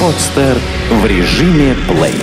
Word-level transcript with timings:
Подстер 0.00 0.56
в 0.90 1.06
режиме 1.06 1.74
плей. 1.88 2.22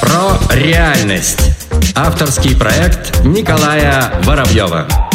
Про 0.00 0.38
реальность. 0.54 1.56
Авторский 1.94 2.56
проект 2.56 3.24
Николая 3.24 4.12
Воробьева. 4.24 5.07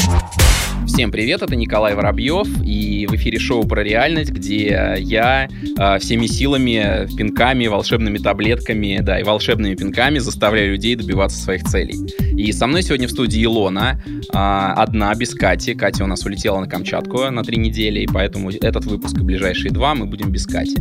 Всем 0.93 1.11
привет, 1.11 1.41
это 1.41 1.55
Николай 1.55 1.95
Воробьев, 1.95 2.47
и 2.63 3.07
в 3.09 3.15
эфире 3.15 3.39
шоу 3.39 3.65
про 3.65 3.83
реальность, 3.83 4.29
где 4.29 4.95
я 4.99 5.47
э, 5.49 5.97
всеми 5.97 6.27
силами, 6.27 7.07
пинками, 7.17 7.65
волшебными 7.65 8.19
таблетками, 8.19 8.99
да, 9.01 9.19
и 9.19 9.23
волшебными 9.23 9.73
пинками 9.73 10.19
заставляю 10.19 10.73
людей 10.73 10.95
добиваться 10.95 11.39
своих 11.39 11.63
целей. 11.63 11.97
И 12.37 12.51
со 12.51 12.67
мной 12.67 12.83
сегодня 12.83 13.07
в 13.07 13.11
студии 13.11 13.43
Илона, 13.43 14.03
э, 14.05 14.37
одна, 14.37 15.15
без 15.15 15.33
Кати. 15.33 15.73
Катя 15.73 16.03
у 16.03 16.07
нас 16.07 16.23
улетела 16.27 16.59
на 16.59 16.67
Камчатку 16.67 17.31
на 17.31 17.43
три 17.43 17.57
недели, 17.57 18.01
и 18.01 18.05
поэтому 18.05 18.51
этот 18.51 18.85
выпуск 18.85 19.17
и 19.17 19.23
ближайшие 19.23 19.71
два 19.71 19.95
мы 19.95 20.05
будем 20.05 20.29
без 20.29 20.45
Кати. 20.45 20.77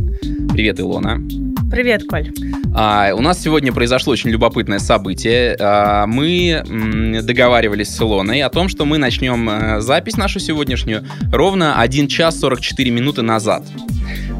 Привет, 0.53 0.79
Илона. 0.79 1.19
Привет, 1.71 2.03
Коль. 2.07 2.31
А, 2.75 3.11
у 3.15 3.21
нас 3.21 3.41
сегодня 3.41 3.73
произошло 3.73 4.13
очень 4.13 4.29
любопытное 4.29 4.77
событие. 4.77 5.57
А, 5.59 6.05
мы 6.05 6.63
м, 6.69 7.25
договаривались 7.25 7.89
с 7.89 7.99
Илоной 7.99 8.43
о 8.43 8.49
том, 8.49 8.69
что 8.69 8.85
мы 8.85 8.99
начнем 8.99 9.49
а, 9.49 9.81
запись 9.81 10.15
нашу 10.15 10.39
сегодняшнюю 10.39 11.05
ровно 11.31 11.81
1 11.81 12.07
час 12.07 12.39
44 12.39 12.91
минуты 12.91 13.23
назад. 13.23 13.63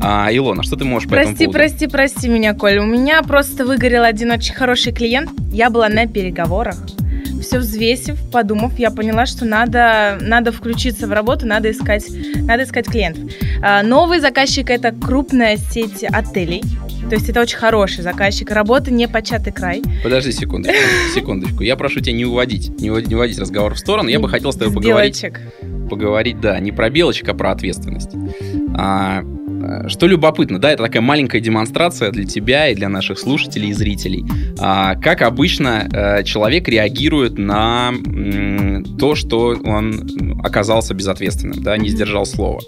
А, 0.03 0.29
Илона, 0.31 0.61
что 0.61 0.75
ты 0.75 0.85
можешь 0.85 1.09
по 1.09 1.15
прости, 1.15 1.33
этому 1.33 1.51
поводу? 1.51 1.57
Прости, 1.57 1.87
прости, 1.87 2.19
прости 2.19 2.29
меня, 2.29 2.53
Коль. 2.53 2.77
У 2.77 2.85
меня 2.85 3.23
просто 3.23 3.65
выгорел 3.65 4.03
один 4.03 4.31
очень 4.31 4.53
хороший 4.53 4.93
клиент. 4.93 5.31
Я 5.51 5.71
была 5.71 5.89
на 5.89 6.05
переговорах. 6.05 6.75
Все 7.43 7.59
взвесив, 7.59 8.17
подумав, 8.31 8.71
я 8.79 8.89
поняла, 8.89 9.25
что 9.25 9.43
надо, 9.45 10.17
надо 10.21 10.51
включиться 10.53 11.07
в 11.07 11.11
работу, 11.11 11.45
надо 11.45 11.69
искать, 11.71 12.05
надо 12.35 12.63
искать 12.63 12.87
клиентов. 12.87 13.23
А, 13.61 13.83
новый 13.83 14.19
заказчик 14.19 14.69
это 14.69 14.91
крупная 14.91 15.57
сеть 15.57 16.03
отелей. 16.03 16.63
То 17.09 17.15
есть 17.15 17.29
это 17.29 17.41
очень 17.41 17.57
хороший 17.57 18.01
заказчик. 18.01 18.49
Работа 18.49 18.91
не 18.91 19.09
початый 19.09 19.51
край. 19.51 19.83
Подожди 20.03 20.31
секундочку, 20.31 20.79
секундочку. 21.13 21.63
Я 21.63 21.75
прошу 21.75 21.99
тебя 21.99 22.13
не 22.13 22.25
уводить, 22.25 22.79
не 22.79 22.89
уводить, 22.89 23.09
не 23.09 23.15
уводить 23.15 23.37
разговор 23.37 23.73
в 23.75 23.79
сторону. 23.79 24.07
Я 24.07 24.19
бы 24.21 24.29
хотел 24.29 24.53
с 24.53 24.55
тобой 24.55 24.71
С 24.71 24.75
поговорить. 24.75 25.21
белочек. 25.21 25.41
Поговорить, 25.89 26.39
да, 26.39 26.57
не 26.59 26.71
про 26.71 26.89
белочек, 26.89 27.27
а 27.27 27.33
про 27.33 27.51
ответственность. 27.51 28.11
А, 28.75 29.21
что 29.87 30.07
любопытно, 30.07 30.59
да, 30.59 30.71
это 30.71 30.83
такая 30.83 31.01
маленькая 31.01 31.41
демонстрация 31.41 32.11
для 32.11 32.25
тебя 32.25 32.69
и 32.69 32.75
для 32.75 32.89
наших 32.89 33.19
слушателей 33.19 33.69
и 33.69 33.73
зрителей. 33.73 34.25
А, 34.59 34.95
как 34.95 35.21
обычно 35.21 35.87
э, 35.91 36.23
человек 36.23 36.67
реагирует 36.67 37.37
на 37.37 37.91
то, 38.99 39.15
что 39.15 39.55
он 39.63 40.39
оказался 40.43 40.93
безответственным, 40.93 41.61
да, 41.63 41.77
не 41.77 41.89
сдержал 41.89 42.25
слова. 42.25 42.59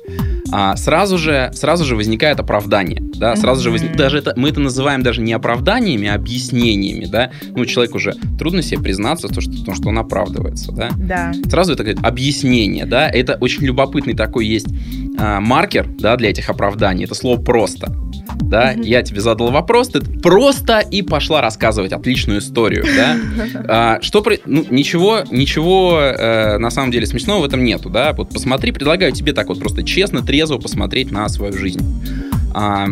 А, 0.52 0.76
сразу 0.76 1.18
же, 1.18 1.52
сразу 1.54 1.86
же 1.86 1.96
возникает 1.96 2.40
оправдание, 2.40 3.02
да, 3.16 3.36
сразу 3.36 3.64
же 3.64 3.72
возник, 3.72 3.96
даже 3.96 4.20
это, 4.20 4.34
мы 4.36 4.50
это 4.50 4.60
называем 4.60 5.02
даже 5.02 5.22
не 5.22 5.34
оправданиями, 5.34 6.08
а 6.08 6.16
объяснениями, 6.16 7.06
да, 7.06 7.32
ну, 7.56 7.66
человек 7.66 7.96
уже 7.96 8.14
трудно 8.38 8.62
себе 8.62 8.80
признаться, 8.80 9.28
то, 9.28 9.42
что, 9.42 9.74
что 9.74 9.90
он 9.90 9.98
оправдывается, 9.98 10.72
да, 10.72 10.92
Да. 10.98 11.34
сразу 11.50 11.74
это 11.74 11.84
говорит 11.84 12.04
объяснение, 12.04 12.86
да, 12.86 13.10
это 13.10 13.38
очень 13.42 13.64
любопытный 13.64 14.14
такой 14.14 14.46
есть 14.46 14.68
а, 15.18 15.40
маркер, 15.40 15.88
да, 16.00 16.16
для 16.16 16.30
этих 16.30 16.50
оправданий, 16.50 17.06
это 17.06 17.16
слово 17.16 17.42
«просто», 17.42 17.92
да, 18.42 18.74
Мгм. 18.74 18.82
я 18.82 19.02
тебе 19.02 19.22
задал 19.22 19.52
вопрос, 19.52 19.90
ты 19.90 20.02
просто 20.02 20.80
и 20.80 21.02
пошла 21.02 21.42
рассказывать 21.42 21.92
отличную 21.94 22.40
историю, 22.40 22.84
да, 22.96 23.16
А, 23.68 24.02
что, 24.02 24.22
при- 24.22 24.42
ну, 24.46 24.66
ничего, 24.70 25.22
ничего 25.32 26.00
э, 26.00 26.58
на 26.58 26.70
самом 26.70 26.92
деле 26.92 27.06
смешного 27.08 27.42
в 27.42 27.46
этом 27.46 27.64
нету, 27.64 27.90
да, 27.90 28.14
вот 28.14 28.30
посмотри, 28.30 28.72
предлагаю 28.72 29.12
тебе 29.12 29.34
так 29.34 29.48
вот 29.48 29.60
просто 29.60 29.84
честно, 29.84 30.22
трезво 30.22 30.58
посмотреть 30.58 31.12
на 31.12 31.28
свою 31.30 31.54
жизнь. 31.54 31.82
А, 32.54 32.88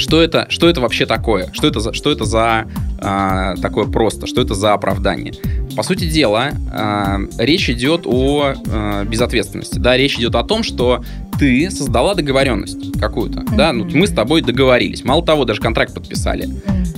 что 0.00 0.20
это, 0.20 0.46
что 0.48 0.68
это 0.68 0.80
вообще 0.80 1.06
такое? 1.06 1.50
Что 1.52 1.66
это 1.68 1.80
за, 1.80 1.92
что 1.92 2.10
это 2.10 2.24
за 2.24 2.66
а, 2.98 3.54
такое 3.56 3.86
просто? 3.86 4.26
Что 4.26 4.42
это 4.42 4.54
за 4.54 4.72
оправдание? 4.72 5.34
По 5.76 5.82
сути 5.82 6.08
дела, 6.10 6.50
а, 6.72 7.20
речь 7.38 7.70
идет 7.70 8.02
о 8.06 8.54
а, 8.68 9.04
безответственности. 9.04 9.78
Да, 9.78 9.96
речь 9.96 10.16
идет 10.16 10.34
о 10.34 10.42
том, 10.42 10.62
что 10.62 11.04
ты 11.38 11.70
создала 11.70 12.14
договоренность 12.14 12.98
какую-то. 12.98 13.44
Да, 13.56 13.72
ну, 13.72 13.88
мы 13.92 14.06
с 14.06 14.10
тобой 14.10 14.42
договорились. 14.42 15.04
Мало 15.04 15.24
того, 15.24 15.44
даже 15.44 15.60
контракт 15.60 15.94
подписали. 15.94 16.48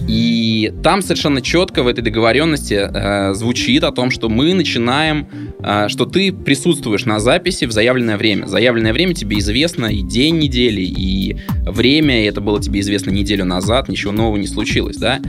И 0.09 0.73
там 0.83 1.03
совершенно 1.03 1.41
четко 1.41 1.83
в 1.83 1.87
этой 1.87 2.03
договоренности 2.03 2.75
э, 2.75 3.35
звучит 3.35 3.85
о 3.85 3.93
том, 3.93 4.11
что 4.11 4.29
мы 4.29 4.53
начинаем, 4.55 5.29
э, 5.61 5.89
что 5.89 6.07
ты 6.07 6.33
присутствуешь 6.33 7.05
на 7.05 7.21
записи 7.21 7.65
в 7.65 7.73
заявленное 7.73 8.17
время. 8.17 8.47
Заявленное 8.47 8.93
время 8.93 9.15
тебе 9.15 9.39
известно 9.39 9.87
и 9.87 10.03
день 10.03 10.39
недели, 10.39 10.83
и 10.83 11.37
время, 11.67 12.23
и 12.23 12.27
это 12.27 12.41
было 12.41 12.61
тебе 12.61 12.81
известно 12.81 13.11
неделю 13.11 13.45
назад, 13.45 13.89
ничего 13.89 14.13
нового 14.13 14.37
не 14.37 14.47
случилось, 14.47 14.97
да? 14.97 15.21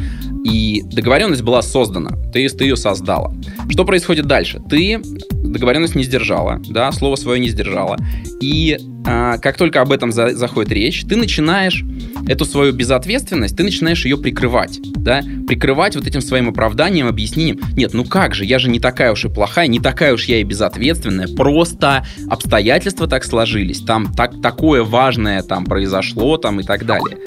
И 0.44 0.82
договоренность 0.84 1.44
была 1.44 1.62
создана, 1.62 2.12
ты, 2.34 2.48
ты 2.50 2.66
ее 2.66 2.76
создала. 2.76 3.34
Что 3.70 3.86
происходит 3.86 4.26
дальше? 4.26 4.62
Ты 4.70 5.00
договоренность 5.32 5.96
не 5.96 6.04
сдержала, 6.04 6.62
да, 6.68 6.92
слово 6.92 7.16
свое 7.16 7.40
не 7.40 7.50
сдержала. 7.50 7.98
И 8.42 8.78
а, 9.06 9.38
как 9.38 9.58
только 9.58 9.82
об 9.82 9.92
этом 9.92 10.12
за- 10.12 10.36
заходит 10.36 10.72
речь, 10.72 11.04
ты 11.04 11.16
начинаешь 11.16 11.84
эту 12.28 12.46
свою 12.46 12.74
безответственность, 12.74 13.56
ты 13.56 13.64
начинаешь 13.64 14.06
ее 14.06 14.18
прикрывать, 14.18 14.63
да, 14.82 15.22
прикрывать 15.48 15.96
вот 15.96 16.08
этим 16.08 16.22
своим 16.22 16.50
оправданием, 16.50 17.08
объяснением. 17.08 17.60
Нет, 17.76 17.94
ну 17.94 18.06
как 18.06 18.36
же, 18.36 18.46
я 18.46 18.60
же 18.60 18.70
не 18.70 18.80
такая 18.80 19.12
уж 19.12 19.26
и 19.26 19.30
плохая, 19.30 19.68
не 19.68 19.80
такая 19.80 20.14
уж 20.14 20.26
я 20.26 20.40
и 20.40 20.44
безответственная, 20.44 21.28
просто 21.28 22.06
обстоятельства 22.30 23.08
так 23.08 23.24
сложились, 23.24 23.82
там 23.82 24.14
так, 24.14 24.42
такое 24.42 24.84
важное 24.84 25.44
там 25.44 25.66
произошло, 25.66 26.38
там 26.38 26.60
и 26.60 26.64
так 26.64 26.86
далее. 26.86 27.18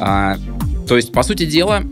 А, 0.00 0.36
то 0.88 0.96
есть, 0.96 1.12
по 1.12 1.22
сути 1.22 1.46
дела, 1.46 1.82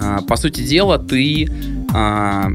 а, 0.00 0.22
по 0.22 0.36
сути 0.36 0.62
дела, 0.62 0.98
ты 0.98 1.48
а, 1.92 2.50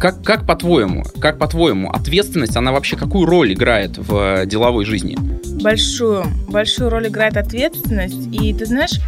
как, 0.00 0.22
как 0.22 0.46
по-твоему, 0.46 1.04
как 1.20 1.38
по-твоему, 1.38 1.90
ответственность, 1.90 2.56
она 2.56 2.72
вообще 2.72 2.96
какую 2.96 3.26
роль 3.26 3.52
играет 3.52 3.98
в 3.98 4.46
деловой 4.46 4.84
жизни? 4.84 5.16
большую, 5.60 6.24
большую 6.48 6.90
роль 6.90 7.08
играет 7.08 7.36
ответственность. 7.36 8.28
И 8.32 8.54
ты 8.54 8.66
знаешь, 8.66 9.00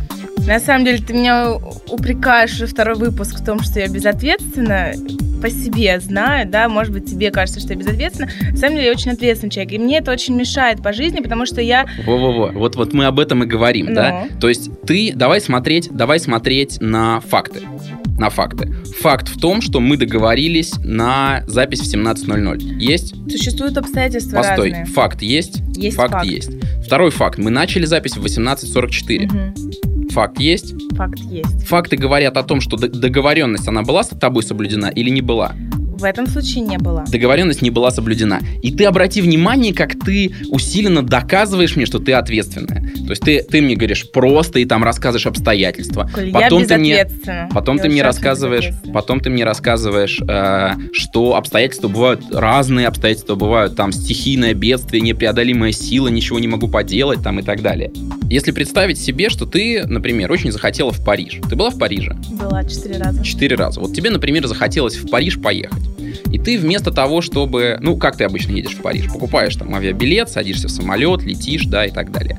на 0.47 0.59
самом 0.61 0.85
деле 0.85 0.99
ты 0.99 1.13
меня 1.13 1.53
упрекаешь 1.89 2.53
уже 2.55 2.67
второй 2.67 2.97
выпуск 2.97 3.41
в 3.41 3.45
том, 3.45 3.61
что 3.63 3.81
я 3.81 3.89
безответственна. 3.89 4.93
По 5.41 5.49
себе 5.49 5.99
знаю, 6.01 6.47
да, 6.47 6.69
может 6.69 6.93
быть, 6.93 7.07
тебе 7.11 7.31
кажется, 7.31 7.61
что 7.61 7.73
я 7.73 7.79
безответственна. 7.79 8.29
На 8.51 8.57
самом 8.59 8.75
деле 8.77 8.89
я 8.89 8.93
очень 8.93 9.13
ответственный 9.13 9.51
человек. 9.51 9.73
И 9.73 9.79
мне 9.79 9.99
это 9.99 10.13
очень 10.13 10.35
мешает 10.37 10.83
по 10.83 10.93
жизни, 10.93 11.21
потому 11.21 11.47
что 11.47 11.63
я... 11.63 11.87
Во-во-во, 12.05 12.49
вот, 12.49 12.77
вот 12.77 12.93
мы 12.93 13.07
об 13.07 13.19
этом 13.19 13.43
и 13.45 13.47
говорим, 13.47 13.87
Ну. 13.87 13.95
да? 13.95 14.25
То 14.39 14.51
есть 14.51 14.69
ты, 14.87 15.13
давай 15.15 15.41
смотреть, 15.41 15.89
давай 15.91 16.21
смотреть 16.21 16.79
на 16.81 17.21
факты. 17.21 17.61
На 18.19 18.29
факты. 18.29 18.71
Факт 19.01 19.29
в 19.29 19.41
том, 19.41 19.63
что 19.63 19.81
мы 19.81 19.97
договорились 19.97 20.75
на 20.85 21.43
запись 21.47 21.81
в 21.81 21.95
17.00. 21.95 22.59
Есть? 22.79 23.15
Существуют 23.31 23.79
обстоятельства 23.79 24.37
Постой. 24.43 24.71
разные. 24.73 24.85
Факт 24.93 25.23
есть? 25.23 25.63
Есть 25.75 25.97
факт, 25.97 26.13
факт. 26.13 26.27
есть. 26.27 26.51
Второй 26.85 27.11
факт. 27.11 27.39
Мы 27.39 27.49
начали 27.51 27.87
запись 27.87 28.19
в 28.19 28.23
18.44. 28.23 29.21
Мгм. 29.27 29.55
Факт 30.11 30.41
есть? 30.41 30.75
Факт 30.97 31.19
есть. 31.21 31.67
Факты 31.67 31.97
говорят 31.97 32.37
о 32.37 32.43
том, 32.43 32.61
что 32.61 32.77
договоренность, 32.77 33.69
она 33.69 33.83
была 33.83 34.03
с 34.03 34.09
тобой 34.09 34.43
соблюдена 34.43 34.87
или 34.87 35.09
не 35.09 35.21
была? 35.21 35.53
В 36.01 36.05
этом 36.05 36.27
случае 36.27 36.63
не 36.63 36.79
было. 36.79 37.05
Договоренность 37.09 37.63
не 37.63 37.71
была 37.71 37.91
соблюдена. 37.91 38.41
И 38.63 38.73
ты 38.73 38.85
обрати 38.85 39.21
внимание, 39.21 39.75
как 39.75 39.99
ты 39.99 40.33
усиленно 40.49 41.03
доказываешь 41.03 41.77
мне, 41.77 41.87
что 41.87 41.99
ты 41.99 42.13
ответственная. 42.13 42.91
То 42.95 43.11
есть 43.11 43.23
ты, 43.23 43.43
ты 43.43 43.61
мне 43.61 43.77
говоришь 43.77 44.11
просто 44.11 44.59
и 44.61 44.65
там 44.65 44.83
рассказываешь 44.83 45.27
обстоятельства. 45.27 46.11
Коль, 46.15 46.33
Потом 46.33 46.65
ты 46.65 46.77
мне, 46.79 47.07
потом 47.53 47.77
Я 47.77 47.83
ты 47.83 47.89
мне 47.89 48.03
рассказываешь, 48.03 48.71
потом 48.93 49.21
ты 49.21 49.31
мне 49.31 49.45
рассказываешь, 49.45 50.21
э, 50.27 50.71
что 50.93 51.37
обстоятельства 51.37 51.89
бывают 51.89 52.23
разные, 52.33 52.87
обстоятельства 52.87 53.35
бывают 53.35 53.77
там 53.77 53.93
стихийное 53.93 54.55
бедствие, 54.55 55.03
непреодолимая 55.03 55.73
сила, 55.73 56.09
ничего 56.09 56.39
не 56.39 56.49
могу 56.49 56.69
поделать 56.69 57.23
там 57.23 57.41
и 57.41 57.43
так 57.43 57.63
далее. 57.63 57.93
Если 58.31 58.53
представить 58.53 58.99
себе, 58.99 59.29
что 59.29 59.45
ты, 59.45 59.85
например, 59.87 60.31
очень 60.31 60.53
захотела 60.53 60.93
в 60.93 61.05
Париж. 61.05 61.41
Ты 61.49 61.57
была 61.57 61.71
в 61.71 61.79
Париже? 61.79 62.17
Была 62.31 62.65
четыре 62.65 62.99
раза. 62.99 63.25
Четыре 63.25 63.57
раза. 63.57 63.81
Вот 63.81 63.95
тебе, 63.95 64.11
например, 64.11 64.47
захотелось 64.47 64.97
в 64.97 65.11
Париж 65.11 65.41
поехать. 65.41 65.83
И 66.31 66.39
ты 66.39 66.59
вместо 66.59 66.91
того, 66.91 67.21
чтобы... 67.21 67.79
Ну, 67.81 67.97
как 67.97 68.17
ты 68.17 68.25
обычно 68.25 68.53
едешь 68.53 68.75
в 68.75 68.83
Париж? 68.83 69.07
Покупаешь 69.07 69.57
там 69.57 69.75
авиабилет, 69.75 70.29
садишься 70.29 70.69
в 70.69 70.71
самолет, 70.71 71.23
летишь, 71.23 71.65
да, 71.67 71.87
и 71.87 71.91
так 71.91 72.13
далее. 72.13 72.39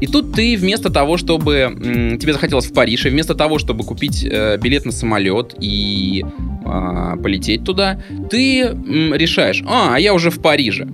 И 0.00 0.06
тут 0.06 0.34
ты 0.34 0.56
вместо 0.56 0.90
того, 0.90 1.16
чтобы... 1.16 1.54
м, 1.56 2.18
тебе 2.18 2.32
захотелось 2.32 2.66
в 2.66 2.72
Париж, 2.72 3.06
и 3.06 3.10
вместо 3.10 3.34
того, 3.34 3.58
чтобы 3.58 3.84
купить 3.84 4.24
э, 4.24 4.58
билет 4.58 4.84
на 4.84 4.92
самолет 4.92 5.54
и 5.60 6.24
а, 6.64 7.16
полететь 7.16 7.64
туда, 7.64 8.02
ты 8.30 8.62
м, 8.62 9.14
решаешь, 9.14 9.62
а 9.66 9.96
я 9.98 10.14
уже 10.14 10.30
в 10.30 10.40
Париже. 10.40 10.88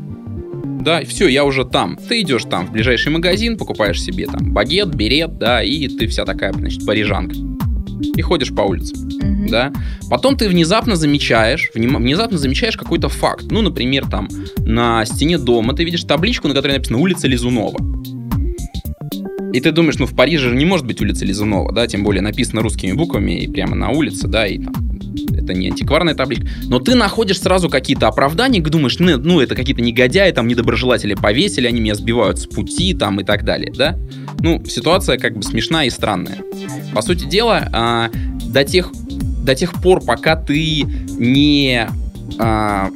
Да, 0.80 1.02
все, 1.04 1.28
я 1.28 1.44
уже 1.44 1.64
там. 1.64 1.98
Ты 2.08 2.20
идешь 2.20 2.44
там 2.44 2.66
в 2.66 2.72
ближайший 2.72 3.10
магазин, 3.10 3.56
покупаешь 3.56 4.02
себе 4.02 4.26
там 4.26 4.52
багет, 4.52 4.94
берет, 4.94 5.38
да, 5.38 5.62
и 5.62 5.88
ты 5.88 6.06
вся 6.06 6.24
такая, 6.24 6.52
значит, 6.52 6.86
парижанка. 6.86 7.34
И 8.00 8.22
ходишь 8.22 8.54
по 8.54 8.62
улице. 8.62 8.94
Мгм. 8.96 9.48
да. 9.48 9.72
Потом 10.10 10.36
ты 10.36 10.48
внезапно 10.48 10.96
замечаешь, 10.96 11.70
внезапно 11.74 12.38
замечаешь 12.38 12.76
какой-то 12.76 13.08
факт. 13.08 13.46
Ну, 13.50 13.62
например, 13.62 14.06
там 14.06 14.28
на 14.58 15.04
стене 15.04 15.38
дома 15.38 15.74
ты 15.74 15.84
видишь 15.84 16.04
табличку, 16.04 16.48
на 16.48 16.54
которой 16.54 16.72
написано 16.72 16.98
улица 16.98 17.28
Лизунова. 17.28 17.78
И 19.52 19.60
ты 19.60 19.72
думаешь, 19.72 19.98
ну 19.98 20.06
в 20.06 20.14
Париже 20.14 20.50
же 20.50 20.56
не 20.56 20.66
может 20.66 20.86
быть 20.86 21.00
улица 21.00 21.24
Лизунова, 21.24 21.72
да, 21.72 21.86
тем 21.86 22.04
более 22.04 22.20
написано 22.20 22.60
русскими 22.60 22.92
буквами 22.92 23.40
и 23.40 23.48
прямо 23.48 23.74
на 23.74 23.90
улице, 23.90 24.28
да, 24.28 24.46
и 24.46 24.58
там 24.58 24.74
это 25.26 25.54
не 25.54 25.68
антикварная 25.68 26.14
табличка. 26.14 26.46
Но 26.64 26.78
ты 26.78 26.94
находишь 26.94 27.40
сразу 27.40 27.68
какие-то 27.68 28.08
оправдания, 28.08 28.60
думаешь, 28.60 28.98
ну, 28.98 29.40
это 29.40 29.54
какие-то 29.54 29.82
негодяи, 29.82 30.30
там 30.32 30.48
недоброжелатели 30.48 31.14
повесили, 31.14 31.66
они 31.66 31.80
меня 31.80 31.94
сбивают 31.94 32.38
с 32.38 32.46
пути, 32.46 32.94
там 32.94 33.20
и 33.20 33.24
так 33.24 33.44
далее, 33.44 33.72
да. 33.76 33.98
Ну, 34.40 34.64
ситуация 34.64 35.18
как 35.18 35.36
бы 35.36 35.42
смешная 35.42 35.86
и 35.86 35.90
странная. 35.90 36.38
По 36.94 37.02
сути 37.02 37.24
дела, 37.24 37.68
а, 37.72 38.10
до 38.52 38.64
тех 38.64 38.92
до 39.44 39.54
тех 39.54 39.72
пор, 39.80 40.04
пока 40.04 40.36
ты 40.36 40.82
не 40.82 41.88
а, 42.38 42.90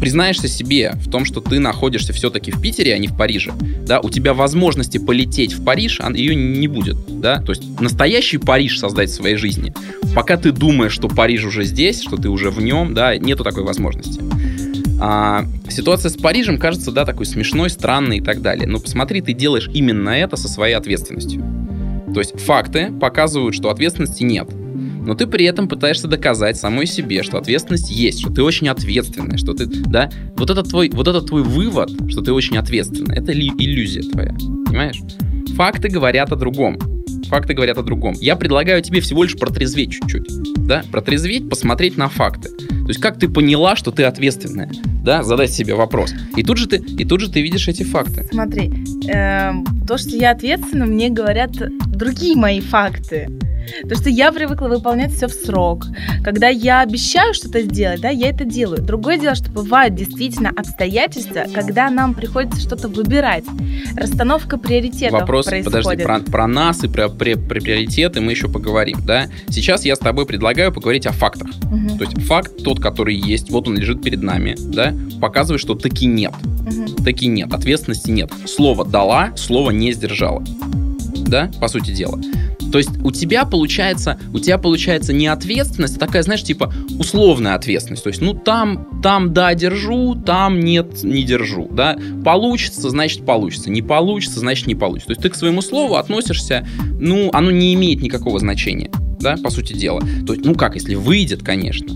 признаешься 0.00 0.48
себе 0.48 0.92
в 0.96 1.10
том, 1.10 1.24
что 1.24 1.40
ты 1.40 1.58
находишься 1.58 2.12
все-таки 2.12 2.50
в 2.50 2.60
Питере, 2.60 2.94
а 2.94 2.98
не 2.98 3.08
в 3.08 3.16
Париже, 3.16 3.52
да, 3.86 4.00
у 4.00 4.10
тебя 4.10 4.34
возможности 4.34 4.98
полететь 4.98 5.52
в 5.52 5.64
Париж, 5.64 5.98
а 6.00 6.12
ее 6.12 6.34
не 6.34 6.68
будет, 6.68 6.96
да, 7.20 7.40
то 7.40 7.52
есть 7.52 7.80
настоящий 7.80 8.38
Париж 8.38 8.78
создать 8.78 9.10
в 9.10 9.14
своей 9.14 9.36
жизни, 9.36 9.74
пока 10.14 10.36
ты 10.36 10.52
думаешь, 10.52 10.92
что 10.92 11.08
Париж 11.08 11.44
уже 11.44 11.64
здесь, 11.64 12.02
что 12.02 12.16
ты 12.16 12.28
уже 12.28 12.50
в 12.50 12.60
нем, 12.60 12.94
да, 12.94 13.16
нету 13.16 13.44
такой 13.44 13.64
возможности. 13.64 14.20
А, 15.00 15.44
ситуация 15.68 16.08
с 16.08 16.16
Парижем 16.16 16.58
кажется, 16.58 16.92
да, 16.92 17.04
такой 17.04 17.26
смешной, 17.26 17.68
странной 17.68 18.18
и 18.18 18.20
так 18.20 18.40
далее. 18.40 18.66
Но 18.66 18.78
посмотри, 18.78 19.20
ты 19.20 19.32
делаешь 19.32 19.68
именно 19.74 20.10
это 20.10 20.36
со 20.36 20.48
своей 20.48 20.74
ответственностью. 20.74 21.42
То 22.14 22.20
есть 22.20 22.38
факты 22.40 22.92
показывают, 22.92 23.56
что 23.56 23.70
ответственности 23.70 24.22
нет 24.22 24.48
но 25.04 25.14
ты 25.14 25.26
при 25.26 25.44
этом 25.44 25.68
пытаешься 25.68 26.08
доказать 26.08 26.56
самой 26.56 26.86
себе, 26.86 27.22
что 27.22 27.38
ответственность 27.38 27.90
есть, 27.90 28.20
что 28.20 28.30
ты 28.30 28.42
очень 28.42 28.68
ответственный, 28.68 29.38
что 29.38 29.54
ты, 29.54 29.66
да, 29.66 30.10
вот 30.36 30.50
это 30.50 30.62
твой, 30.62 30.90
вот 30.90 31.08
это 31.08 31.20
твой 31.20 31.42
вывод, 31.42 31.90
что 32.08 32.22
ты 32.22 32.32
очень 32.32 32.56
ответственный, 32.56 33.16
это 33.16 33.32
иллюзия 33.32 34.02
твоя, 34.02 34.34
понимаешь? 34.66 35.00
Факты 35.56 35.88
говорят 35.88 36.32
о 36.32 36.36
другом. 36.36 36.78
Факты 37.28 37.54
говорят 37.54 37.78
о 37.78 37.82
другом. 37.82 38.14
Я 38.20 38.36
предлагаю 38.36 38.82
тебе 38.82 39.00
всего 39.00 39.24
лишь 39.24 39.36
протрезветь 39.36 39.92
чуть-чуть, 39.92 40.28
да, 40.66 40.84
протрезветь, 40.90 41.48
посмотреть 41.48 41.96
на 41.96 42.08
факты. 42.08 42.50
То 42.50 42.88
есть 42.88 43.00
как 43.00 43.18
ты 43.18 43.28
поняла, 43.28 43.76
что 43.76 43.90
ты 43.90 44.04
ответственная, 44.04 44.70
да, 45.02 45.22
задать 45.22 45.50
себе 45.50 45.74
вопрос. 45.74 46.12
И 46.36 46.42
тут 46.42 46.58
же 46.58 46.68
ты, 46.68 46.76
и 46.76 47.04
тут 47.04 47.20
же 47.20 47.30
ты 47.30 47.40
видишь 47.40 47.66
эти 47.68 47.82
факты. 47.82 48.28
Смотри, 48.30 48.72
э, 49.08 49.52
то, 49.86 49.96
что 49.96 50.16
я 50.16 50.32
ответственна, 50.32 50.86
мне 50.86 51.08
говорят 51.08 51.52
другие 51.86 52.36
мои 52.36 52.60
факты. 52.60 53.28
Потому 53.82 54.00
что 54.00 54.10
я 54.10 54.32
привыкла 54.32 54.68
выполнять 54.68 55.12
все 55.12 55.26
в 55.28 55.32
срок. 55.32 55.86
Когда 56.22 56.48
я 56.48 56.80
обещаю 56.80 57.34
что-то 57.34 57.62
сделать, 57.62 58.00
да, 58.00 58.10
я 58.10 58.28
это 58.30 58.44
делаю. 58.44 58.82
Другое 58.82 59.18
дело, 59.18 59.34
что 59.34 59.50
бывают 59.50 59.94
действительно 59.94 60.50
обстоятельства, 60.50 61.44
когда 61.52 61.90
нам 61.90 62.14
приходится 62.14 62.60
что-то 62.60 62.88
выбирать. 62.88 63.44
Расстановка 63.96 64.58
приоритетов 64.58 65.20
Вопрос, 65.20 65.46
происходит. 65.46 65.84
подожди, 65.84 66.02
про, 66.02 66.20
про 66.20 66.46
нас 66.46 66.84
и 66.84 66.88
про, 66.88 67.08
про, 67.08 67.36
про 67.36 67.60
приоритеты 67.60 68.20
мы 68.20 68.32
еще 68.32 68.48
поговорим, 68.48 68.98
да? 69.04 69.28
Сейчас 69.48 69.84
я 69.84 69.96
с 69.96 69.98
тобой 69.98 70.26
предлагаю 70.26 70.72
поговорить 70.72 71.06
о 71.06 71.12
фактах. 71.12 71.48
Мгм, 71.64 71.98
То 71.98 72.04
есть 72.04 72.20
факт 72.26 72.62
тот, 72.62 72.80
который 72.80 73.14
есть, 73.14 73.50
вот 73.50 73.68
он 73.68 73.76
лежит 73.78 74.02
перед 74.02 74.22
нами, 74.22 74.56
да, 74.58 74.94
показывает, 75.20 75.60
что 75.60 75.74
таки 75.74 76.06
нет. 76.06 76.32
мгм. 76.42 76.86
Таки 77.04 77.26
нет, 77.26 77.52
ответственности 77.52 78.10
нет. 78.10 78.30
Слово 78.46 78.84
дала, 78.84 79.32
слово 79.36 79.70
не 79.70 79.92
сдержала. 79.92 80.42
Да, 81.26 81.50
по 81.60 81.68
сути 81.68 81.90
дела. 81.92 82.20
То 82.74 82.78
есть 82.78 82.90
у 83.04 83.12
тебя 83.12 83.44
получается, 83.44 84.18
у 84.32 84.40
тебя 84.40 84.58
получается 84.58 85.12
не 85.12 85.28
ответственность, 85.28 85.96
а 85.96 86.00
такая, 86.00 86.24
знаешь, 86.24 86.42
типа 86.42 86.74
условная 86.98 87.54
ответственность. 87.54 88.02
То 88.02 88.08
есть, 88.08 88.20
ну 88.20 88.34
там, 88.34 89.00
там 89.00 89.32
да, 89.32 89.54
держу, 89.54 90.16
там 90.16 90.58
нет, 90.58 91.04
не 91.04 91.22
держу, 91.22 91.68
да. 91.70 91.96
Получится, 92.24 92.90
значит 92.90 93.24
получится. 93.24 93.70
Не 93.70 93.80
получится, 93.80 94.40
значит 94.40 94.66
не 94.66 94.74
получится. 94.74 95.06
То 95.06 95.12
есть 95.12 95.22
ты 95.22 95.28
к 95.28 95.36
своему 95.36 95.62
слову 95.62 95.94
относишься, 95.94 96.66
ну, 96.98 97.30
оно 97.32 97.52
не 97.52 97.74
имеет 97.74 98.02
никакого 98.02 98.40
значения, 98.40 98.90
да, 99.20 99.36
по 99.36 99.50
сути 99.50 99.74
дела. 99.74 100.02
То 100.26 100.32
есть, 100.32 100.44
ну 100.44 100.56
как, 100.56 100.74
если 100.74 100.96
выйдет, 100.96 101.44
конечно, 101.44 101.86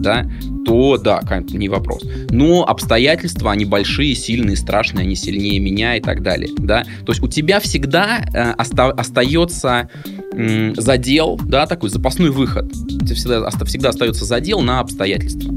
да, 0.00 0.26
то 0.64 0.96
да, 0.98 1.20
не 1.52 1.68
вопрос. 1.68 2.02
Но 2.30 2.64
обстоятельства, 2.66 3.52
они 3.52 3.64
большие, 3.64 4.14
сильные, 4.14 4.56
страшные, 4.56 5.04
они 5.04 5.14
сильнее 5.14 5.60
меня 5.60 5.96
и 5.96 6.00
так 6.00 6.22
далее, 6.22 6.50
да. 6.58 6.84
То 7.04 7.12
есть 7.12 7.22
у 7.22 7.28
тебя 7.28 7.60
всегда 7.60 8.24
э, 8.32 8.52
оста- 8.52 8.90
остается 8.92 9.88
м, 10.32 10.74
задел, 10.76 11.38
да, 11.44 11.66
такой 11.66 11.90
запасной 11.90 12.30
выход. 12.30 12.66
У 12.66 13.04
тебя 13.04 13.14
всегда, 13.14 13.50
всегда 13.64 13.88
остается 13.90 14.24
задел 14.24 14.60
на 14.60 14.80
обстоятельства. 14.80 15.52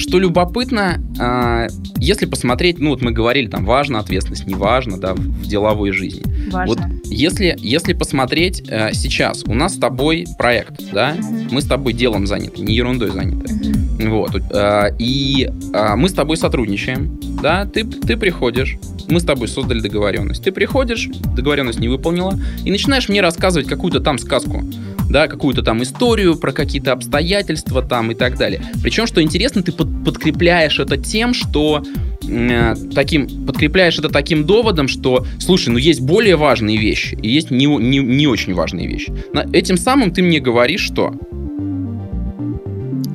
Что 0.00 0.18
любопытно, 0.18 0.98
а, 1.18 1.66
если 1.98 2.24
посмотреть, 2.24 2.78
ну 2.78 2.90
вот 2.90 3.02
мы 3.02 3.10
говорили, 3.12 3.48
там 3.48 3.66
важна 3.66 3.98
ответственность, 3.98 4.46
не 4.46 4.54
важно, 4.54 4.98
да, 4.98 5.12
в 5.12 5.46
деловой 5.46 5.92
жизни. 5.92 6.22
Важно. 6.50 6.66
Вот 6.66 7.04
если, 7.04 7.54
если 7.58 7.92
посмотреть 7.92 8.62
э, 8.66 8.94
сейчас, 8.94 9.44
у 9.46 9.52
нас 9.54 9.74
с 9.74 9.78
тобой 9.78 10.26
проект, 10.38 10.80
да, 10.92 11.14
Мгм. 11.18 11.48
мы 11.50 11.60
с 11.60 11.66
тобой 11.66 11.92
делом 11.92 12.26
заняты, 12.26 12.62
не 12.62 12.74
ерундой 12.74 13.10
заняты. 13.10 13.52
Мгм. 13.52 14.10
Вот. 14.10 14.34
э, 14.50 14.90
И 14.98 15.50
э, 15.74 15.94
мы 15.96 16.08
с 16.08 16.12
тобой 16.12 16.38
сотрудничаем. 16.38 17.18
Да, 17.42 17.66
ты, 17.66 17.84
ты 17.84 18.16
приходишь, 18.16 18.76
мы 19.08 19.20
с 19.20 19.24
тобой 19.24 19.48
создали 19.48 19.80
договоренность. 19.80 20.42
Ты 20.42 20.50
приходишь, 20.52 21.08
договоренность 21.36 21.78
не 21.78 21.88
выполнила, 21.88 22.38
и 22.64 22.70
начинаешь 22.70 23.08
мне 23.08 23.20
рассказывать 23.20 23.68
какую-то 23.68 24.00
там 24.00 24.18
сказку. 24.18 24.62
Да, 25.10 25.26
какую-то 25.26 25.62
там 25.62 25.82
историю 25.82 26.36
про 26.36 26.52
какие-то 26.52 26.92
обстоятельства 26.92 27.82
там 27.82 28.12
и 28.12 28.14
так 28.14 28.38
далее. 28.38 28.62
Причем, 28.80 29.06
что 29.08 29.20
интересно, 29.20 29.60
ты 29.60 29.72
под- 29.72 30.04
подкрепляешь 30.04 30.78
это 30.78 30.96
тем, 30.96 31.34
что 31.34 31.82
э, 32.28 32.74
таким 32.94 33.44
подкрепляешь 33.44 33.98
это 33.98 34.08
таким 34.08 34.44
доводом, 34.46 34.86
что, 34.86 35.26
слушай, 35.40 35.70
ну 35.70 35.78
есть 35.78 36.00
более 36.00 36.36
важные 36.36 36.76
вещи 36.76 37.18
и 37.20 37.28
есть 37.28 37.50
не, 37.50 37.66
не, 37.66 37.98
не 37.98 38.28
очень 38.28 38.54
важные 38.54 38.86
вещи. 38.86 39.12
На- 39.32 39.46
этим 39.52 39.76
самым 39.76 40.12
ты 40.12 40.22
мне 40.22 40.38
говоришь, 40.38 40.82
что? 40.82 41.12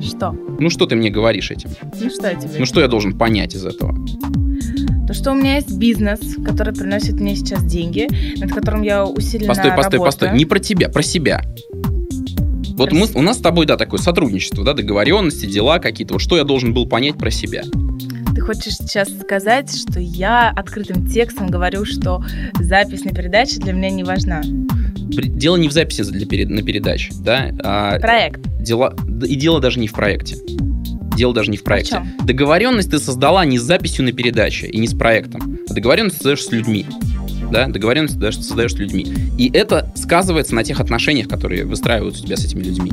Что? 0.02 0.36
Ну 0.60 0.68
что 0.68 0.84
ты 0.86 0.96
мне 0.96 1.08
говоришь 1.08 1.50
этим? 1.50 1.70
Ну 1.98 2.10
что 2.10 2.28
я 2.28 2.34
тебе? 2.34 2.50
Ну 2.58 2.66
что 2.66 2.80
я 2.80 2.88
должен 2.88 3.16
понять 3.16 3.54
из 3.54 3.64
этого? 3.64 3.96
То, 5.06 5.14
что 5.14 5.32
у 5.32 5.34
меня 5.34 5.56
есть 5.56 5.76
бизнес, 5.76 6.18
который 6.44 6.74
приносит 6.74 7.20
мне 7.20 7.36
сейчас 7.36 7.64
деньги, 7.64 8.08
над 8.38 8.52
которым 8.52 8.82
я 8.82 9.04
усиленно 9.04 9.48
Постой, 9.48 9.70
постой, 9.70 9.98
работаю. 9.98 10.02
постой. 10.02 10.32
Не 10.32 10.44
про 10.46 10.58
тебя, 10.58 10.88
про 10.88 11.02
себя. 11.02 11.42
Вот 12.76 12.92
мы, 12.92 13.06
у 13.14 13.22
нас 13.22 13.38
с 13.38 13.40
тобой, 13.40 13.66
да, 13.66 13.76
такое 13.76 14.00
сотрудничество, 14.00 14.64
да, 14.64 14.74
договоренности, 14.74 15.46
дела 15.46 15.78
какие-то. 15.78 16.14
Вот 16.14 16.22
что 16.22 16.36
я 16.36 16.44
должен 16.44 16.74
был 16.74 16.86
понять 16.86 17.16
про 17.16 17.30
себя? 17.30 17.62
Ты 18.34 18.40
хочешь 18.42 18.74
сейчас 18.76 19.08
сказать, 19.18 19.74
что 19.74 19.98
я 19.98 20.50
открытым 20.50 21.06
текстом 21.06 21.46
говорю, 21.46 21.84
что 21.86 22.22
запись 22.60 23.04
на 23.04 23.12
передаче 23.12 23.56
для 23.60 23.72
меня 23.72 23.90
не 23.90 24.04
важна? 24.04 24.42
Дело 24.44 25.56
не 25.56 25.68
в 25.68 25.72
записи 25.72 26.02
для 26.02 26.26
перед- 26.26 26.50
на 26.50 26.62
передаче, 26.62 27.12
да, 27.20 27.50
а 27.62 27.98
Проект. 28.00 28.40
дела, 28.60 28.94
и 29.26 29.36
дело 29.36 29.60
даже 29.60 29.78
не 29.80 29.86
в 29.86 29.92
проекте. 29.92 30.36
Дело 31.16 31.34
даже 31.34 31.50
не 31.50 31.56
в 31.56 31.64
проекте. 31.64 31.92
чем? 31.92 32.26
Договоренность 32.26 32.90
ты 32.90 32.98
создала 32.98 33.44
не 33.44 33.58
с 33.58 33.62
записью 33.62 34.04
на 34.04 34.12
передаче 34.12 34.66
и 34.66 34.78
не 34.78 34.86
с 34.86 34.94
проектом. 34.94 35.58
А 35.68 35.74
договоренность 35.74 36.16
создаешь 36.16 36.44
с 36.44 36.52
людьми. 36.52 36.86
Да, 37.50 37.68
договоренность 37.68 38.14
создаешь, 38.14 38.36
создаешь 38.36 38.72
с 38.72 38.76
людьми. 38.76 39.06
И 39.38 39.50
это 39.52 39.92
сказывается 39.94 40.54
на 40.54 40.64
тех 40.64 40.80
отношениях, 40.80 41.28
которые 41.28 41.64
выстраивают 41.64 42.16
у 42.16 42.22
тебя 42.22 42.36
с 42.36 42.44
этими 42.44 42.62
людьми. 42.62 42.92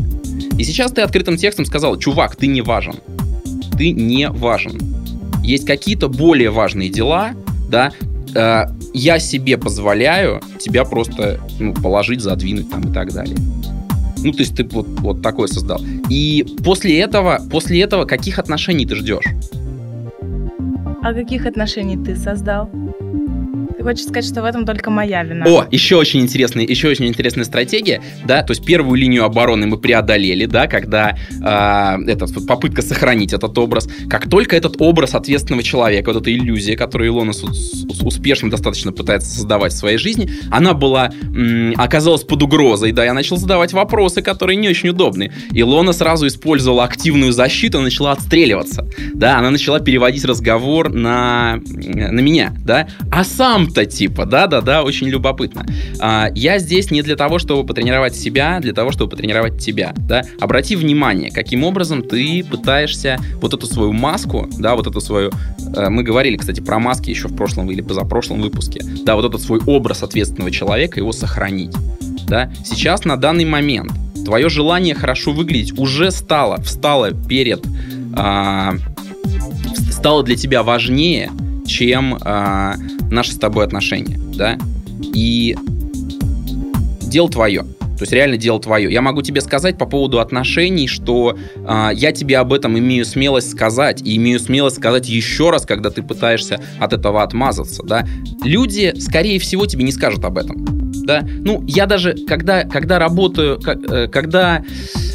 И 0.58 0.64
сейчас 0.64 0.92
ты 0.92 1.02
открытым 1.02 1.38
текстом 1.38 1.66
сказал, 1.66 1.98
чувак, 1.98 2.36
ты 2.36 2.48
не 2.48 2.62
важен. 2.62 2.96
Ты 3.78 3.92
не 3.92 4.30
важен. 4.30 4.80
Есть 5.44 5.66
какие-то 5.66 6.08
более 6.08 6.52
важные 6.52 6.90
дела, 6.90 7.32
да, 7.70 7.92
э, 8.36 8.66
я 8.94 9.20
себе 9.20 9.58
позволяю 9.58 10.42
тебя 10.60 10.86
просто 10.86 11.40
ну, 11.60 11.74
положить, 11.74 12.22
задвинуть 12.22 12.70
там 12.70 12.90
и 12.90 12.94
так 12.94 13.12
далее. 13.12 13.36
Ну, 14.24 14.32
то 14.32 14.40
есть 14.40 14.56
ты 14.56 14.64
вот, 14.64 14.88
вот 15.02 15.22
такое 15.22 15.48
создал. 15.48 15.82
И 16.10 16.46
после 16.64 17.00
этого, 17.00 17.42
после 17.52 17.82
этого 17.82 18.06
каких 18.06 18.40
отношений 18.40 18.86
ты 18.86 18.96
ждешь? 18.96 19.26
А 21.02 21.14
каких 21.14 21.46
отношений 21.46 21.98
ты 21.98 22.16
создал? 22.16 22.70
Ты 23.84 23.90
хочешь 23.90 24.06
сказать, 24.06 24.26
что 24.26 24.42
в 24.42 24.46
этом 24.46 24.66
только 24.66 24.90
моя 24.90 25.24
вина? 25.24 25.46
О, 25.46 25.66
еще 25.70 25.98
очень 25.98 26.22
интересная, 26.22 26.64
еще 26.64 26.88
очень 26.88 27.06
интересная 27.06 27.44
стратегия, 27.44 28.02
да, 28.24 28.42
то 28.42 28.52
есть 28.52 28.66
первую 28.66 28.98
линию 28.98 29.26
обороны 29.26 29.68
мы 29.68 29.78
преодолели, 29.78 30.46
да, 30.46 30.68
когда 30.68 31.18
а, 31.44 31.98
это, 32.08 32.26
вот 32.26 32.48
попытка 32.48 32.82
сохранить 32.82 33.34
этот 33.34 33.58
образ. 33.58 33.90
Как 34.10 34.30
только 34.30 34.56
этот 34.56 34.78
образ 34.80 35.16
ответственного 35.16 35.64
человека, 35.64 36.14
вот 36.14 36.22
эта 36.22 36.34
иллюзия, 36.34 36.78
которую 36.78 37.10
Илона 37.10 37.34
успешно 38.02 38.50
достаточно 38.50 38.94
пытается 38.94 39.30
создавать 39.30 39.74
в 39.74 39.76
своей 39.76 39.98
жизни, 39.98 40.30
она 40.50 40.74
была, 40.74 41.12
м, 41.22 41.74
оказалась 41.76 42.24
под 42.24 42.42
угрозой, 42.42 42.94
да, 42.94 43.04
я 43.04 43.14
начал 43.14 43.36
задавать 43.36 43.74
вопросы, 43.74 44.22
которые 44.22 44.56
не 44.56 44.70
очень 44.70 44.90
удобны. 44.90 45.34
Илона 45.52 45.92
сразу 45.92 46.26
использовала 46.26 46.86
активную 46.86 47.34
защиту, 47.34 47.82
начала 47.82 48.14
отстреливаться, 48.14 48.88
да, 49.14 49.40
она 49.40 49.52
начала 49.52 49.82
переводить 49.82 50.24
разговор 50.24 50.88
на, 50.88 51.60
на 51.66 52.22
меня, 52.22 52.54
да, 52.64 52.88
а 53.12 53.26
сам 53.26 53.73
круто, 53.74 53.86
типа, 53.86 54.26
да-да-да, 54.26 54.84
очень 54.84 55.08
любопытно. 55.08 55.66
А, 56.00 56.30
я 56.36 56.60
здесь 56.60 56.92
не 56.92 57.02
для 57.02 57.16
того, 57.16 57.40
чтобы 57.40 57.66
потренировать 57.66 58.16
себя, 58.16 58.60
для 58.60 58.74
того, 58.74 58.92
чтобы 58.92 59.10
потренировать 59.10 59.60
тебя, 59.60 59.94
да. 59.98 60.24
Обрати 60.40 60.76
внимание, 60.76 61.32
каким 61.32 61.64
образом 61.64 62.04
ты 62.04 62.44
пытаешься 62.44 63.18
вот 63.42 63.54
эту 63.54 63.66
свою 63.66 63.92
маску, 63.94 64.48
да, 64.58 64.76
вот 64.76 64.88
эту 64.88 65.02
свою... 65.02 65.32
Э, 65.76 65.90
мы 65.90 66.04
говорили, 66.04 66.38
кстати, 66.38 66.62
про 66.62 66.80
маски 66.80 67.10
еще 67.10 67.28
в 67.28 67.36
прошлом 67.36 67.72
или 67.72 67.82
позапрошлом 67.82 68.42
выпуске. 68.42 68.82
Да, 69.06 69.16
вот 69.16 69.26
этот 69.26 69.42
свой 69.42 69.60
образ 69.66 70.04
ответственного 70.04 70.52
человека, 70.52 71.00
его 71.00 71.12
сохранить. 71.12 71.76
Да. 72.28 72.52
Сейчас, 72.64 73.06
на 73.06 73.18
данный 73.18 73.46
момент, 73.46 73.92
твое 74.26 74.50
желание 74.50 74.96
хорошо 74.96 75.32
выглядеть 75.32 75.78
уже 75.80 76.12
стало, 76.12 76.62
встало 76.62 77.12
перед... 77.12 77.66
А, 78.16 78.74
стало 79.92 80.24
для 80.24 80.36
тебя 80.36 80.64
важнее, 80.64 81.32
чем 81.66 82.18
а, 82.22 82.76
наши 83.10 83.32
с 83.34 83.38
тобой 83.38 83.66
отношения, 83.66 84.20
да? 84.36 84.58
И 85.14 85.56
дело 87.02 87.30
твое. 87.30 87.64
То 87.98 88.04
есть 88.06 88.12
реально 88.12 88.38
дело 88.38 88.60
твое. 88.60 88.92
Я 88.92 89.02
могу 89.02 89.22
тебе 89.22 89.40
сказать 89.40 89.78
по 89.78 89.86
поводу 89.86 90.20
отношений, 90.20 90.88
что 90.88 91.38
э, 91.56 91.90
я 91.94 92.12
тебе 92.12 92.38
об 92.40 92.52
этом 92.52 92.78
имею 92.78 93.06
смелость 93.06 93.52
сказать. 93.52 94.02
И 94.02 94.18
имею 94.18 94.40
смелость 94.40 94.78
сказать 94.78 95.08
еще 95.08 95.52
раз, 95.52 95.66
когда 95.66 95.92
ты 95.92 96.02
пытаешься 96.02 96.60
от 96.80 96.92
этого 96.92 97.22
отмазаться. 97.22 97.84
Да? 97.84 98.06
Люди, 98.44 98.94
скорее 99.00 99.40
всего, 99.40 99.68
тебе 99.68 99.84
не 99.84 99.92
скажут 99.92 100.26
об 100.26 100.38
этом. 100.38 100.66
Да? 101.06 101.22
Ну, 101.24 101.64
я 101.68 101.86
даже, 101.86 102.16
когда, 102.28 102.64
когда 102.64 102.98
работаю, 102.98 103.60
э, 103.64 104.08
когда... 104.08 104.66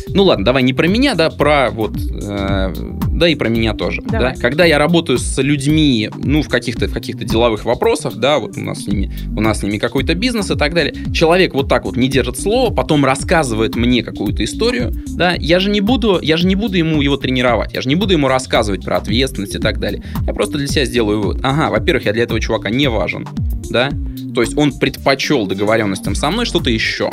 Ну 0.08 0.22
ладно, 0.24 0.44
давай 0.44 0.62
не 0.62 0.72
про 0.72 0.86
меня, 0.86 1.14
да, 1.14 1.28
про 1.28 1.70
вот 1.70 1.96
э, 1.96 2.72
да 3.18 3.28
и 3.28 3.34
про 3.34 3.48
меня 3.48 3.74
тоже. 3.74 4.02
Да? 4.02 4.34
Когда 4.40 4.64
я 4.64 4.78
работаю 4.78 5.18
с 5.18 5.40
людьми, 5.42 6.10
ну, 6.16 6.42
в 6.42 6.48
каких-то 6.48 6.86
в 6.86 6.92
каких-то 6.92 7.24
деловых 7.24 7.64
вопросах, 7.64 8.16
да, 8.16 8.38
вот 8.38 8.56
у 8.56 8.60
нас 8.60 8.84
с 8.84 8.86
ними, 8.86 9.12
у 9.36 9.40
нас 9.40 9.60
с 9.60 9.62
ними 9.62 9.78
какой-то 9.78 10.14
бизнес 10.14 10.50
и 10.50 10.56
так 10.56 10.74
далее, 10.74 10.94
человек 11.12 11.54
вот 11.54 11.68
так 11.68 11.84
вот 11.84 11.96
не 11.96 12.08
держит 12.08 12.38
слово, 12.38 12.72
потом 12.72 13.04
рассказывает 13.04 13.76
мне 13.76 14.02
какую-то 14.02 14.44
историю, 14.44 14.92
да, 15.08 15.34
я 15.38 15.60
же 15.60 15.70
не 15.70 15.80
буду, 15.80 16.18
я 16.22 16.36
же 16.36 16.46
не 16.46 16.54
буду 16.54 16.76
ему 16.76 17.02
его 17.02 17.16
тренировать, 17.16 17.74
я 17.74 17.82
же 17.82 17.88
не 17.88 17.96
буду 17.96 18.12
ему 18.12 18.28
рассказывать 18.28 18.84
про 18.84 18.96
ответственность 18.96 19.54
и 19.54 19.58
так 19.58 19.78
далее. 19.80 20.02
Я 20.26 20.32
просто 20.32 20.58
для 20.58 20.66
себя 20.66 20.84
сделаю 20.84 21.20
вывод. 21.20 21.40
Ага, 21.42 21.70
во-первых, 21.70 22.06
я 22.06 22.12
для 22.12 22.22
этого 22.22 22.40
чувака 22.40 22.70
не 22.70 22.88
важен, 22.88 23.26
да, 23.70 23.90
то 24.34 24.42
есть 24.42 24.56
он 24.56 24.72
предпочел 24.72 25.46
договоренностям 25.46 26.14
со 26.14 26.30
мной 26.30 26.46
что-то 26.46 26.70
еще, 26.70 27.10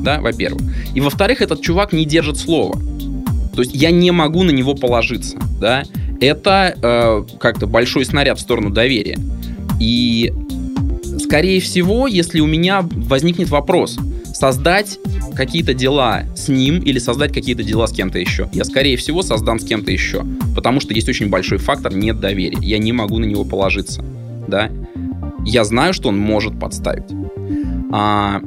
да, 0.00 0.20
во-первых. 0.20 0.62
И 0.94 1.00
во-вторых, 1.00 1.42
этот 1.42 1.60
чувак 1.62 1.92
не 1.92 2.04
держит 2.04 2.36
слова. 2.36 2.78
То 3.58 3.62
есть 3.62 3.74
я 3.74 3.90
не 3.90 4.12
могу 4.12 4.44
на 4.44 4.50
него 4.50 4.76
положиться, 4.76 5.36
да. 5.60 5.82
Это 6.20 6.76
э, 6.80 7.24
как-то 7.40 7.66
большой 7.66 8.04
снаряд 8.04 8.38
в 8.38 8.40
сторону 8.40 8.70
доверия. 8.70 9.18
И, 9.80 10.32
скорее 11.18 11.60
всего, 11.60 12.06
если 12.06 12.38
у 12.38 12.46
меня 12.46 12.86
возникнет 12.88 13.48
вопрос, 13.48 13.98
создать 14.32 15.00
какие-то 15.34 15.74
дела 15.74 16.22
с 16.36 16.46
ним 16.46 16.78
или 16.78 17.00
создать 17.00 17.32
какие-то 17.32 17.64
дела 17.64 17.88
с 17.88 17.92
кем-то 17.92 18.20
еще. 18.20 18.48
Я, 18.52 18.62
скорее 18.62 18.96
всего, 18.96 19.22
создам 19.22 19.58
с 19.58 19.64
кем-то 19.64 19.90
еще. 19.90 20.24
Потому 20.54 20.78
что 20.78 20.94
есть 20.94 21.08
очень 21.08 21.28
большой 21.28 21.58
фактор 21.58 21.92
нет 21.92 22.20
доверия. 22.20 22.58
Я 22.60 22.78
не 22.78 22.92
могу 22.92 23.18
на 23.18 23.24
него 23.24 23.44
положиться. 23.44 24.04
Да? 24.46 24.70
Я 25.44 25.64
знаю, 25.64 25.94
что 25.94 26.10
он 26.10 26.16
может 26.16 26.60
подставить. 26.60 27.10
А, 27.90 28.40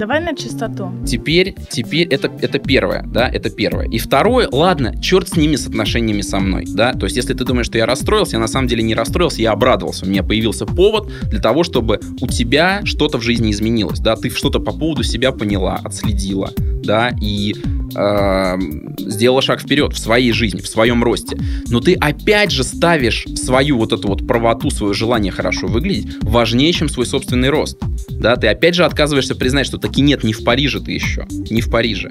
Давай 0.00 0.18
на 0.18 0.34
чистоту. 0.34 0.90
Теперь, 1.06 1.54
теперь 1.68 2.08
это, 2.08 2.32
это 2.40 2.58
первое, 2.58 3.04
да, 3.06 3.28
это 3.28 3.50
первое. 3.50 3.86
И 3.86 3.98
второе, 3.98 4.48
ладно, 4.50 4.98
черт 4.98 5.28
с 5.28 5.36
ними, 5.36 5.56
с 5.56 5.66
отношениями 5.66 6.22
со 6.22 6.40
мной, 6.40 6.64
да, 6.66 6.94
то 6.94 7.04
есть 7.04 7.16
если 7.16 7.34
ты 7.34 7.44
думаешь, 7.44 7.66
что 7.66 7.76
я 7.76 7.84
расстроился, 7.84 8.36
я 8.36 8.40
на 8.40 8.46
самом 8.46 8.66
деле 8.66 8.82
не 8.82 8.94
расстроился, 8.94 9.42
я 9.42 9.52
обрадовался, 9.52 10.06
у 10.06 10.08
меня 10.08 10.22
появился 10.22 10.64
повод 10.64 11.12
для 11.28 11.38
того, 11.38 11.64
чтобы 11.64 12.00
у 12.22 12.26
тебя 12.26 12.80
что-то 12.84 13.18
в 13.18 13.22
жизни 13.22 13.50
изменилось, 13.50 14.00
да, 14.00 14.16
ты 14.16 14.30
что-то 14.30 14.58
по 14.58 14.72
поводу 14.72 15.02
себя 15.02 15.32
поняла, 15.32 15.78
отследила, 15.84 16.50
да, 16.56 17.12
и 17.20 17.54
э, 17.94 18.58
сделала 19.00 19.42
шаг 19.42 19.60
вперед 19.60 19.92
в 19.92 19.98
своей 19.98 20.32
жизни, 20.32 20.62
в 20.62 20.66
своем 20.66 21.04
росте. 21.04 21.38
Но 21.68 21.80
ты 21.80 21.92
опять 21.92 22.52
же 22.52 22.64
ставишь 22.64 23.26
свою 23.34 23.76
вот 23.76 23.92
эту 23.92 24.08
вот 24.08 24.26
правоту, 24.26 24.70
свое 24.70 24.94
желание 24.94 25.30
хорошо 25.30 25.66
выглядеть 25.66 26.16
важнее, 26.22 26.72
чем 26.72 26.88
свой 26.88 27.04
собственный 27.04 27.50
рост. 27.50 27.78
Да, 28.20 28.36
ты 28.36 28.48
опять 28.48 28.74
же 28.74 28.84
отказываешься 28.84 29.34
признать, 29.34 29.66
что 29.66 29.78
таки 29.78 30.02
нет, 30.02 30.24
не 30.24 30.34
в 30.34 30.44
Париже 30.44 30.80
ты 30.80 30.92
еще, 30.92 31.26
не 31.30 31.62
в 31.62 31.70
Париже. 31.70 32.08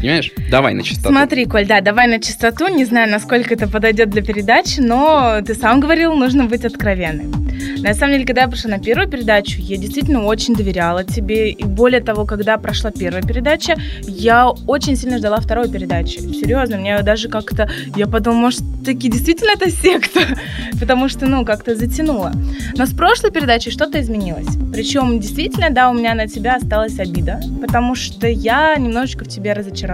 Понимаешь? 0.00 0.30
Давай 0.50 0.74
на 0.74 0.82
чистоту. 0.82 1.08
Смотри, 1.08 1.46
Коль, 1.46 1.66
да, 1.66 1.80
давай 1.80 2.06
на 2.06 2.20
чистоту. 2.20 2.68
Не 2.68 2.84
знаю, 2.84 3.10
насколько 3.10 3.54
это 3.54 3.66
подойдет 3.66 4.10
для 4.10 4.22
передачи, 4.22 4.80
но 4.80 5.40
ты 5.44 5.54
сам 5.54 5.80
говорил, 5.80 6.14
нужно 6.14 6.44
быть 6.44 6.64
откровенным. 6.64 7.46
На 7.78 7.94
самом 7.94 8.14
деле, 8.14 8.26
когда 8.26 8.42
я 8.42 8.48
пришла 8.48 8.70
на 8.70 8.78
первую 8.78 9.08
передачу, 9.08 9.56
я 9.58 9.76
действительно 9.76 10.24
очень 10.24 10.54
доверяла 10.54 11.04
тебе. 11.04 11.50
И 11.50 11.64
более 11.64 12.00
того, 12.00 12.24
когда 12.24 12.58
прошла 12.58 12.90
первая 12.90 13.22
передача, 13.22 13.76
я 14.02 14.48
очень 14.48 14.96
сильно 14.96 15.18
ждала 15.18 15.40
второй 15.40 15.70
передачи. 15.70 16.18
Серьезно, 16.18 16.78
мне 16.78 17.02
даже 17.02 17.28
как-то... 17.28 17.68
Я 17.96 18.06
подумала, 18.06 18.40
может, 18.40 18.62
таки 18.84 19.08
действительно 19.08 19.50
это 19.54 19.70
секта? 19.70 20.20
Потому 20.80 21.08
что, 21.08 21.26
ну, 21.26 21.44
как-то 21.44 21.74
затянуло. 21.74 22.32
Но 22.76 22.86
с 22.86 22.92
прошлой 22.92 23.30
передачей 23.30 23.70
что-то 23.70 24.00
изменилось. 24.00 24.48
Причем, 24.72 25.18
действительно, 25.20 25.70
да, 25.70 25.90
у 25.90 25.94
меня 25.94 26.14
на 26.14 26.28
тебя 26.28 26.56
осталась 26.56 26.98
обида, 26.98 27.40
потому 27.60 27.94
что 27.94 28.26
я 28.26 28.76
немножечко 28.76 29.24
в 29.24 29.28
тебе 29.28 29.52
разочаровалась. 29.52 29.85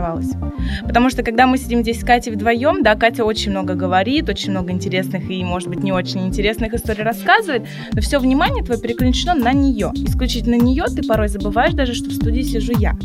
Потому 0.86 1.10
что, 1.10 1.22
когда 1.22 1.46
мы 1.46 1.58
сидим 1.58 1.82
здесь 1.82 2.00
с 2.00 2.04
Катей 2.04 2.32
вдвоем, 2.32 2.82
да, 2.82 2.94
Катя 2.94 3.24
очень 3.24 3.50
много 3.50 3.74
говорит, 3.74 4.28
очень 4.28 4.50
много 4.50 4.72
интересных 4.72 5.30
и, 5.30 5.44
может 5.44 5.68
быть, 5.68 5.82
не 5.82 5.92
очень 5.92 6.26
интересных 6.26 6.74
историй 6.74 7.04
рассказывает, 7.04 7.66
но 7.92 8.00
все 8.00 8.18
внимание 8.18 8.64
твое 8.64 8.80
переключено 8.80 9.34
на 9.34 9.52
нее. 9.52 9.90
Исключительно 9.94 10.54
нее 10.54 10.84
ты 10.84 11.02
порой 11.02 11.28
забываешь 11.28 11.74
даже, 11.74 11.94
что 11.94 12.10
в 12.10 12.14
студии 12.14 12.42
сижу 12.42 12.72
я. 12.78 12.96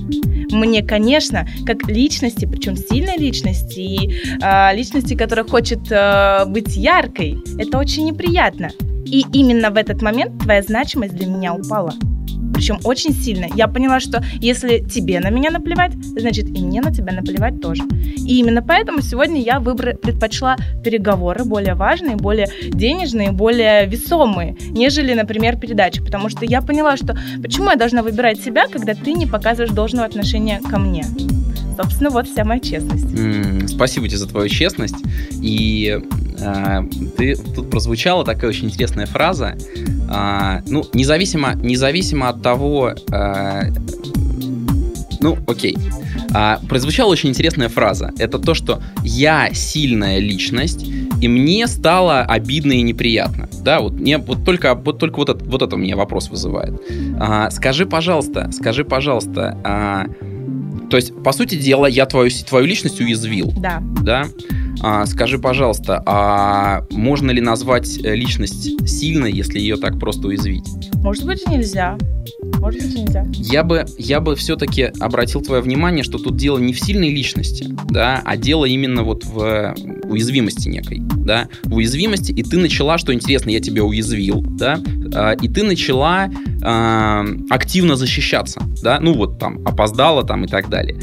Мне, 0.52 0.84
конечно, 0.84 1.48
как 1.66 1.88
личности, 1.88 2.46
причем 2.46 2.76
сильной 2.76 3.18
личности, 3.18 3.80
и 3.80 4.14
э, 4.42 4.76
личности, 4.76 5.16
которая 5.16 5.46
хочет 5.46 5.92
э, 5.92 6.46
быть 6.46 6.76
яркой, 6.76 7.38
это 7.58 7.78
очень 7.78 8.06
неприятно. 8.06 8.70
И 9.06 9.26
именно 9.34 9.72
в 9.72 9.78
этот 9.78 10.02
момент 10.02 10.42
твоя 10.42 10.62
значимость 10.62 11.16
для 11.16 11.28
меня 11.28 11.54
упала 11.54 11.94
причем 12.54 12.80
очень 12.84 13.14
сильно. 13.14 13.48
Я 13.56 13.68
поняла, 13.68 14.00
что 14.00 14.24
если 14.42 14.80
тебе 14.80 15.20
на 15.20 15.30
меня 15.30 15.52
наплевать, 15.52 15.94
значит 15.94 16.48
и 16.48 16.64
мне 16.64 16.82
на 16.82 16.94
тебя 16.94 17.14
наплевать 17.14 17.62
тоже. 17.62 17.84
И 18.18 18.40
именно 18.40 18.62
поэтому 18.62 19.02
сегодня 19.02 19.42
я 19.42 19.60
выбор... 19.60 19.96
предпочла 19.98 20.58
переговоры 20.84 21.44
более 21.46 21.76
важные, 21.76 22.16
более 22.16 22.48
денежные, 22.70 23.32
более 23.32 23.86
весомые, 23.86 24.56
нежели, 24.70 25.14
например, 25.14 25.58
передачи. 25.58 26.04
Потому 26.04 26.30
что 26.30 26.46
я 26.46 26.62
поняла, 26.62 26.98
что 26.98 27.18
почему 27.42 27.70
я 27.70 27.76
должна 27.76 28.02
выбирать 28.02 28.40
себя, 28.40 28.68
когда 28.68 28.94
ты 28.94 29.14
не 29.14 29.26
показываешь 29.26 29.72
должного 29.72 30.08
отношения 30.08 30.62
ко 30.70 30.80
мне. 30.80 31.06
Собственно, 31.78 32.10
вот 32.10 32.28
вся 32.28 32.44
моя 32.44 32.60
честность. 32.60 33.06
Mm, 33.06 33.68
спасибо 33.68 34.08
тебе 34.08 34.18
за 34.18 34.28
твою 34.28 34.50
честность. 34.50 34.96
И 35.42 36.00
э, 36.40 36.84
ты, 37.18 37.36
тут 37.36 37.70
прозвучала 37.70 38.26
такая 38.26 38.50
очень 38.50 38.66
интересная 38.66 39.06
фраза. 39.06 39.56
Э, 40.10 40.62
ну, 40.68 40.84
независимо, 40.94 41.54
независимо 41.54 42.30
от 42.30 42.42
того... 42.42 42.94
Э, 43.12 43.72
ну, 45.20 45.38
окей. 45.48 45.78
А, 46.34 46.60
прозвучала 46.68 47.12
очень 47.12 47.30
интересная 47.30 47.70
фраза. 47.70 48.12
Это 48.18 48.40
то, 48.40 48.54
что 48.54 48.82
я 49.04 49.50
сильная 49.54 50.20
личность, 50.20 50.86
и 51.22 51.28
мне 51.28 51.68
стало 51.68 52.22
обидно 52.22 52.74
и 52.74 52.82
неприятно. 52.82 53.50
Да, 53.62 53.80
вот 53.82 53.94
мне 53.94 54.18
вот 54.18 54.46
только 54.46 54.76
вот 54.76 55.00
только 55.00 55.18
вот 55.18 55.30
это, 55.30 55.44
вот 55.44 55.62
это 55.62 55.76
у 55.76 55.80
меня 55.80 55.96
вопрос 55.96 56.30
вызывает. 56.30 56.80
А, 57.20 57.50
скажи, 57.50 57.86
пожалуйста, 57.86 58.52
скажи, 58.52 58.86
пожалуйста, 58.86 59.58
а, 59.64 60.06
то 60.90 60.98
есть, 60.98 61.14
по 61.24 61.34
сути 61.34 61.56
дела, 61.56 61.88
я 61.88 62.06
твою, 62.06 62.30
твою 62.30 62.66
личность 62.66 63.00
уязвил. 63.00 63.54
Да. 63.58 63.82
Да? 64.02 64.28
А, 64.82 65.06
скажи, 65.06 65.40
пожалуйста, 65.40 66.02
а 66.06 66.86
можно 66.92 67.32
ли 67.32 67.42
назвать 67.42 67.98
э, 68.04 68.16
личность 68.16 68.88
сильной, 68.88 69.32
если 69.32 69.60
ее 69.60 69.78
так 69.78 70.00
просто 70.00 70.28
уязвить? 70.28 70.68
Может 70.96 71.26
быть, 71.26 71.48
нельзя. 71.48 71.98
Может 72.60 72.82
быть, 72.82 72.96
нельзя. 72.96 73.26
Я 73.34 73.64
бы, 73.64 73.86
я 73.98 74.20
бы 74.20 74.36
все-таки 74.36 74.92
обратил 75.00 75.42
твое 75.42 75.62
внимание, 75.62 76.04
что 76.04 76.18
тут 76.18 76.36
дело 76.38 76.58
не 76.58 76.74
в 76.74 76.80
сильной 76.80 77.10
личности, 77.10 77.68
да, 77.90 78.22
а 78.26 78.38
дело 78.38 78.66
именно 78.66 79.04
вот 79.04 79.26
в 79.26 79.76
уязвимости 80.04 80.70
некой, 80.70 81.00
да, 81.02 81.48
в 81.64 81.76
уязвимости, 81.76 82.32
и 82.32 82.44
ты 82.44 82.58
начала, 82.58 82.98
что 82.98 83.14
интересно, 83.14 83.50
я 83.50 83.60
тебя 83.60 83.84
уязвил, 83.84 84.42
да, 84.42 84.80
а, 85.14 85.32
и 85.34 85.48
ты 85.48 85.64
начала 85.64 86.28
э, 86.28 87.26
активно 87.50 87.96
защищаться, 87.96 88.62
да, 88.82 89.00
ну 89.00 89.14
вот 89.14 89.40
там 89.40 89.66
опоздала 89.66 90.24
там 90.24 90.46
и 90.46 90.48
так 90.48 90.70
далее. 90.70 90.98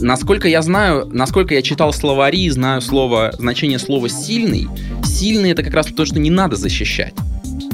Насколько 0.00 0.48
я 0.48 0.62
знаю, 0.62 1.08
насколько 1.12 1.54
я 1.54 1.62
читал 1.62 1.92
словари, 1.92 2.48
знаю 2.50 2.80
слово, 2.80 3.32
значение 3.38 3.78
слова 3.78 4.08
«сильный», 4.08 4.68
сильный— 5.04 5.50
это 5.52 5.62
как 5.62 5.74
раз 5.74 5.86
то, 5.86 6.04
что 6.04 6.18
не 6.18 6.30
надо 6.30 6.56
защищать. 6.56 7.14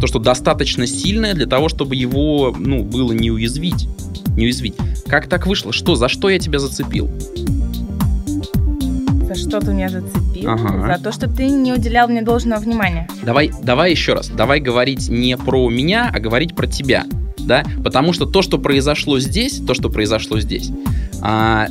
То, 0.00 0.06
что 0.06 0.18
достаточно 0.18 0.86
сильное 0.86 1.34
для 1.34 1.46
того, 1.46 1.68
чтобы 1.68 1.94
его, 1.94 2.54
ну, 2.58 2.82
было 2.84 3.12
не 3.12 3.30
уязвить. 3.30 3.88
Не 4.36 4.44
уязвить. 4.44 4.74
Как 5.06 5.28
так 5.28 5.46
вышло? 5.46 5.72
Что? 5.72 5.94
За 5.94 6.08
что 6.08 6.28
я 6.28 6.38
тебя 6.38 6.58
зацепил? 6.58 7.10
За 9.28 9.34
что 9.34 9.48
что 9.48 9.60
ты 9.60 9.72
меня 9.72 9.88
зацепил, 9.88 10.50
Ага. 10.50 10.96
за 10.96 11.02
то, 11.02 11.12
что 11.12 11.28
ты 11.28 11.48
не 11.48 11.72
уделял 11.72 12.08
мне 12.08 12.22
должного 12.22 12.60
внимания. 12.60 13.08
Давай, 13.22 13.50
давай 13.62 13.90
еще 13.90 14.14
раз. 14.14 14.28
Давай 14.28 14.60
говорить 14.60 15.08
не 15.08 15.36
про 15.36 15.68
меня, 15.70 16.10
а 16.12 16.20
говорить 16.20 16.54
про 16.54 16.66
тебя. 16.66 17.04
Да? 17.38 17.64
Потому 17.82 18.12
что 18.12 18.26
то, 18.26 18.42
что 18.42 18.58
произошло 18.58 19.18
здесь, 19.18 19.60
то, 19.66 19.74
что 19.74 19.88
произошло 19.90 20.38
здесь, 20.40 20.70
а, 21.20 21.68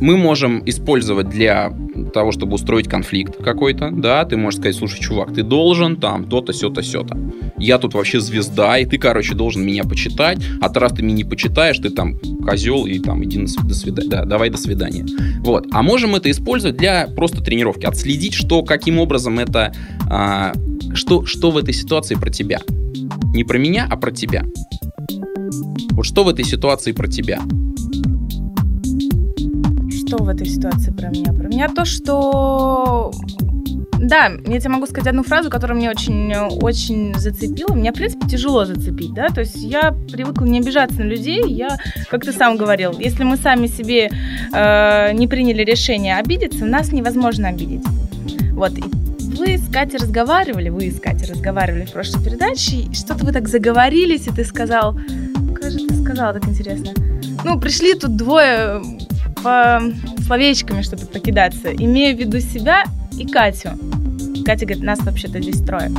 мы 0.00 0.16
можем 0.16 0.62
использовать 0.66 1.28
для 1.28 1.72
того, 2.12 2.32
чтобы 2.32 2.54
устроить 2.54 2.88
конфликт 2.88 3.42
какой-то, 3.42 3.90
да, 3.90 4.24
ты 4.24 4.36
можешь 4.36 4.60
сказать, 4.60 4.76
слушай, 4.76 5.00
чувак, 5.00 5.32
ты 5.34 5.42
должен 5.42 5.96
там 5.96 6.24
то-то, 6.24 6.52
сё-то, 6.52 6.82
сё-то. 6.82 7.16
Я 7.58 7.78
тут 7.78 7.94
вообще 7.94 8.20
звезда, 8.20 8.78
и 8.78 8.84
ты, 8.84 8.98
короче, 8.98 9.34
должен 9.34 9.64
меня 9.64 9.84
почитать, 9.84 10.38
а 10.60 10.68
то 10.68 10.80
раз 10.80 10.92
ты 10.92 11.02
меня 11.02 11.16
не 11.16 11.24
почитаешь, 11.24 11.78
ты 11.78 11.90
там 11.90 12.18
козел, 12.44 12.86
и 12.86 12.98
там 12.98 13.24
иди 13.24 13.38
на 13.38 13.46
св- 13.48 13.66
до 13.66 13.74
свидания, 13.74 14.08
да, 14.08 14.24
давай 14.24 14.50
до 14.50 14.58
свидания. 14.58 15.06
Вот. 15.40 15.66
А 15.72 15.82
можем 15.82 16.14
это 16.14 16.30
использовать 16.30 16.76
для 16.76 17.06
просто 17.08 17.42
тренировки, 17.42 17.86
отследить, 17.86 18.34
что, 18.34 18.62
каким 18.62 18.98
образом 18.98 19.38
это, 19.38 19.72
а, 20.08 20.52
что, 20.94 21.24
что 21.26 21.50
в 21.50 21.56
этой 21.58 21.74
ситуации 21.74 22.14
про 22.16 22.30
тебя. 22.30 22.60
Не 23.34 23.44
про 23.44 23.58
меня, 23.58 23.86
а 23.90 23.96
про 23.96 24.10
тебя. 24.10 24.44
Вот 25.90 26.06
что 26.06 26.24
в 26.24 26.28
этой 26.28 26.44
ситуации 26.44 26.92
про 26.92 27.08
тебя? 27.08 27.40
Что 30.14 30.22
в 30.22 30.28
этой 30.28 30.46
ситуации 30.46 30.92
про 30.92 31.08
меня? 31.08 31.32
Про 31.32 31.48
меня 31.48 31.68
то, 31.68 31.84
что... 31.84 33.10
Да, 33.98 34.30
я 34.46 34.60
тебе 34.60 34.68
могу 34.68 34.86
сказать 34.86 35.08
одну 35.08 35.24
фразу, 35.24 35.50
которая 35.50 35.76
меня 35.76 35.90
очень, 35.90 36.32
очень 36.36 37.12
зацепила. 37.16 37.74
Меня, 37.74 37.90
в 37.90 37.96
принципе, 37.96 38.28
тяжело 38.28 38.64
зацепить, 38.64 39.12
да, 39.12 39.28
то 39.30 39.40
есть 39.40 39.56
я 39.56 39.92
привыкла 40.12 40.44
не 40.44 40.60
обижаться 40.60 41.00
на 41.00 41.04
людей, 41.04 41.42
я, 41.48 41.78
как 42.10 42.24
ты 42.24 42.32
сам 42.32 42.56
говорил, 42.56 42.96
если 42.96 43.24
мы 43.24 43.36
сами 43.36 43.66
себе 43.66 44.08
э, 44.52 45.12
не 45.14 45.26
приняли 45.26 45.64
решение 45.64 46.16
обидеться, 46.16 46.64
нас 46.64 46.92
невозможно 46.92 47.48
обидеть. 47.48 47.84
Вот, 48.52 48.78
и 48.78 48.82
вы 49.36 49.58
с 49.58 49.68
Катей 49.68 49.98
разговаривали, 49.98 50.68
вы 50.68 50.92
с 50.92 51.00
Катей 51.00 51.26
разговаривали 51.26 51.86
в 51.86 51.92
прошлой 51.92 52.22
передаче, 52.22 52.76
и 52.76 52.94
что-то 52.94 53.24
вы 53.24 53.32
так 53.32 53.48
заговорились, 53.48 54.28
и 54.28 54.30
ты 54.30 54.44
сказал, 54.44 54.96
как 55.60 55.72
же 55.72 55.78
ты 55.88 55.94
сказал 55.96 56.34
так 56.34 56.46
интересно? 56.46 56.92
Ну, 57.44 57.58
пришли 57.58 57.94
тут 57.94 58.16
двое 58.16 58.80
по 59.44 59.82
словечками, 60.26 60.80
чтобы 60.80 61.04
покидаться, 61.06 61.70
имея 61.72 62.16
в 62.16 62.18
виду 62.18 62.40
себя 62.40 62.84
и 63.16 63.26
Катю. 63.26 63.70
Катя 64.44 64.66
говорит, 64.66 64.82
нас 64.82 64.98
вообще-то 65.00 65.40
здесь 65.40 65.60
трое. 65.60 65.90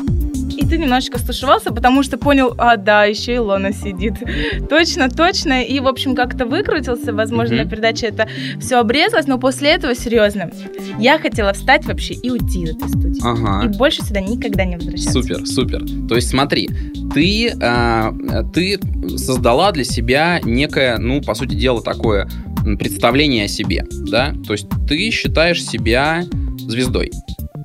И 0.58 0.66
ты 0.66 0.78
немножечко 0.78 1.20
стушевался, 1.20 1.72
потому 1.72 2.02
что 2.02 2.18
понял, 2.18 2.56
а, 2.58 2.78
да, 2.78 3.04
еще 3.04 3.36
Илона 3.36 3.74
сидит. 3.74 4.14
точно, 4.70 5.10
точно. 5.10 5.64
И, 5.64 5.80
в 5.80 5.88
общем, 5.88 6.16
как-то 6.16 6.46
выкрутился. 6.46 7.14
Возможно, 7.14 7.58
на 7.58 7.70
передаче 7.70 8.08
это 8.08 8.28
все 8.60 8.78
обрезалось, 8.78 9.28
но 9.28 9.38
после 9.38 9.72
этого, 9.72 9.96
серьезно, 9.96 10.50
я 10.98 11.20
хотела 11.20 11.54
встать 11.54 11.86
вообще 11.86 12.14
и 12.14 12.30
уйти 12.30 12.64
из 12.64 12.75
этой 12.75 12.88
студии. 12.88 13.22
Ага. 13.22 13.66
И 13.66 13.78
больше 13.78 14.02
сюда 14.04 14.22
никогда 14.22 14.66
не 14.66 14.78
возвращаться. 14.78 15.12
Супер, 15.12 15.46
супер. 15.46 15.84
То 16.08 16.16
есть 16.16 16.30
смотри, 16.30 16.70
ты, 17.14 17.54
а, 17.62 18.14
ты 18.54 18.80
создала 19.18 19.72
для 19.72 19.84
себя 19.84 20.40
некое, 20.44 20.98
ну, 20.98 21.22
по 21.22 21.36
сути 21.36 21.56
дела, 21.56 21.82
такое 21.82 22.30
представление 22.77 23.45
о 23.45 23.48
себе, 23.48 23.86
да? 24.10 24.34
То 24.45 24.53
есть 24.53 24.67
ты 24.88 25.10
считаешь 25.12 25.63
себя 25.63 26.24
звездой. 26.60 27.12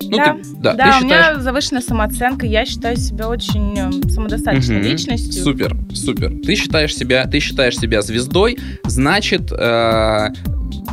Ну, 0.02 0.16
Да, 0.16 0.34
ты, 0.34 0.40
да, 0.60 0.74
Да, 0.74 0.84
ты 0.84 0.90
у 0.90 0.92
считаешь... 1.02 1.04
меня 1.34 1.40
завышенная 1.40 1.82
самооценка, 1.82 2.46
я 2.46 2.64
считаю 2.64 2.96
себя 2.96 3.28
очень 3.28 3.78
э, 3.78 4.10
самодостаточной 4.10 4.78
Мгм. 4.78 4.84
личностью. 4.86 5.42
Супер, 5.42 5.76
супер. 5.94 6.32
Ты 6.44 6.54
считаешь 6.56 6.94
себя, 6.96 7.26
ты 7.26 7.38
считаешь 7.40 7.76
себя 7.78 8.02
звездой, 8.02 8.58
значит, 8.84 9.52
э, 9.52 10.28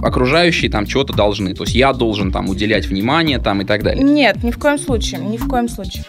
окружающие 0.02 0.70
там 0.70 0.86
чего-то 0.86 1.14
должны. 1.14 1.54
То 1.54 1.64
есть 1.64 1.76
я 1.76 1.94
должен 1.94 2.32
там 2.32 2.50
уделять 2.50 2.88
внимание 2.88 3.40
там 3.40 3.62
и 3.62 3.66
так 3.66 3.84
далее. 3.84 4.04
Нет, 4.04 4.44
ни 4.44 4.52
в 4.52 4.58
коем 4.58 4.78
случае, 4.78 5.20
ни 5.22 5.38
в 5.38 5.48
коем 5.48 5.70
случае. 5.70 6.04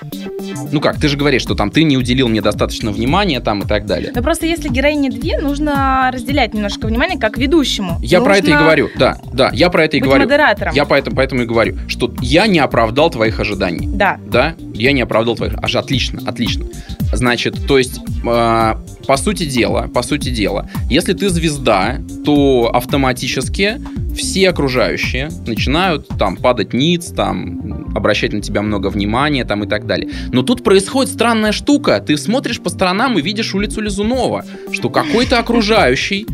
Ну 0.73 0.81
как, 0.81 1.01
ты 1.01 1.09
же 1.09 1.17
говоришь, 1.17 1.43
что 1.43 1.55
там 1.55 1.71
ты 1.71 1.83
не 1.83 1.97
уделил 1.97 2.29
мне 2.29 2.41
достаточно 2.41 2.91
внимания 2.91 3.41
там 3.41 3.63
и 3.63 3.67
так 3.67 3.87
далее. 3.87 4.13
Но 4.15 4.23
просто 4.23 4.47
если 4.47 4.69
героини 4.69 5.09
две, 5.11 5.39
нужно 5.41 6.11
разделять 6.13 6.55
немножко 6.55 6.87
внимание 6.87 7.19
как 7.19 7.39
ведущему. 7.39 7.99
Я 8.03 8.21
про 8.21 8.37
это 8.37 8.47
и 8.47 8.51
Нужно 8.51 8.65
говорю, 8.65 8.91
да, 8.97 9.19
да, 9.33 9.51
я 9.53 9.71
про 9.71 9.85
это 9.85 9.97
и 9.97 10.01
быть 10.01 10.09
говорю. 10.09 10.25
модератором. 10.25 10.75
Я 10.75 10.85
поэтому, 10.85 11.17
поэтому 11.17 11.43
и 11.43 11.47
говорю, 11.47 11.77
что 11.89 12.13
я 12.21 12.47
не 12.47 12.59
оправдал 12.59 13.11
твоих 13.11 13.41
ожиданий. 13.41 13.87
Да. 13.87 14.19
Да, 14.27 14.55
я 14.79 14.93
не 14.93 15.03
оправдал 15.03 15.37
твоих. 15.37 15.55
Аж 15.61 15.77
отлично, 15.77 16.21
отлично. 16.27 16.67
Значит, 17.13 17.67
то 17.67 17.79
есть, 17.79 18.01
э, 18.25 18.75
по 19.07 19.17
сути 19.17 19.45
дела, 19.45 19.89
по 19.93 20.03
сути 20.03 20.31
дела, 20.31 20.69
если 20.91 21.13
ты 21.13 21.29
звезда, 21.29 21.99
то 22.25 22.71
автоматически 22.73 23.81
все 24.17 24.51
окружающие 24.51 25.31
начинают 25.47 26.09
там 26.19 26.37
падать 26.37 26.73
ниц, 26.73 27.07
там 27.07 27.93
обращать 27.95 28.33
на 28.33 28.41
тебя 28.41 28.63
много 28.63 28.89
внимания, 28.89 29.45
там 29.45 29.65
и 29.65 29.69
так 29.69 29.87
далее. 29.87 30.11
Но 30.33 30.43
тут 30.43 30.63
происходит 30.65 31.13
странная 31.13 31.53
штука. 31.53 32.03
Ты 32.05 32.17
смотришь 32.17 32.61
по 32.61 32.69
сторонам 32.69 33.19
и 33.19 33.23
видишь 33.23 33.55
улицу 33.55 33.81
Лизунова, 33.81 34.45
что 34.73 34.91
какой-то 34.91 35.39
окружающий 35.39 36.27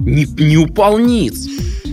не, 0.00 0.24
не 0.24 0.56
упал 0.56 0.98
ниц. 0.98 1.48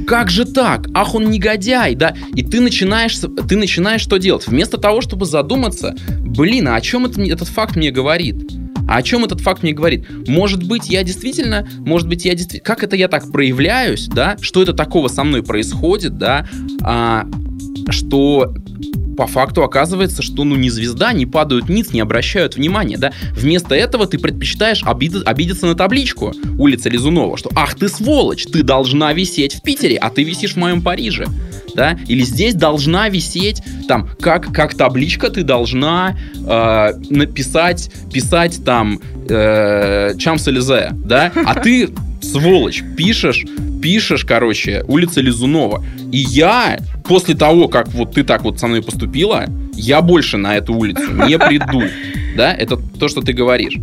Как 0.08 0.30
же 0.30 0.46
так? 0.46 0.88
Ах, 0.94 1.16
он 1.16 1.30
негодяй, 1.30 1.96
да? 1.96 2.16
И 2.36 2.44
ты 2.44 2.60
начинаешь, 2.60 3.18
ты 3.18 3.58
начинаешь 3.58 4.02
что 4.02 4.18
делать? 4.18 4.48
Вместо 4.48 4.78
того, 4.78 5.02
чтобы 5.02 5.26
задуматься, 5.26 5.96
блин, 6.20 6.68
а 6.68 6.76
о 6.76 6.82
чем 6.82 7.06
это, 7.06 7.22
этот 7.22 7.48
факт 7.48 7.76
мне 7.76 7.92
говорит? 7.92 8.52
А 8.88 8.98
о 8.98 9.04
чем 9.04 9.24
этот 9.24 9.40
факт 9.40 9.64
мне 9.64 9.72
говорит? 9.72 10.06
Может 10.28 10.64
быть, 10.64 10.90
я 10.90 11.04
действительно, 11.04 11.68
может 11.80 12.10
быть, 12.10 12.26
я 12.26 12.36
действительно, 12.36 12.66
как 12.66 12.84
это 12.84 12.96
я 12.96 13.08
так 13.08 13.32
проявляюсь, 13.32 14.08
да? 14.08 14.38
Что 14.42 14.62
это 14.62 14.74
такого 14.74 15.08
со 15.08 15.24
мной 15.24 15.44
происходит, 15.44 16.18
да? 16.18 16.48
А, 16.82 17.26
что 17.90 18.54
по 19.18 19.28
факту 19.28 19.64
оказывается, 19.64 20.22
что 20.22 20.44
ну 20.44 20.56
не 20.56 20.70
звезда, 20.70 21.14
не 21.14 21.26
падают 21.26 21.70
ниц, 21.70 21.92
не 21.92 22.00
обращают 22.00 22.56
внимания, 22.56 22.98
да. 22.98 23.12
Вместо 23.34 23.76
этого 23.76 24.08
ты 24.08 24.18
предпочитаешь 24.18 24.84
обид- 24.84 25.24
обидеться 25.24 25.68
на 25.68 25.76
табличку 25.76 26.34
улица 26.58 26.90
Лизунова, 26.90 27.38
что 27.38 27.52
ах 27.56 27.76
ты 27.76 27.90
сволочь, 27.90 28.46
ты 28.46 28.64
должна 28.64 29.14
висеть 29.14 29.56
в 29.56 29.62
Питере, 29.62 29.98
а 29.98 30.10
ты 30.10 30.24
висишь 30.24 30.54
в 30.54 30.58
моем 30.58 30.82
Париже. 30.82 31.28
Да? 31.76 31.98
Или 32.08 32.24
здесь 32.24 32.56
должна 32.56 33.10
висеть, 33.10 33.62
там, 33.88 34.10
как, 34.20 34.52
как 34.54 34.76
табличка 34.76 35.30
ты 35.30 35.44
должна 35.44 36.18
э, 36.36 36.92
написать, 37.10 37.92
писать 38.12 38.64
там 38.66 39.00
э, 39.30 40.14
Чамс-Элизе, 40.18 40.92
да? 40.94 41.32
А 41.46 41.56
ты, 41.56 41.90
сволочь, 42.22 42.84
пишешь, 42.98 43.46
пишешь, 43.82 44.26
короче, 44.26 44.84
улица 44.88 45.22
Лизунова. 45.22 45.84
И 46.12 46.18
я, 46.18 46.80
после 47.04 47.36
того, 47.36 47.68
как 47.68 47.90
вот 47.90 48.14
ты 48.14 48.24
так 48.24 48.44
вот 48.44 48.60
со 48.60 48.68
мной 48.68 48.82
поступила, 48.82 49.46
я 49.74 50.02
больше 50.02 50.38
на 50.38 50.58
эту 50.58 50.74
улицу 50.74 51.12
не 51.28 51.38
приду. 51.38 51.84
Да, 52.36 52.54
это 52.54 52.78
то, 52.78 53.08
что 53.08 53.22
ты 53.22 53.34
говоришь. 53.34 53.78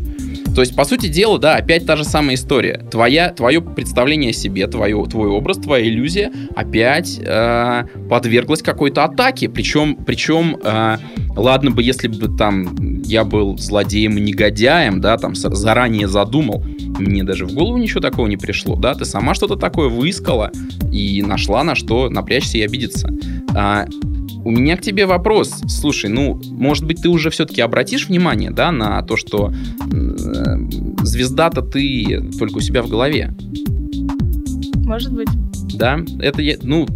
То 0.55 0.63
есть, 0.63 0.75
по 0.75 0.85
сути 0.85 1.07
дела, 1.07 1.39
да, 1.39 1.55
опять 1.55 1.87
та 1.87 1.95
же 1.95 2.03
самая 2.03 2.35
история. 2.35 2.83
Твоя, 2.91 3.31
твое 3.31 3.61
представление 3.61 4.31
о 4.31 4.33
себе, 4.33 4.67
твое, 4.67 5.05
твой 5.07 5.29
образ, 5.29 5.59
твоя 5.59 5.87
иллюзия 5.87 6.33
опять 6.57 7.21
э, 7.25 7.85
подверглась 8.11 8.63
какой-то 8.63 9.05
атаке. 9.05 9.49
Причем, 9.49 9.95
причем 9.95 10.57
э, 10.61 10.99
ладно 11.37 11.71
бы, 11.71 11.83
если 11.83 12.09
бы 12.09 12.37
там 12.37 13.03
я 13.03 13.23
был 13.23 13.57
злодеем 13.57 14.19
и 14.19 14.21
негодяем, 14.21 15.01
да, 15.01 15.17
там 15.17 15.37
заранее 15.37 16.09
задумал, 16.09 16.65
мне 16.99 17.25
даже 17.25 17.47
в 17.47 17.53
голову 17.53 17.79
ничего 17.79 18.01
такого 18.01 18.27
не 18.27 18.37
пришло, 18.37 18.77
да, 18.77 18.95
ты 18.95 19.05
сама 19.05 19.35
что-то 19.35 19.57
такое 19.57 19.89
выискала 19.89 20.51
и 20.93 21.23
нашла 21.23 21.65
на 21.65 21.75
что 21.75 22.09
напрячься 22.11 22.59
и 22.59 22.63
обидеться. 22.63 23.13
А, 23.55 23.87
у 24.45 24.51
меня 24.51 24.77
к 24.77 24.81
тебе 24.83 25.07
вопрос. 25.07 25.61
Слушай, 25.69 26.11
ну, 26.11 26.41
может 26.51 26.85
быть, 26.85 27.03
ты 27.03 27.09
уже 27.09 27.31
все-таки 27.31 27.61
обратишь 27.61 28.09
внимание, 28.09 28.51
да, 28.51 28.71
на 28.73 29.03
то, 29.03 29.17
что 29.17 29.53
э, 29.53 30.57
звезда-то 31.03 31.63
ты 31.63 32.23
только 32.39 32.59
у 32.59 32.61
себя 32.61 32.83
в 32.83 32.89
голове, 32.89 33.35
Может 34.85 35.13
быть. 35.13 35.29
да? 35.75 36.01
Это, 36.21 36.41
я- 36.43 36.57
ну, 36.63 36.87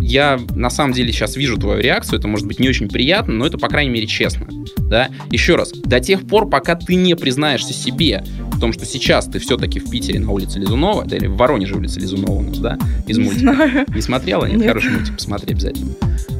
я 0.00 0.38
на 0.54 0.70
самом 0.70 0.92
деле 0.92 1.12
сейчас 1.12 1.36
вижу 1.36 1.56
твою 1.58 1.80
реакцию, 1.80 2.18
это 2.18 2.28
может 2.28 2.46
быть 2.46 2.60
не 2.60 2.68
очень 2.68 2.88
приятно, 2.88 3.34
но 3.34 3.46
это, 3.46 3.58
по 3.58 3.68
крайней 3.68 3.90
мере, 3.90 4.06
честно, 4.06 4.46
да? 4.88 5.08
Еще 5.30 5.56
раз, 5.56 5.72
до 5.72 6.00
тех 6.00 6.26
пор, 6.26 6.48
пока 6.48 6.74
ты 6.76 6.94
не 6.94 7.14
признаешься 7.16 7.72
себе 7.72 8.24
том, 8.62 8.72
что 8.72 8.86
сейчас 8.86 9.26
ты 9.26 9.40
все-таки 9.40 9.80
в 9.80 9.90
Питере 9.90 10.20
на 10.20 10.30
улице 10.30 10.60
Лизунова, 10.60 11.04
да, 11.04 11.16
или 11.16 11.26
в 11.26 11.36
Воронеже 11.36 11.74
улица 11.74 11.98
Лизунова 11.98 12.38
у 12.38 12.42
нас, 12.42 12.58
да, 12.58 12.78
из 13.08 13.18
мультика. 13.18 13.40
знаю. 13.40 13.86
Не 13.92 14.00
смотрела? 14.00 14.44
Нет, 14.44 14.58
Нет. 14.58 14.68
хороший 14.68 14.92
мультик, 14.92 15.16
посмотри 15.16 15.52
обязательно. 15.52 15.90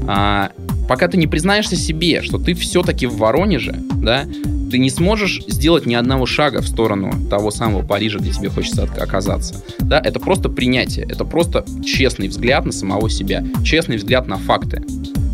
А, 0.06 0.52
пока 0.88 1.08
ты 1.08 1.16
не 1.16 1.26
признаешься 1.26 1.74
себе, 1.74 2.22
что 2.22 2.38
ты 2.38 2.54
все-таки 2.54 3.06
в 3.06 3.16
Воронеже, 3.16 3.74
да, 3.96 4.24
ты 4.70 4.78
не 4.78 4.88
сможешь 4.88 5.42
сделать 5.48 5.84
ни 5.84 5.94
одного 5.94 6.24
шага 6.24 6.62
в 6.62 6.68
сторону 6.68 7.12
того 7.28 7.50
самого 7.50 7.84
Парижа, 7.84 8.20
где 8.20 8.30
тебе 8.30 8.50
хочется 8.50 8.84
оказаться. 8.84 9.60
Да, 9.80 10.00
это 10.00 10.20
просто 10.20 10.48
принятие, 10.48 11.04
это 11.06 11.24
просто 11.24 11.64
честный 11.84 12.28
взгляд 12.28 12.64
на 12.64 12.72
самого 12.72 13.10
себя, 13.10 13.44
честный 13.64 13.96
взгляд 13.96 14.28
на 14.28 14.38
факты. 14.38 14.80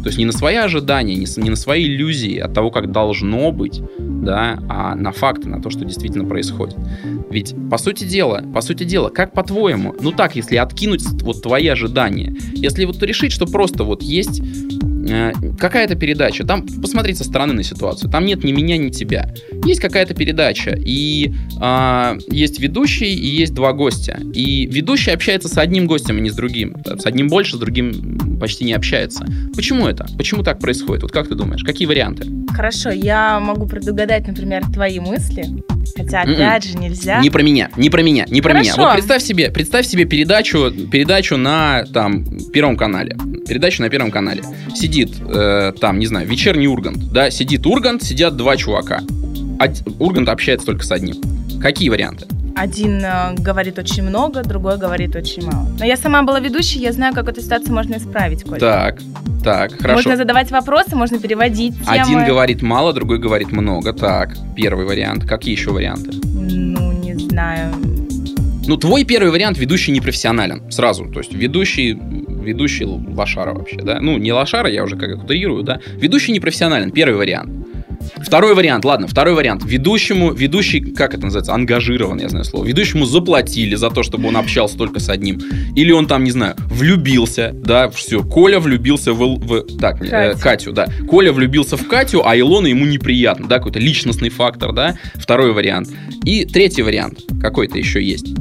То 0.03 0.09
есть 0.09 0.19
не 0.19 0.25
на 0.25 0.33
свои 0.33 0.57
ожидания, 0.57 1.17
не, 1.17 1.51
на 1.51 1.57
свои 1.57 1.85
иллюзии 1.85 2.39
от 2.39 2.55
того, 2.55 2.71
как 2.71 2.93
должно 2.93 3.51
быть, 3.53 3.83
да, 3.99 4.59
а 4.69 4.95
на 4.95 5.13
факты, 5.13 5.49
на 5.49 5.61
то, 5.61 5.71
что 5.71 5.85
действительно 5.85 6.25
происходит. 6.25 6.77
Ведь, 7.31 7.55
по 7.71 7.79
сути 7.79 8.05
дела, 8.05 8.43
по 8.55 8.61
сути 8.61 8.85
дела, 8.85 9.11
как 9.11 9.33
по-твоему, 9.33 9.95
ну 10.01 10.13
так, 10.13 10.37
если 10.37 10.57
откинуть 10.57 11.05
вот 11.23 11.43
твои 11.43 11.67
ожидания, 11.67 12.35
если 12.55 12.85
вот 12.85 13.03
решить, 13.03 13.33
что 13.33 13.47
просто 13.47 13.85
вот 13.85 14.03
есть 14.03 14.41
какая-то 15.59 15.94
передача, 15.94 16.44
там 16.44 16.66
посмотреть 16.66 17.18
со 17.18 17.25
стороны 17.25 17.55
на 17.55 17.62
ситуацию, 17.62 18.11
там 18.11 18.25
нет 18.25 18.44
ни 18.44 18.53
меня, 18.53 18.77
ни 18.77 18.90
тебя. 18.90 19.33
Есть 19.64 19.81
какая-то 19.81 20.14
передача, 20.14 20.71
и 20.71 21.35
э, 21.61 22.18
есть 22.31 22.61
ведущий, 22.61 23.14
и 23.14 23.27
есть 23.27 23.55
два 23.55 23.73
гостя. 23.73 24.21
И 24.35 24.66
ведущий 24.66 25.11
общается 25.11 25.49
с 25.49 25.59
одним 25.59 25.87
гостем, 25.87 26.16
а 26.16 26.21
не 26.21 26.31
с 26.31 26.35
другим. 26.35 26.77
С 26.85 27.07
одним 27.07 27.29
больше, 27.29 27.57
с 27.57 27.59
другим 27.59 28.38
почти 28.38 28.64
не 28.64 28.73
общается. 28.73 29.27
Почему 29.55 29.87
это? 29.87 30.07
Почему 30.16 30.42
так 30.42 30.59
происходит? 30.59 31.03
Вот 31.03 31.12
как 31.12 31.29
ты 31.29 31.35
думаешь? 31.35 31.62
Какие 31.62 31.87
варианты? 31.87 32.29
Хорошо, 32.51 32.90
я 32.90 33.40
могу 33.40 33.66
предугадать, 33.66 34.27
например, 34.27 34.64
твои 34.73 35.01
мысли. 35.01 35.44
Хотя, 35.97 36.23
опять 36.23 36.38
М-м. 36.38 36.62
же, 36.62 36.79
нельзя. 36.79 37.21
Не 37.21 37.31
про 37.31 37.42
меня, 37.42 37.71
не 37.77 37.90
про 37.90 38.03
меня, 38.03 38.25
не 38.29 38.40
про 38.40 38.53
меня. 38.53 38.73
Хорошо. 38.73 38.83
Вот 38.83 38.92
представь 38.94 39.23
себе, 39.23 39.51
представь 39.51 39.87
себе 39.87 40.05
передачу, 40.05 40.71
передачу 40.71 41.37
на 41.37 41.85
там 41.92 42.25
Первом 42.53 42.77
канале. 42.77 43.16
Передачу 43.47 43.83
на 43.83 43.88
Первом 43.88 44.11
канале. 44.11 44.42
Сидит 44.99 45.21
э, 45.29 45.73
там, 45.81 46.01
не 46.01 46.07
знаю, 46.07 46.27
вечерний 46.27 46.67
Ургант, 46.67 47.13
да, 47.13 47.31
сидит 47.31 47.65
Ургант, 47.67 48.03
сидят 48.03 48.37
два 48.37 48.57
чувака. 48.57 49.01
Од- 49.61 49.85
Ургант 50.01 50.29
общается 50.29 50.67
только 50.67 50.85
с 50.85 50.91
одним. 50.91 51.15
Какие 51.63 51.89
варианты? 51.89 52.27
Один 52.57 53.01
э, 53.05 53.35
говорит 53.39 53.79
очень 53.79 54.03
много, 54.03 54.43
другой 54.43 54.77
говорит 54.77 55.15
очень 55.15 55.45
мало. 55.47 55.69
Но 55.79 55.85
я 55.85 55.97
сама 55.97 56.25
была 56.25 56.41
ведущей, 56.41 56.81
я 56.81 56.91
знаю, 56.93 57.15
как 57.15 57.29
эту 57.29 57.41
ситуацию 57.41 57.73
можно 57.73 57.99
исправить, 57.99 58.43
Коль. 58.43 58.59
Так, 58.59 58.99
так, 59.45 59.71
хорошо. 59.75 59.95
Можно 59.95 60.17
задавать 60.17 60.51
вопросы, 60.51 60.97
можно 60.97 61.21
переводить 61.21 61.75
темы. 61.85 62.01
Один 62.01 62.25
говорит 62.25 62.61
мало, 62.61 62.93
другой 62.93 63.21
говорит 63.21 63.53
много. 63.53 63.93
Так, 63.93 64.37
первый 64.57 64.85
вариант. 64.85 65.29
Какие 65.29 65.55
еще 65.55 65.71
варианты? 65.71 66.11
Ну, 66.25 66.91
не 66.91 67.15
знаю. 67.15 67.73
Ну, 68.67 68.77
твой 68.77 69.05
первый 69.05 69.31
вариант 69.31 69.57
ведущий 69.59 69.93
непрофессионален. 69.93 70.71
Сразу. 70.71 71.07
То 71.07 71.21
есть 71.21 71.33
ведущий, 71.33 71.97
ведущий 72.49 72.85
лошара 72.85 73.53
вообще, 73.53 73.77
да? 73.83 74.01
Ну, 74.01 74.19
не 74.19 74.33
лошара, 74.33 74.71
я 74.71 74.83
уже 74.83 74.97
как 74.97 75.23
утрирую, 75.23 75.63
да? 75.63 75.81
Ведущий 75.97 76.33
непрофессионален. 76.33 76.91
Первый 76.91 77.17
вариант. 77.17 77.51
Второй 78.23 78.55
вариант, 78.55 78.85
ладно, 78.85 79.07
второй 79.07 79.35
вариант. 79.35 79.65
Ведущему, 79.65 80.33
ведущий, 80.33 80.81
как 80.81 81.15
это 81.15 81.25
называется, 81.25 81.53
ангажирован, 81.53 82.21
я 82.21 82.29
знаю 82.29 82.45
слово. 82.45 82.65
Ведущему 82.65 83.05
заплатили 83.05 83.75
за 83.75 83.91
то, 83.91 84.03
чтобы 84.03 84.29
он 84.29 84.37
общался 84.37 84.79
только 84.79 85.01
с 85.01 85.09
одним. 85.09 85.41
Или 85.77 85.93
он 85.93 86.07
там, 86.07 86.25
не 86.25 86.31
знаю, 86.31 86.55
влюбился, 86.71 87.53
да, 87.55 87.89
все. 87.91 88.23
Коля 88.23 88.61
влюбился 88.61 89.13
в... 89.13 89.39
В- 89.39 89.79
так, 89.79 90.03
э. 90.03 90.35
Катю, 90.41 90.73
да. 90.73 90.87
Коля 91.09 91.33
влюбился 91.33 91.77
в 91.77 91.87
Катю, 91.87 92.23
а 92.25 92.39
Илона 92.39 92.69
ему 92.69 92.87
неприятно, 92.87 93.47
да, 93.47 93.59
какой-то 93.59 93.79
личностный 93.79 94.31
фактор, 94.31 94.73
да. 94.73 94.97
Второй 95.15 95.53
вариант. 95.53 95.89
И 96.25 96.45
третий 96.45 96.83
вариант 96.83 97.21
какой-то 97.41 97.79
еще 97.79 98.03
есть. 98.03 98.35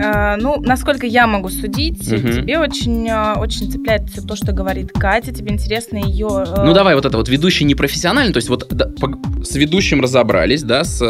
Э, 0.00 0.36
ну, 0.36 0.60
насколько 0.60 1.06
я 1.06 1.26
могу 1.26 1.48
судить, 1.48 2.08
Мгм. 2.10 2.32
тебе 2.32 2.58
очень, 2.58 3.08
э, 3.08 3.34
очень 3.38 3.70
цепляет 3.70 4.08
всё 4.10 4.22
то, 4.22 4.36
что 4.36 4.52
говорит 4.52 4.92
Катя, 4.92 5.32
тебе 5.34 5.52
интересно 5.52 5.96
ее... 5.98 6.28
э, 6.46 6.62
Ну 6.64 6.72
давай 6.72 6.94
вот 6.94 7.04
это 7.04 7.16
вот 7.16 7.28
ведущий 7.28 7.64
непрофессиональный, 7.64 8.32
то 8.32 8.38
есть 8.38 8.48
вот 8.48 8.66
да, 8.70 8.86
пог- 9.00 9.18
с 9.44 9.54
ведущим 9.56 10.00
разобрались, 10.00 10.62
да, 10.62 10.84
с 10.84 11.00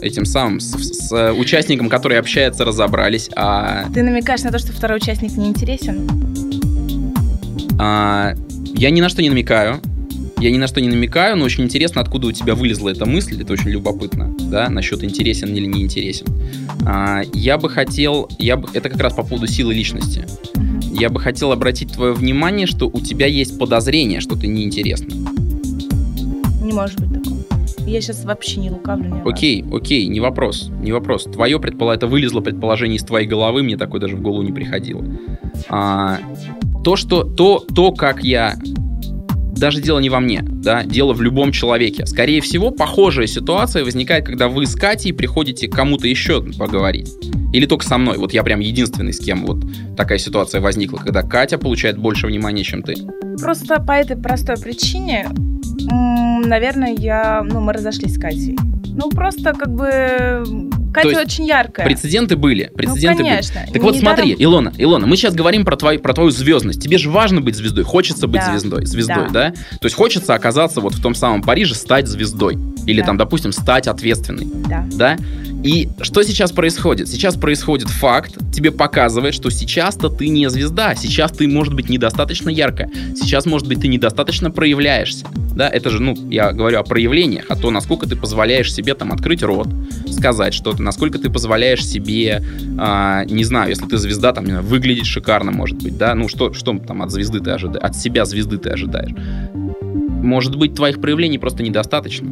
этим 0.00 0.24
самым, 0.24 0.60
с, 0.60 0.72
с, 1.08 1.32
участником, 1.32 1.88
который 1.88 2.18
общается, 2.18 2.64
разобрались, 2.64 3.30
а, 3.36 3.84
Ты 3.94 4.02
намекаешь 4.02 4.42
на 4.42 4.50
то, 4.50 4.58
что 4.58 4.72
второй 4.72 4.96
участник 4.98 5.36
не 5.36 5.46
интересен? 5.48 6.08
а, 7.78 8.34
я 8.74 8.90
ни 8.90 9.00
на 9.00 9.08
что 9.08 9.22
не 9.22 9.28
намекаю, 9.30 9.80
я 10.38 10.50
ни 10.50 10.58
на 10.58 10.66
что 10.66 10.80
не 10.80 10.88
намекаю, 10.88 11.36
но 11.36 11.44
очень 11.44 11.64
интересно, 11.64 12.02
откуда 12.02 12.28
у 12.28 12.32
тебя 12.32 12.54
вылезла 12.54 12.90
эта 12.90 13.06
мысль, 13.06 13.40
это 13.40 13.52
очень 13.52 13.70
любопытно, 13.70 14.34
да, 14.38 14.68
насчет 14.68 15.02
интересен 15.02 15.54
или 15.54 15.66
не 15.66 15.82
интересен. 15.82 16.26
А, 16.84 17.22
я 17.32 17.56
бы 17.56 17.70
хотел, 17.70 18.28
я 18.38 18.56
бы, 18.56 18.68
это 18.74 18.90
как 18.90 19.00
раз 19.00 19.14
по 19.14 19.22
поводу 19.22 19.46
силы 19.46 19.72
личности. 19.72 20.26
Я 20.92 21.08
бы 21.08 21.20
хотел 21.20 21.52
обратить 21.52 21.92
твое 21.92 22.12
внимание, 22.12 22.66
что 22.66 22.86
у 22.86 23.00
тебя 23.00 23.26
есть 23.26 23.58
подозрение, 23.58 24.20
что 24.20 24.36
ты 24.36 24.46
неинтересна. 24.46 25.08
Не 26.62 26.72
может 26.72 27.00
быть 27.00 27.22
такого. 27.22 27.36
Я 27.86 28.00
сейчас 28.00 28.24
вообще 28.24 28.60
не 28.60 28.70
лукавлю. 28.70 29.10
разу. 29.10 29.28
Окей, 29.28 29.64
окей, 29.72 30.06
не 30.08 30.20
вопрос, 30.20 30.70
не 30.82 30.92
вопрос. 30.92 31.24
Твое 31.24 31.58
предположение, 31.60 31.98
это 31.98 32.06
вылезло 32.08 32.40
предположение 32.40 32.96
из 32.96 33.04
твоей 33.04 33.26
головы, 33.26 33.62
мне 33.62 33.76
такое 33.76 34.00
даже 34.00 34.16
в 34.16 34.22
голову 34.22 34.42
не 34.42 34.52
приходило. 34.52 35.04
А, 35.68 36.18
то, 36.84 36.96
что, 36.96 37.22
то, 37.24 37.64
то, 37.74 37.92
как 37.92 38.24
я, 38.24 38.56
даже 39.56 39.80
дело 39.80 39.98
не 39.98 40.10
во 40.10 40.20
мне, 40.20 40.42
да, 40.42 40.84
дело 40.84 41.12
в 41.12 41.22
любом 41.22 41.52
человеке. 41.52 42.06
Скорее 42.06 42.40
всего, 42.40 42.70
похожая 42.70 43.26
ситуация 43.26 43.84
возникает, 43.84 44.26
когда 44.26 44.48
вы 44.48 44.66
с 44.66 44.74
Катей 44.74 45.12
приходите 45.12 45.68
к 45.68 45.72
кому-то 45.74 46.06
еще 46.06 46.42
поговорить. 46.58 47.12
Или 47.52 47.66
только 47.66 47.86
со 47.86 47.96
мной. 47.96 48.18
Вот 48.18 48.32
я 48.32 48.42
прям 48.42 48.60
единственный, 48.60 49.12
с 49.12 49.18
кем 49.18 49.46
вот 49.46 49.64
такая 49.96 50.18
ситуация 50.18 50.60
возникла, 50.60 50.98
когда 50.98 51.22
Катя 51.22 51.58
получает 51.58 51.96
больше 51.96 52.26
внимания, 52.26 52.64
чем 52.64 52.82
ты. 52.82 52.94
Просто 53.40 53.80
по 53.80 53.92
этой 53.92 54.16
простой 54.16 54.56
причине, 54.56 55.28
наверное, 56.44 56.94
я, 56.98 57.42
ну, 57.42 57.60
мы 57.60 57.72
разошлись 57.72 58.16
с 58.16 58.20
Катей. 58.20 58.58
Ну, 58.98 59.10
просто 59.10 59.52
как 59.52 59.74
бы 59.74 60.65
Катя 61.02 61.08
есть 61.08 61.32
очень 61.32 61.46
яркая. 61.46 61.86
Прецеденты 61.86 62.36
были, 62.36 62.70
прецеденты 62.74 63.22
ну, 63.22 63.28
были. 63.28 63.28
конечно. 63.28 63.60
Так 63.72 63.82
вот 63.82 63.96
смотри, 63.96 64.32
Недаром- 64.32 64.42
Илона, 64.42 64.72
Илона, 64.78 65.06
мы 65.06 65.16
сейчас 65.16 65.34
говорим 65.34 65.64
про, 65.64 65.76
твой, 65.76 65.98
про 65.98 66.12
твою 66.14 66.30
звездность. 66.30 66.80
Тебе 66.82 66.98
же 66.98 67.10
важно 67.10 67.40
быть 67.40 67.54
звездой, 67.56 67.84
хочется 67.84 68.26
быть 68.26 68.40
Да. 68.40 68.50
звездой, 68.50 68.86
звездой, 68.86 69.30
да. 69.30 69.50
То 69.50 69.84
есть 69.84 69.94
хочется 69.96 70.34
оказаться 70.34 70.80
вот 70.80 70.94
в 70.94 71.02
том 71.02 71.14
самом 71.14 71.42
Париже, 71.42 71.74
стать 71.74 72.08
звездой. 72.08 72.56
Или 72.86 73.00
Да. 73.00 73.06
там, 73.08 73.16
допустим, 73.16 73.52
стать 73.52 73.86
ответственной, 73.88 74.46
Да. 74.68 74.86
да. 74.92 75.16
И 75.64 75.88
что 76.02 76.22
сейчас 76.22 76.52
происходит? 76.52 77.08
Сейчас 77.08 77.34
происходит 77.34 77.88
факт, 77.88 78.34
тебе 78.54 78.70
показывает, 78.70 79.34
что 79.34 79.50
сейчас-то 79.50 80.08
ты 80.08 80.28
не 80.28 80.48
звезда, 80.48 80.94
сейчас 80.94 81.32
ты, 81.32 81.48
может 81.48 81.74
быть, 81.74 81.88
недостаточно 81.88 82.50
яркая, 82.50 82.88
сейчас, 83.16 83.46
может 83.46 83.66
быть, 83.66 83.80
ты 83.80 83.88
недостаточно 83.88 84.52
проявляешься, 84.52 85.26
да, 85.56 85.68
это 85.68 85.90
же, 85.90 86.00
ну, 86.00 86.14
я 86.30 86.52
говорю 86.52 86.78
о 86.78 86.84
проявлениях, 86.84 87.46
о 87.48 87.56
том, 87.56 87.74
насколько 87.74 88.08
ты 88.08 88.14
позволяешь 88.14 88.72
себе 88.72 88.94
там 88.94 89.10
открыть 89.12 89.42
рот, 89.42 89.66
сказать 90.16 90.54
что-то, 90.54 90.82
насколько 90.82 91.18
ты 91.18 91.30
позволяешь 91.30 91.84
себе, 91.86 92.42
а, 92.78 93.24
не 93.24 93.44
знаю, 93.44 93.70
если 93.70 93.86
ты 93.86 93.98
звезда, 93.98 94.32
там, 94.32 94.44
не 94.44 94.60
выглядеть 94.60 95.06
шикарно, 95.06 95.52
может 95.52 95.82
быть, 95.82 95.96
да, 95.96 96.14
ну, 96.14 96.28
что, 96.28 96.52
что 96.52 96.76
там 96.78 97.02
от 97.02 97.10
звезды 97.10 97.40
ты 97.40 97.50
ожидаешь, 97.50 97.82
от 97.82 97.96
себя 97.96 98.24
звезды 98.24 98.58
ты 98.58 98.70
ожидаешь. 98.70 99.12
Может 99.52 100.56
быть, 100.56 100.74
твоих 100.74 101.00
проявлений 101.00 101.38
просто 101.38 101.62
недостаточно, 101.62 102.28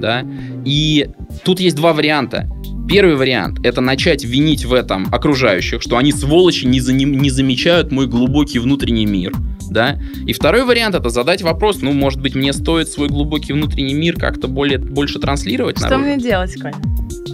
да, 0.00 0.24
и 0.64 1.10
тут 1.44 1.60
есть 1.60 1.76
два 1.76 1.92
варианта. 1.92 2.50
Первый 2.88 3.16
вариант— 3.16 3.58
это 3.64 3.80
начать 3.80 4.24
винить 4.24 4.64
в 4.64 4.72
этом 4.72 5.08
окружающих, 5.12 5.82
что 5.82 5.96
они, 5.96 6.12
сволочи, 6.12 6.66
не, 6.66 6.80
за 6.80 6.92
не 6.92 7.30
замечают 7.30 7.90
мой 7.90 8.06
глубокий 8.06 8.60
внутренний 8.60 9.06
мир, 9.06 9.32
да. 9.70 9.98
И 10.26 10.32
второй 10.32 10.64
вариант— 10.64 10.94
это 10.96 11.08
задать 11.10 11.42
вопрос, 11.42 11.82
ну, 11.82 11.92
может 11.92 12.20
быть, 12.20 12.34
мне 12.34 12.52
стоит 12.52 12.88
свой 12.88 13.08
глубокий 13.08 13.52
внутренний 13.52 13.94
мир 13.94 14.16
как-то 14.16 14.48
более, 14.48 14.78
больше 14.78 15.18
транслировать 15.18 15.78
Что 15.78 15.88
наружу? 15.90 16.04
мне 16.06 16.16
делать, 16.18 16.54
Коль? 16.60 16.72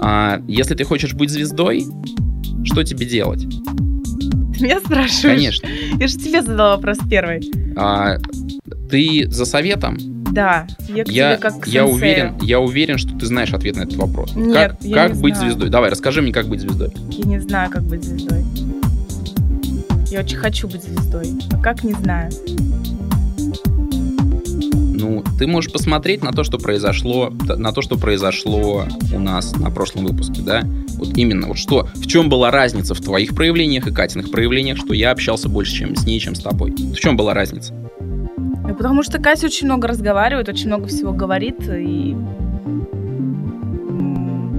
А, 0.01 0.40
если 0.49 0.75
ты 0.75 0.85
хочешь 0.85 1.14
быть 1.14 1.31
звездой, 1.31 1.87
что 2.64 2.83
тебе 2.83 3.07
делать? 3.07 3.47
Ты 4.57 4.64
меня 4.64 4.81
спрашиваешь? 4.81 5.23
Конечно. 5.61 5.68
Я 5.99 6.09
же 6.09 6.16
тебе 6.16 6.42
задала 6.42 6.77
вопрос 6.77 6.99
первый. 7.09 7.51
А, 7.77 8.16
ты 8.90 9.27
за 9.29 9.45
советом? 9.45 9.99
Да, 10.33 10.66
я 10.88 11.05
Я, 11.09 11.37
как 11.37 11.66
я 11.66 11.85
уверен, 11.85 12.37
я 12.40 12.59
уверен, 12.59 12.97
что 12.97 13.14
ты 13.18 13.27
знаешь 13.27 13.53
ответ 13.53 13.77
на 13.77 13.83
этот 13.83 13.97
вопрос. 13.97 14.35
Нет, 14.35 14.73
как 14.73 14.83
я 14.83 14.95
как 14.95 15.14
не 15.16 15.21
быть 15.23 15.35
знаю. 15.37 15.51
звездой? 15.51 15.68
Давай, 15.68 15.90
расскажи 15.90 16.23
мне, 16.23 16.33
как 16.33 16.47
быть 16.49 16.61
звездой. 16.61 16.88
Я 17.11 17.25
не 17.25 17.38
знаю, 17.38 17.71
как 17.71 17.83
быть 17.83 18.03
звездой. 18.03 18.42
Я 20.12 20.20
очень 20.20 20.37
хочу 20.37 20.68
быть 20.68 20.83
звездой. 20.83 21.27
А 21.53 21.57
как, 21.57 21.83
не 21.85 21.94
знаю. 21.94 22.31
Ну, 24.94 25.25
ты 25.38 25.46
можешь 25.46 25.72
посмотреть 25.72 26.22
на 26.22 26.33
то, 26.33 26.44
что 26.44 26.59
произошло, 26.59 27.31
на 27.31 27.72
то, 27.72 27.81
что 27.81 27.96
произошло 27.96 28.85
у 29.11 29.18
нас 29.18 29.57
на 29.57 29.70
прошлом 29.70 30.05
выпуске, 30.05 30.42
да? 30.42 30.64
Вот 30.98 31.16
именно, 31.16 31.46
вот 31.46 31.57
что, 31.57 31.88
в 31.94 32.07
чем 32.07 32.29
была 32.29 32.51
разница 32.51 32.94
в 32.94 33.01
твоих 33.01 33.35
проявлениях 33.35 33.87
и 33.87 33.90
Катиных 33.90 34.31
проявлениях, 34.31 34.77
что 34.77 34.92
я 34.92 35.12
общался 35.12 35.48
больше 35.48 35.77
чем 35.77 35.96
с 35.96 36.05
ней, 36.05 36.20
чем 36.20 36.35
с 36.35 36.40
тобой. 36.40 36.72
В 36.72 36.96
чем 36.96 37.16
была 37.16 37.33
разница? 37.33 37.72
Ну, 37.98 38.75
потому 38.75 39.03
что 39.03 39.18
Катя 39.18 39.46
очень 39.46 39.64
много 39.66 39.88
разговаривает, 39.88 40.46
очень 40.46 40.66
много 40.66 40.88
всего 40.88 41.14
говорит, 41.14 41.57
и... 41.62 42.14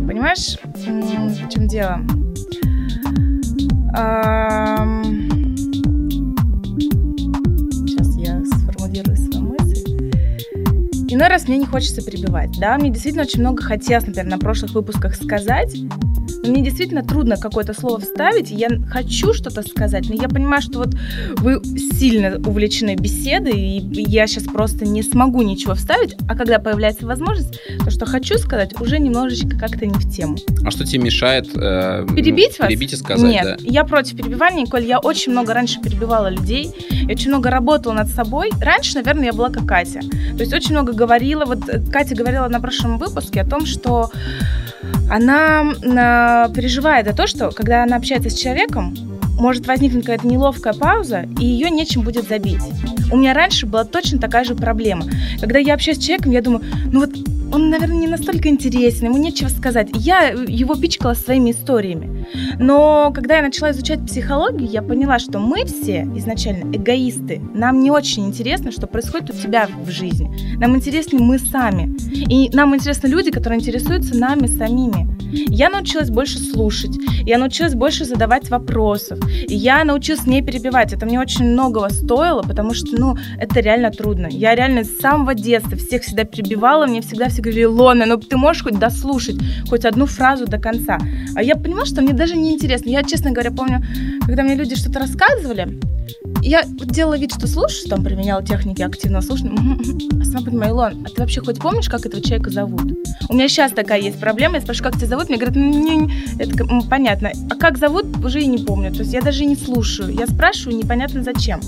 Понимаешь, 0.07 0.57
в 0.63 0.83
чем 0.83 1.67
дело? 1.67 2.01
Сейчас 3.95 5.22
Иной 11.13 11.27
раз 11.27 11.47
мне 11.47 11.59
не 11.59 11.67
хочется 11.67 12.01
перебивать, 12.03 12.57
да, 12.59 12.75
мне 12.75 12.89
действительно 12.89 13.23
очень 13.23 13.41
много 13.41 13.61
хотелось, 13.61 14.07
например, 14.07 14.31
на 14.31 14.39
прошлых 14.39 14.71
выпусках 14.71 15.13
сказать, 15.13 15.75
Мне 16.43 16.61
действительно 16.61 17.03
трудно 17.03 17.37
какое-то 17.37 17.73
слово 17.73 17.99
вставить, 17.99 18.51
я 18.51 18.69
хочу 18.89 19.33
что-то 19.33 19.61
сказать, 19.61 20.09
но 20.09 20.15
я 20.15 20.27
понимаю, 20.27 20.61
что 20.61 20.79
вот 20.79 20.95
вы 21.37 21.61
сильно 21.63 22.37
увлечены 22.37 22.95
беседой, 22.95 23.53
и 23.53 24.03
я 24.09 24.27
сейчас 24.27 24.43
просто 24.43 24.85
не 24.85 25.03
смогу 25.03 25.41
ничего 25.41 25.73
вставить, 25.75 26.15
а 26.27 26.35
когда 26.35 26.59
появляется 26.59 27.05
возможность, 27.05 27.59
то, 27.83 27.89
что 27.89 28.05
хочу 28.05 28.37
сказать, 28.37 28.79
уже 28.79 28.99
немножечко 28.99 29.57
как-то 29.57 29.85
не 29.85 29.93
в 29.93 30.11
тему. 30.11 30.37
А 30.65 30.71
что 30.71 30.85
тебе 30.85 31.03
мешает 31.03 31.47
э, 31.55 32.05
перебить 32.15 32.55
ну, 32.59 32.63
вас? 32.63 32.67
Перебить 32.67 32.93
и 32.93 32.95
сказать, 32.97 33.29
Нет, 33.29 33.43
да. 33.43 33.57
я 33.59 33.83
против 33.83 34.17
перебивания, 34.17 34.63
Николь. 34.63 34.85
Я 34.85 34.99
очень 34.99 35.31
много 35.31 35.53
раньше 35.53 35.79
перебивала 35.81 36.29
людей, 36.29 36.71
я 36.89 37.13
очень 37.13 37.29
много 37.29 37.49
работала 37.49 37.93
над 37.93 38.09
собой. 38.09 38.51
Раньше, 38.59 38.95
наверное, 38.95 39.25
я 39.27 39.33
была 39.33 39.49
как 39.49 39.65
Катя. 39.65 40.01
То 40.01 40.39
есть 40.39 40.53
очень 40.53 40.71
много 40.71 40.93
говорила. 40.93 41.45
Вот 41.45 41.69
э, 41.69 41.81
Катя 41.91 42.15
говорила 42.15 42.47
на 42.47 42.59
прошлом 42.59 42.97
выпуске 42.97 43.41
о 43.41 43.45
том, 43.45 43.65
что 43.65 44.11
она 45.09 46.49
переживает 46.55 47.07
за 47.07 47.13
то, 47.13 47.27
что 47.27 47.51
когда 47.51 47.83
она 47.83 47.97
общается 47.97 48.29
с 48.29 48.37
человеком, 48.37 48.95
может 49.37 49.65
возникнуть 49.67 50.05
какая-то 50.05 50.27
неловкая 50.27 50.73
пауза, 50.73 51.25
и 51.39 51.45
ее 51.45 51.69
нечем 51.69 52.01
будет 52.01 52.27
забить. 52.27 52.61
У 53.11 53.17
меня 53.17 53.33
раньше 53.33 53.65
была 53.65 53.83
точно 53.83 54.19
такая 54.19 54.43
же 54.43 54.55
проблема. 54.55 55.05
Когда 55.39 55.59
я 55.59 55.73
общаюсь 55.73 55.97
с 55.97 56.03
человеком, 56.03 56.31
я 56.31 56.41
думаю, 56.41 56.63
ну 56.91 57.01
вот 57.01 57.11
он, 57.53 57.69
наверное, 57.69 57.97
не 57.97 58.07
настолько 58.07 58.49
интересен, 58.49 59.05
ему 59.05 59.17
нечего 59.17 59.47
сказать. 59.47 59.89
Я 59.93 60.29
его 60.29 60.75
пичкала 60.75 61.13
своими 61.13 61.51
историями. 61.51 62.25
Но 62.59 63.11
когда 63.13 63.37
я 63.37 63.43
начала 63.43 63.71
изучать 63.71 64.03
психологию, 64.05 64.67
я 64.67 64.81
поняла, 64.81 65.19
что 65.19 65.37
мы 65.37 65.65
все 65.65 66.07
изначально 66.15 66.75
эгоисты. 66.75 67.39
Нам 67.53 67.81
не 67.81 67.91
очень 67.91 68.25
интересно, 68.25 68.71
что 68.71 68.87
происходит 68.87 69.29
у 69.29 69.33
тебя 69.33 69.67
в 69.67 69.89
жизни. 69.91 70.57
Нам 70.57 70.75
интересны 70.75 71.19
мы 71.19 71.37
сами. 71.37 71.95
И 72.11 72.49
нам 72.55 72.75
интересны 72.75 73.07
люди, 73.07 73.29
которые 73.29 73.59
интересуются 73.59 74.17
нами 74.17 74.47
самими. 74.47 75.07
Я 75.33 75.69
научилась 75.69 76.11
больше 76.11 76.37
слушать, 76.37 76.95
я 77.25 77.39
научилась 77.39 77.73
больше 77.73 78.05
задавать 78.05 78.49
вопросов, 78.49 79.19
я 79.47 79.83
научилась 79.83 80.27
не 80.27 80.43
перебивать. 80.43 80.93
Это 80.93 81.07
мне 81.07 81.19
очень 81.19 81.45
многого 81.45 81.89
стоило, 81.89 82.43
потому 82.43 82.75
что, 82.75 82.95
ну, 82.99 83.17
это 83.39 83.59
реально 83.59 83.89
трудно. 83.89 84.27
Я 84.27 84.53
реально 84.53 84.83
с 84.83 84.95
самого 84.99 85.33
детства 85.33 85.75
всех 85.75 86.03
всегда 86.03 86.23
перебивала, 86.23 86.85
мне 86.85 87.01
всегда 87.01 87.29
все 87.29 87.41
говорили, 87.43 87.65
Лона, 87.65 88.05
ну 88.05 88.17
ты 88.17 88.37
можешь 88.37 88.63
хоть 88.63 88.79
дослушать, 88.79 89.37
хоть 89.69 89.85
одну 89.85 90.05
фразу 90.05 90.45
до 90.45 90.57
конца. 90.57 90.97
А 91.35 91.43
я 91.43 91.55
понимала, 91.55 91.85
что 91.85 92.01
мне 92.01 92.13
даже 92.13 92.35
не 92.35 92.53
интересно. 92.53 92.89
Я, 92.89 93.03
честно 93.03 93.31
говоря, 93.31 93.51
помню, 93.51 93.83
когда 94.25 94.43
мне 94.43 94.55
люди 94.55 94.75
что-то 94.75 94.99
рассказывали, 94.99 95.79
я 96.41 96.63
делала 96.65 97.17
вид, 97.17 97.33
что 97.33 97.47
слушаю, 97.47 97.89
там 97.89 98.03
применяла 98.03 98.43
техники 98.43 98.81
активного 98.81 99.21
слушания. 99.21 99.53
А 100.21 100.25
сама 100.25 100.45
понимаю, 100.45 100.71
Илон, 100.71 101.05
а 101.05 101.09
ты 101.09 101.21
вообще 101.21 101.41
хоть 101.41 101.59
помнишь, 101.59 101.89
как 101.89 102.05
этого 102.05 102.21
человека 102.21 102.49
зовут? 102.49 102.97
У 103.29 103.33
меня 103.33 103.47
сейчас 103.47 103.71
такая 103.71 104.01
есть 104.01 104.19
проблема, 104.19 104.55
я 104.55 104.61
спрашиваю, 104.61 104.91
как 104.91 104.99
тебя 104.99 105.09
зовут, 105.09 105.29
мне 105.29 105.37
говорят, 105.37 105.55
не, 105.55 106.11
это 106.39 106.65
понятно. 106.89 107.31
А 107.49 107.55
как 107.55 107.77
зовут, 107.77 108.05
уже 108.23 108.41
и 108.41 108.47
не 108.47 108.57
помню. 108.57 108.91
То 108.91 108.99
есть 108.99 109.13
я 109.13 109.21
даже 109.21 109.45
не 109.45 109.55
слушаю. 109.55 110.13
Я 110.13 110.27
спрашиваю, 110.27 110.77
непонятно 110.77 111.23
зачем. 111.23 111.61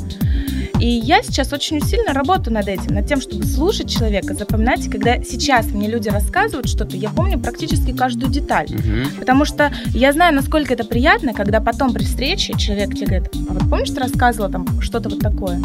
И 0.80 0.88
я 0.88 1.24
сейчас 1.24 1.54
очень 1.54 1.82
сильно 1.82 2.14
работаю 2.14 2.54
над 2.54 2.68
этим, 2.68 2.96
над 2.96 3.08
тем, 3.08 3.22
чтобы 3.22 3.44
слушать 3.46 3.90
человека, 3.90 4.34
запоминать. 4.34 4.86
И 4.86 4.90
когда 4.90 5.22
сейчас 5.24 5.68
мне 5.68 5.88
люди 5.88 6.10
рассказывают 6.10 6.68
что-то, 6.68 6.98
я 6.98 7.10
помню 7.10 7.40
практически 7.40 7.92
каждую 7.92 8.32
деталь. 8.32 8.68
Мгм. 8.70 9.10
Потому 9.20 9.46
что 9.46 9.72
я 9.88 10.12
знаю, 10.12 10.36
насколько 10.36 10.74
это 10.74 10.84
приятно, 10.84 11.34
когда 11.34 11.62
потом 11.62 11.94
при 11.94 12.04
встрече 12.04 12.54
человек 12.58 12.94
тебе 12.96 13.06
говорит, 13.06 13.30
а 13.50 13.54
вот 13.54 13.70
помнишь, 13.70 13.90
ты 13.90 14.00
рассказывала 14.00 14.52
там 14.52 14.82
что-то 14.82 15.10
вот 15.10 15.20
такое? 15.20 15.62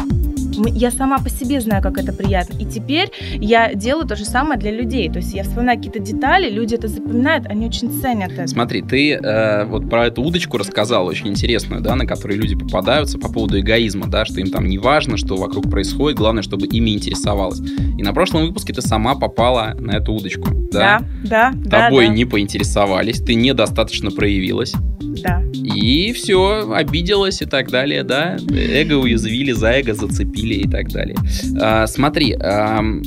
Я 0.67 0.91
сама 0.91 1.19
по 1.19 1.29
себе 1.29 1.61
знаю, 1.61 1.81
как 1.81 1.97
это 1.97 2.13
приятно. 2.13 2.57
И 2.57 2.65
теперь 2.65 3.11
я 3.35 3.73
делаю 3.73 4.07
то 4.07 4.15
же 4.15 4.25
самое 4.25 4.59
для 4.59 4.71
людей. 4.71 5.09
То 5.09 5.19
есть 5.19 5.33
я 5.33 5.43
вспоминаю 5.43 5.77
какие-то 5.77 5.99
детали, 5.99 6.49
люди 6.49 6.75
это 6.75 6.87
запоминают, 6.87 7.45
они 7.47 7.67
очень 7.67 7.91
ценят 8.01 8.31
это. 8.31 8.47
Смотри, 8.47 8.81
ты 8.81 9.13
э, 9.13 9.65
вот 9.65 9.89
про 9.89 10.07
эту 10.07 10.21
удочку 10.21 10.57
рассказал 10.57 11.05
очень 11.05 11.27
интересную, 11.27 11.81
да, 11.81 11.95
на 11.95 12.05
которой 12.05 12.37
люди 12.37 12.55
попадаются 12.55 13.17
по 13.17 13.31
поводу 13.31 13.59
эгоизма, 13.59 14.07
да, 14.07 14.25
что 14.25 14.39
им 14.39 14.49
там 14.49 14.67
не 14.67 14.77
важно, 14.77 15.17
что 15.17 15.35
вокруг 15.35 15.69
происходит, 15.69 16.17
главное, 16.17 16.43
чтобы 16.43 16.67
ими 16.67 16.91
интересовалось. 16.91 17.61
И 17.97 18.03
на 18.03 18.13
прошлом 18.13 18.45
выпуске 18.45 18.73
ты 18.73 18.81
сама 18.81 19.15
попала 19.15 19.75
на 19.79 19.91
эту 19.91 20.13
удочку, 20.13 20.49
да? 20.71 20.99
Да, 20.99 20.99
да, 21.23 21.51
да. 21.53 21.85
Тобой 21.87 22.07
да, 22.07 22.13
не 22.13 22.25
поинтересовались, 22.25 23.19
ты 23.19 23.35
недостаточно 23.35 24.11
проявилась, 24.11 24.73
да. 25.23 25.41
и 25.53 26.11
все, 26.13 26.71
обиделась 26.73 27.41
и 27.41 27.45
так 27.45 27.69
далее, 27.69 28.03
да? 28.03 28.37
Эго 28.49 28.93
уязвили, 28.95 29.51
за 29.51 29.71
эго 29.71 29.93
зацепили 29.93 30.55
и 30.55 30.67
так 30.69 30.89
далее. 30.89 31.15
А, 31.59 31.87
смотри, 31.87 32.33
ам, 32.33 33.01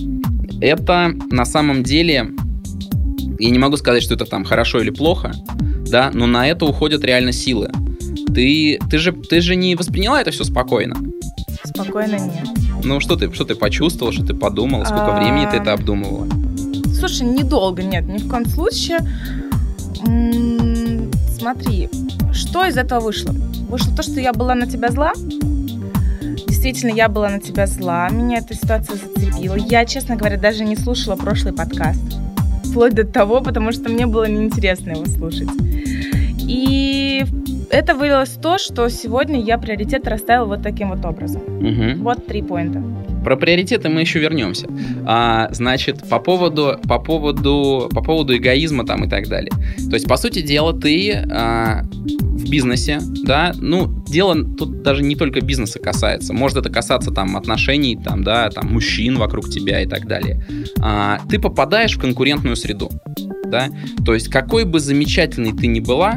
это 0.61 1.13
на 1.31 1.45
самом 1.45 1.83
деле, 1.83 2.31
я 3.39 3.51
не 3.51 3.59
могу 3.59 3.77
сказать, 3.77 4.03
что 4.03 4.15
это 4.15 4.25
там 4.25 4.45
хорошо 4.45 4.81
или 4.81 4.91
плохо, 4.91 5.33
да, 5.87 6.11
но 6.15 6.27
на 6.27 6.49
это 6.49 6.65
уходят 6.65 7.05
реально 7.05 7.33
силы. 7.33 7.71
Ты, 8.35 8.79
ты, 8.91 8.99
же, 8.99 9.13
ты 9.13 9.41
же 9.41 9.55
не 9.57 9.77
восприняла 9.77 10.21
это 10.21 10.31
все 10.31 10.45
спокойно. 10.45 10.97
Спокойно 11.65 12.17
нет. 12.17 12.49
Ну, 12.85 13.01
что 13.01 13.17
ты, 13.17 13.33
что 13.33 13.45
ты 13.45 13.55
почувствовала, 13.55 14.13
что 14.13 14.25
ты 14.25 14.35
подумала, 14.35 14.85
сколько 14.85 15.17
А. 15.17 15.21
времени 15.21 15.49
ты 15.51 15.57
это 15.59 15.73
обдумывала? 15.73 16.27
Слушай, 16.99 17.27
недолго, 17.27 17.83
нет, 17.83 18.07
ни 18.07 18.19
в 18.19 18.29
коем 18.29 18.47
случае. 18.47 18.99
М, 20.07 20.64
Смотри, 21.45 21.91
что 22.33 22.65
из 22.65 22.79
этого 22.79 23.01
вышло? 23.01 23.35
Вышло 23.69 23.95
то, 23.95 24.03
что 24.03 24.19
я 24.19 24.33
была 24.33 24.55
на 24.55 24.67
тебя 24.67 24.91
зла. 24.91 25.13
Действительно, 26.47 26.91
я 26.91 27.11
была 27.11 27.29
на 27.29 27.39
тебя 27.39 27.67
зла. 27.67 28.09
Меня 28.09 28.39
эта 28.39 28.55
ситуация 28.55 28.97
зацепила. 28.97 29.55
Я, 29.55 29.85
честно 29.85 30.17
говоря, 30.17 30.39
даже 30.39 30.65
не 30.65 30.75
слушала 30.75 31.17
прошлый 31.17 31.53
подкаст. 31.53 32.01
Вплоть 32.65 32.95
до 32.95 33.05
того, 33.05 33.43
потому 33.43 33.73
что 33.73 33.91
мне 33.91 34.07
было 34.07 34.27
неинтересно 34.27 34.93
его 34.93 35.05
слушать. 35.05 35.51
И 36.49 37.27
это 37.71 37.95
вылилось 37.95 38.31
в 38.31 38.41
то, 38.41 38.59
что 38.59 38.89
сегодня 38.89 39.41
я 39.41 39.59
приоритет 39.59 40.07
расставила 40.07 40.47
вот 40.47 40.63
таким 40.63 40.91
вот 40.91 41.05
образом. 41.05 41.43
Мгм. 41.61 42.03
Вот 42.03 42.27
три 42.27 42.43
поинта. 42.43 42.83
Про 43.25 43.37
приоритеты 43.37 43.89
мы 43.89 44.03
еще 44.03 44.19
вернемся. 44.19 44.69
А, 45.07 45.49
значит, 45.51 46.07
по 46.09 46.19
поводу, 46.19 46.79
по 46.87 46.99
поводу, 46.99 47.89
по 47.91 48.03
поводу 48.03 48.37
эгоизма 48.37 48.85
там 48.85 49.05
и 49.05 49.09
так 49.09 49.29
далее. 49.29 49.51
То 49.89 49.95
есть, 49.95 50.07
по 50.07 50.19
сути 50.19 50.43
дела, 50.43 50.79
ты 50.79 51.13
а, 51.13 51.85
в 51.85 52.51
бизнесе, 52.51 52.99
да, 53.25 53.55
ну, 53.57 53.87
дело 54.07 54.35
тут 54.45 54.83
даже 54.83 55.03
не 55.03 55.17
только 55.17 55.41
бизнеса 55.41 55.79
касается. 55.79 56.35
Может 56.35 56.59
это 56.59 56.69
касаться 56.69 57.13
там 57.13 57.37
отношений, 57.39 57.97
там, 57.97 58.25
да, 58.25 58.51
там, 58.51 58.71
мужчин 58.71 59.17
вокруг 59.17 59.49
тебя 59.49 59.81
и 59.81 59.87
так 59.87 60.07
далее. 60.07 60.45
А, 60.81 61.19
ты 61.31 61.39
попадаешь 61.39 61.97
в 61.97 62.01
конкурентную 62.01 62.57
среду, 62.57 62.91
да. 63.47 63.69
То 64.05 64.13
есть, 64.13 64.29
какой 64.29 64.65
бы 64.65 64.81
замечательной 64.81 65.53
ты 65.53 65.67
ни 65.67 65.81
была, 65.81 66.17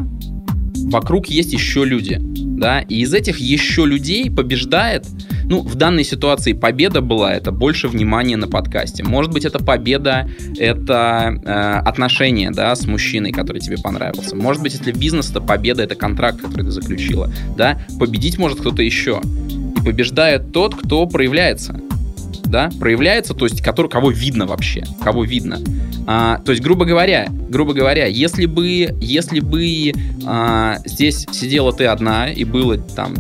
вокруг 0.90 1.28
есть 1.28 1.54
еще 1.54 1.86
люди, 1.86 2.18
да, 2.20 2.82
и 2.82 3.02
из 3.02 3.14
этих 3.14 3.40
еще 3.40 3.86
людей 3.86 4.32
побеждает 4.32 5.06
ну, 5.50 5.62
в 5.62 5.76
данной 5.76 6.04
ситуации 6.04 6.54
победа 6.54 7.02
была, 7.02 7.34
это 7.34 7.52
больше 7.52 7.88
внимания 7.88 8.36
на 8.36 8.48
подкасте. 8.48 9.04
Может 9.04 9.32
быть, 9.32 9.46
это 9.46 9.60
победа, 9.60 10.30
это 10.58 11.42
э, 11.46 11.88
отношения, 11.88 12.52
да, 12.52 12.76
с 12.76 12.86
мужчиной, 12.86 13.32
который 13.32 13.62
тебе 13.62 13.78
понравился. 13.78 14.36
Может 14.36 14.62
быть, 14.62 14.74
если 14.74 14.92
бизнес, 14.92 15.30
это 15.30 15.40
победа, 15.40 15.84
это 15.84 15.96
контракт, 15.96 16.42
который 16.42 16.64
ты 16.64 16.72
заключила, 16.72 17.32
да. 17.56 17.80
Победить 18.00 18.38
может 18.38 18.60
кто-то 18.60 18.82
еще. 18.82 19.22
И 19.78 19.86
побеждает 19.86 20.52
тот, 20.52 20.76
кто 20.76 21.06
проявляется. 21.06 21.80
Да, 22.48 22.70
проявляется, 22.80 23.34
то 23.34 23.46
есть, 23.46 23.62
который, 23.62 23.88
кого 23.90 24.10
видно 24.10 24.46
вообще, 24.46 24.86
кого 25.04 25.26
видно. 25.26 25.60
А, 26.06 26.40
то 26.40 26.52
есть, 26.52 26.64
грубо 26.64 26.86
говоря, 26.86 27.28
грубо 27.50 27.74
говоря, 27.74 28.06
если 28.06 28.46
бы, 28.46 28.96
если 29.02 29.42
бы 29.42 29.92
а, 30.26 30.78
здесь 30.86 31.28
сидела 31.32 31.74
ты 31.74 31.86
одна 31.86 32.32
и 32.32 32.46
было 32.46 32.78
там 32.78 33.14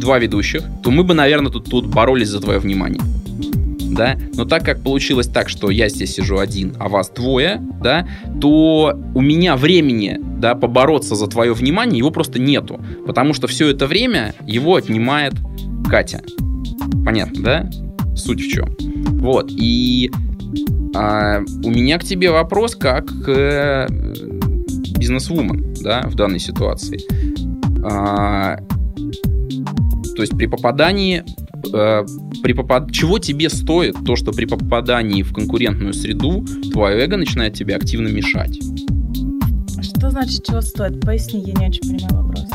два 0.00 0.18
ведущих, 0.18 0.62
то 0.82 0.90
мы 0.90 1.04
бы, 1.04 1.12
наверное, 1.12 1.52
тут, 1.52 1.68
тут 1.68 1.86
боролись 1.86 2.28
за 2.28 2.40
твое 2.40 2.58
внимание. 2.58 3.02
Да? 3.90 4.16
Но 4.34 4.44
так 4.46 4.64
как 4.64 4.82
получилось 4.82 5.26
так, 5.26 5.48
что 5.48 5.70
я 5.70 5.88
здесь 5.88 6.14
сижу 6.14 6.38
один, 6.38 6.74
а 6.78 6.88
вас 6.88 7.10
двое, 7.10 7.60
да, 7.82 8.08
то 8.40 8.98
у 9.14 9.20
меня 9.20 9.56
времени, 9.56 10.18
да, 10.38 10.54
побороться 10.54 11.14
за 11.14 11.26
твое 11.26 11.52
внимание, 11.52 11.98
его 11.98 12.10
просто 12.10 12.38
нету. 12.38 12.80
Потому 13.06 13.32
что 13.32 13.46
все 13.46 13.68
это 13.68 13.86
время 13.86 14.34
его 14.46 14.76
отнимает 14.76 15.34
Катя. 15.88 16.22
Понятно, 17.04 17.42
да? 17.42 17.70
Суть 18.16 18.40
в 18.40 18.48
чем. 18.48 18.74
Вот. 19.20 19.50
И 19.50 20.10
а, 20.94 21.40
у 21.62 21.70
меня 21.70 21.98
к 21.98 22.04
тебе 22.04 22.30
вопрос 22.30 22.74
как 22.74 23.06
к 23.06 23.28
э, 23.28 23.86
бизнесвумен, 24.98 25.74
да, 25.82 26.02
в 26.06 26.14
данной 26.14 26.38
ситуации. 26.38 27.00
А, 27.84 28.56
то 30.16 30.22
есть 30.22 30.36
при 30.36 30.46
попадании 30.46 31.22
э, 31.72 32.06
при 32.42 32.52
попад... 32.52 32.90
чего 32.90 33.18
тебе 33.18 33.50
стоит 33.50 33.96
то, 34.04 34.16
что 34.16 34.32
при 34.32 34.46
попадании 34.46 35.22
в 35.22 35.32
конкурентную 35.32 35.92
среду 35.92 36.44
твое 36.72 37.04
эго 37.04 37.16
начинает 37.16 37.54
тебе 37.54 37.76
активно 37.76 38.08
мешать? 38.08 38.58
Что 39.82 40.10
значит, 40.10 40.44
чего 40.46 40.60
стоит? 40.62 41.00
Поясни, 41.00 41.42
я 41.46 41.52
не 41.52 41.68
очень 41.68 41.82
понимаю 41.82 42.24
вопрос. 42.24 42.46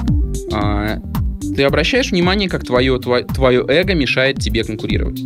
А, 0.54 0.98
ты 1.56 1.64
обращаешь 1.64 2.12
внимание, 2.12 2.50
как 2.50 2.66
твое, 2.66 2.98
твое, 3.00 3.24
твое 3.26 3.64
эго 3.68 3.94
мешает 3.94 4.40
тебе 4.40 4.64
конкурировать? 4.64 5.22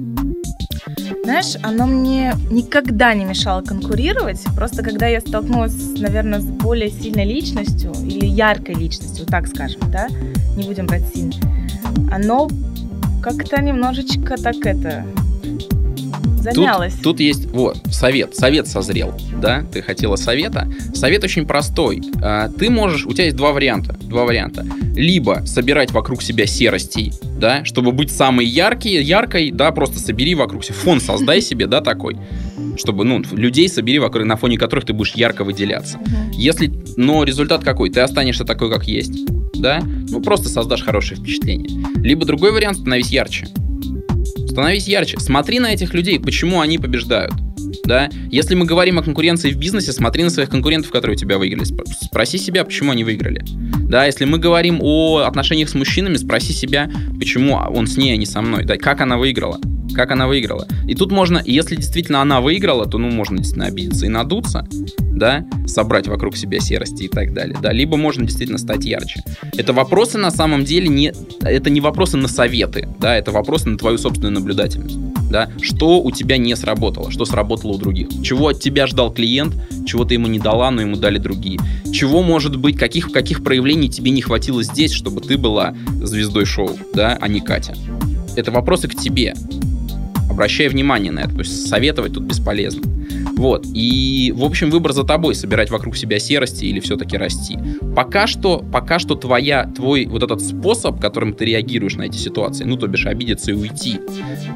Знаешь, 1.26 1.56
оно 1.64 1.88
мне 1.88 2.36
никогда 2.52 3.16
не 3.16 3.26
мешало 3.26 3.64
конкурировать. 3.64 4.44
Просто 4.56 4.84
когда 4.84 5.08
я 5.08 5.20
столкнулась, 5.20 5.74
наверное, 5.98 6.40
с 6.40 6.46
более 6.46 6.92
сильной 6.92 7.26
личностью 7.26 7.94
или 7.94 8.28
яркой 8.28 8.76
личностью, 8.76 9.26
так 9.26 9.48
скажем, 9.48 9.82
да, 9.92 10.08
не 10.56 10.68
будем 10.68 10.86
брать 10.86 11.02
сильно, 11.12 11.34
оно 12.12 12.48
как-то 13.24 13.60
немножечко 13.60 14.38
так 14.38 14.58
это 14.68 15.04
замялось. 16.54 16.94
Тут, 16.94 17.04
тут 17.04 17.20
есть 17.20 17.46
вот 17.48 17.78
совет, 17.92 18.36
совет 18.36 18.68
созрел, 18.68 19.14
да? 19.42 19.66
Ты 19.72 19.82
хотела 19.82 20.16
совета. 20.16 20.68
Совет 20.94 21.24
очень 21.24 21.46
простой. 21.46 22.02
А, 22.22 22.50
ты 22.50 22.70
можешь, 22.70 23.06
у 23.06 23.14
тебя 23.14 23.26
есть 23.26 23.36
два 23.36 23.52
варианта, 23.52 23.94
два 24.02 24.26
варианта. 24.26 24.66
Либо 24.96 25.44
собирать 25.46 25.92
вокруг 25.92 26.22
себя 26.22 26.46
серостей, 26.46 27.14
да, 27.40 27.66
чтобы 27.66 27.92
быть 27.92 28.12
самой 28.12 28.46
яркой, 28.46 29.04
яркой, 29.04 29.52
да, 29.52 29.72
просто 29.72 30.00
собери 30.00 30.36
вокруг 30.36 30.64
себя 30.64 30.76
фон, 30.76 31.00
создай 31.00 31.42
себе, 31.46 31.68
да, 31.68 31.82
такой, 31.82 32.18
чтобы, 32.78 33.04
ну, 33.04 33.24
людей 33.32 33.70
собери 33.70 34.00
вокруг, 34.00 34.26
на 34.26 34.36
фоне 34.36 34.58
которых 34.58 34.86
ты 34.86 34.94
будешь 34.94 35.16
ярко 35.16 35.44
выделяться. 35.44 36.00
Если, 36.34 36.72
но 36.96 37.24
результат 37.24 37.64
какой? 37.64 37.90
Ты 37.90 38.02
останешься 38.02 38.46
такой, 38.46 38.72
как 38.72 38.88
есть, 38.88 39.26
да, 39.54 39.82
ну 40.10 40.22
просто 40.22 40.50
создашь 40.50 40.84
хорошее 40.84 41.20
впечатление. 41.20 41.86
Либо 41.96 42.26
другой 42.26 42.52
вариант, 42.52 42.80
становись 42.80 43.10
ярче. 43.10 43.48
Становись 44.56 44.88
ярче. 44.88 45.18
Смотри 45.20 45.60
на 45.60 45.74
этих 45.74 45.94
людей, 45.94 46.18
почему 46.18 46.62
они 46.62 46.78
побеждают. 46.78 47.34
Да? 47.84 48.10
Если 48.32 48.56
мы 48.56 48.66
говорим 48.66 48.98
о 48.98 49.04
конкуренции 49.04 49.52
в 49.52 49.58
бизнесе, 49.58 49.92
смотри 49.92 50.24
на 50.24 50.30
своих 50.30 50.50
конкурентов, 50.50 50.92
которые 50.92 51.18
у 51.18 51.20
тебя 51.20 51.38
выиграли. 51.38 51.66
Спроси 51.66 52.38
себя, 52.38 52.64
почему 52.64 52.94
они 52.94 53.04
выиграли. 53.04 53.44
Да, 53.90 54.06
если 54.06 54.24
мы 54.24 54.38
говорим 54.38 54.80
о 54.82 55.26
отношениях 55.28 55.68
с 55.68 55.76
мужчинами, 55.76 56.16
спроси 56.16 56.54
себя, 56.54 56.90
почему 57.20 57.56
он 57.56 57.86
с 57.86 57.98
ней, 57.98 58.14
а 58.14 58.16
не 58.16 58.26
со 58.26 58.42
мной. 58.42 58.64
Да, 58.64 58.78
как 58.78 59.02
она 59.02 59.18
выиграла 59.18 59.60
как 59.94 60.12
она 60.12 60.28
выиграла. 60.28 60.68
И 60.88 60.94
тут 60.94 61.12
можно, 61.12 61.42
если 61.46 61.78
действительно 61.78 62.22
она 62.22 62.42
выиграла, 62.42 62.86
то, 62.86 62.98
ну, 62.98 63.10
можно 63.10 63.38
действительно 63.38 63.68
обидеться 63.68 64.06
и 64.06 64.10
надуться, 64.10 64.68
да, 65.16 65.46
собрать 65.66 66.08
вокруг 66.08 66.36
себя 66.36 66.60
серости 66.60 67.04
и 67.04 67.08
так 67.08 67.34
далее, 67.34 67.58
да, 67.62 67.72
либо 67.72 67.98
можно 67.98 68.26
действительно 68.26 68.58
стать 68.58 68.86
ярче. 68.86 69.24
Это 69.58 69.74
вопросы 69.74 70.18
на 70.18 70.32
самом 70.32 70.66
деле 70.66 70.88
не, 70.88 71.14
это 71.42 71.70
не 71.70 71.82
вопросы 71.82 72.18
на 72.18 72.28
советы, 72.28 72.88
да, 73.00 73.16
это 73.16 73.32
вопросы 73.32 73.70
на 73.70 73.78
твою 73.78 73.98
собственную 73.98 74.34
наблюдательность, 74.34 74.98
да, 75.32 75.50
что 75.62 76.02
у 76.02 76.12
тебя 76.12 76.38
не 76.38 76.56
сработало, 76.56 77.12
что 77.12 77.26
сработало 77.26 77.74
у 77.74 77.78
других, 77.78 78.10
чего 78.24 78.50
от 78.50 78.60
тебя 78.60 78.88
ждал 78.88 79.14
клиент, 79.14 79.56
чего 79.86 80.04
ты 80.04 80.16
ему 80.16 80.28
не 80.28 80.40
дала, 80.40 80.70
но 80.72 80.82
ему 80.82 80.98
дали 80.98 81.18
другие, 81.18 81.60
чего 81.92 82.22
может 82.22 82.58
быть, 82.58 82.78
каких, 82.78 83.12
каких 83.12 83.44
проявлений 83.44 83.90
тебе 83.90 84.12
не 84.12 84.22
хватило 84.22 84.64
здесь, 84.64 84.92
чтобы 84.92 85.22
ты 85.22 85.38
была 85.38 85.76
звездой 86.04 86.46
шоу, 86.46 86.72
да, 86.94 87.18
а 87.20 87.28
не 87.28 87.40
Катя. 87.40 87.74
Это 88.36 88.52
вопросы 88.52 88.90
к 88.90 88.96
тебе 88.96 89.34
обращай 90.30 90.68
внимание 90.68 91.12
на 91.12 91.22
это. 91.22 91.32
То 91.32 91.40
есть 91.40 91.68
советовать 91.68 92.14
тут 92.14 92.24
бесполезно. 92.24 92.84
Вот. 93.38 93.66
И, 93.74 94.34
в 94.36 94.44
общем, 94.44 94.70
выбор 94.70 94.94
за 94.94 95.04
тобой, 95.04 95.36
собирать 95.36 95.70
вокруг 95.70 95.98
себя 95.98 96.20
серости 96.20 96.66
или 96.66 96.80
все-таки 96.80 97.18
расти. 97.18 97.58
Пока 97.96 98.28
что, 98.28 98.60
пока 98.60 99.00
что 99.00 99.16
твоя, 99.16 99.66
твой 99.66 100.06
вот 100.06 100.24
этот 100.24 100.42
способ, 100.42 101.00
которым 101.00 101.34
ты 101.34 101.46
реагируешь 101.46 101.96
на 101.96 102.04
эти 102.04 102.18
ситуации, 102.18 102.64
ну, 102.64 102.78
то 102.78 102.88
бишь 102.88 103.06
обидеться 103.06 103.52
и 103.52 103.54
уйти, 103.54 104.00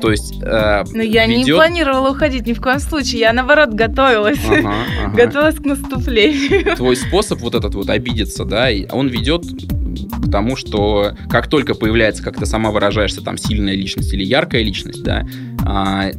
то 0.01 0.11
есть 0.11 0.41
э, 0.41 0.83
Но 0.93 1.01
я 1.01 1.25
ведет... 1.27 1.47
не 1.47 1.53
планировала 1.53 2.11
уходить 2.11 2.47
ни 2.47 2.53
в 2.53 2.61
коем 2.61 2.79
случае, 2.79 3.21
я, 3.21 3.33
наоборот, 3.33 3.69
готовилась. 3.69 4.39
Ага, 4.47 4.73
ага. 5.03 5.15
Готовилась 5.15 5.55
к 5.55 5.65
наступлению. 5.65 6.75
Твой 6.77 6.95
способ 6.95 7.39
вот 7.39 7.55
этот 7.55 7.75
вот 7.75 7.89
обидеться, 7.89 8.45
да, 8.45 8.69
он 8.91 9.07
ведет 9.07 9.43
к 9.45 10.31
тому, 10.31 10.55
что 10.55 11.13
как 11.29 11.47
только 11.47 11.75
появляется, 11.75 12.23
как 12.23 12.37
ты 12.37 12.45
сама 12.45 12.71
выражаешься, 12.71 13.21
там 13.21 13.37
сильная 13.37 13.73
личность 13.73 14.13
или 14.13 14.23
яркая 14.23 14.63
личность, 14.63 15.03
да, 15.03 15.25
а, 15.65 16.11